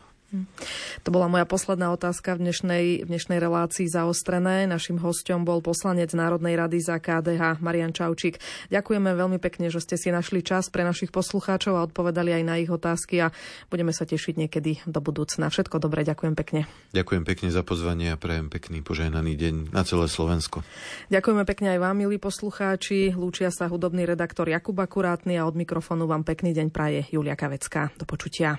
To 1.05 1.09
bola 1.13 1.31
moja 1.31 1.47
posledná 1.47 1.93
otázka 1.95 2.35
v 2.35 2.49
dnešnej, 2.49 2.85
v 3.05 3.09
dnešnej 3.09 3.39
relácii 3.39 3.87
zaostrené. 3.87 4.67
Našim 4.67 4.99
hostom 4.99 5.47
bol 5.47 5.61
poslanec 5.63 6.11
Národnej 6.17 6.59
rady 6.59 6.79
za 6.83 6.99
KDH 6.99 7.61
Marian 7.61 7.93
Čaučík. 7.95 8.41
Ďakujeme 8.73 9.15
veľmi 9.15 9.39
pekne, 9.39 9.71
že 9.71 9.85
ste 9.85 9.95
si 10.01 10.11
našli 10.11 10.43
čas 10.43 10.73
pre 10.73 10.83
našich 10.83 11.15
poslucháčov 11.15 11.77
a 11.79 11.85
odpovedali 11.87 12.35
aj 12.35 12.43
na 12.43 12.55
ich 12.59 12.71
otázky 12.71 13.23
a 13.25 13.33
budeme 13.69 13.95
sa 13.95 14.09
tešiť 14.09 14.35
niekedy 14.35 14.85
do 14.89 15.01
budúcna. 15.05 15.53
Všetko 15.53 15.79
dobré, 15.79 16.03
ďakujem 16.03 16.35
pekne. 16.35 16.67
Ďakujem 16.97 17.25
pekne 17.27 17.49
za 17.55 17.63
pozvanie 17.63 18.15
a 18.15 18.21
prajem 18.21 18.51
pekný 18.51 18.81
požehnaný 18.83 19.37
deň 19.39 19.55
na 19.71 19.83
celé 19.87 20.11
Slovensko. 20.11 20.67
Ďakujeme 21.13 21.45
pekne 21.47 21.77
aj 21.77 21.79
vám, 21.83 21.97
milí 22.01 22.17
poslucháči. 22.19 23.15
Lúčia 23.15 23.53
sa 23.53 23.71
hudobný 23.71 24.09
redaktor 24.09 24.49
Jakub 24.51 24.77
Akurátny 24.81 25.39
a 25.39 25.47
od 25.47 25.55
mikrofónu 25.55 26.09
vám 26.09 26.27
pekný 26.27 26.57
deň 26.57 26.69
praje 26.73 27.01
Julia 27.13 27.39
Kavecká. 27.39 27.93
Do 28.01 28.09
počutia. 28.09 28.59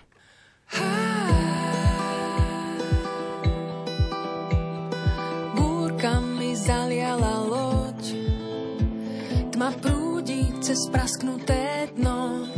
zaliala 0.71 1.24
cez 10.75 10.91
prasknuté 10.91 11.87
dno. 11.95 12.51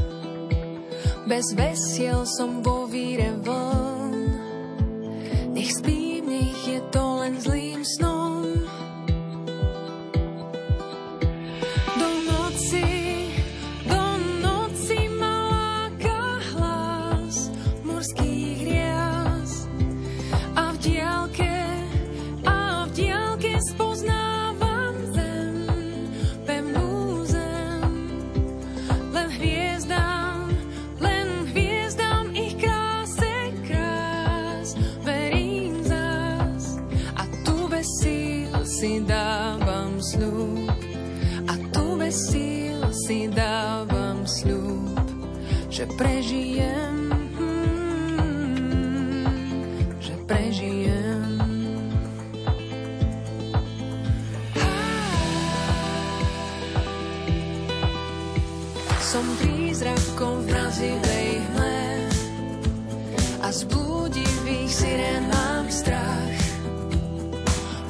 Bez 1.30 1.54
vesiel 1.54 2.26
som 2.26 2.66
vo 2.66 2.90
víre 2.90 3.38
vln. 3.46 3.87
dávam 43.68 44.24
sľub, 44.24 44.96
že 45.68 45.84
prežijem, 46.00 47.12
hm, 47.36 48.48
že 50.00 50.16
prežijem. 50.24 51.28
Som 59.04 59.28
prízrakom 59.36 60.48
v 60.48 60.48
mrazivej 60.48 61.30
hme 61.52 61.84
a 63.44 63.48
z 63.52 63.68
blúdivých 63.68 64.72
sirén 64.72 65.28
mám 65.28 65.68
strach 65.68 66.40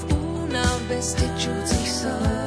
v 0.02 0.18
únave 0.18 0.98
z 1.06 1.22
tečúcich 1.22 1.90
slov. 2.02 2.47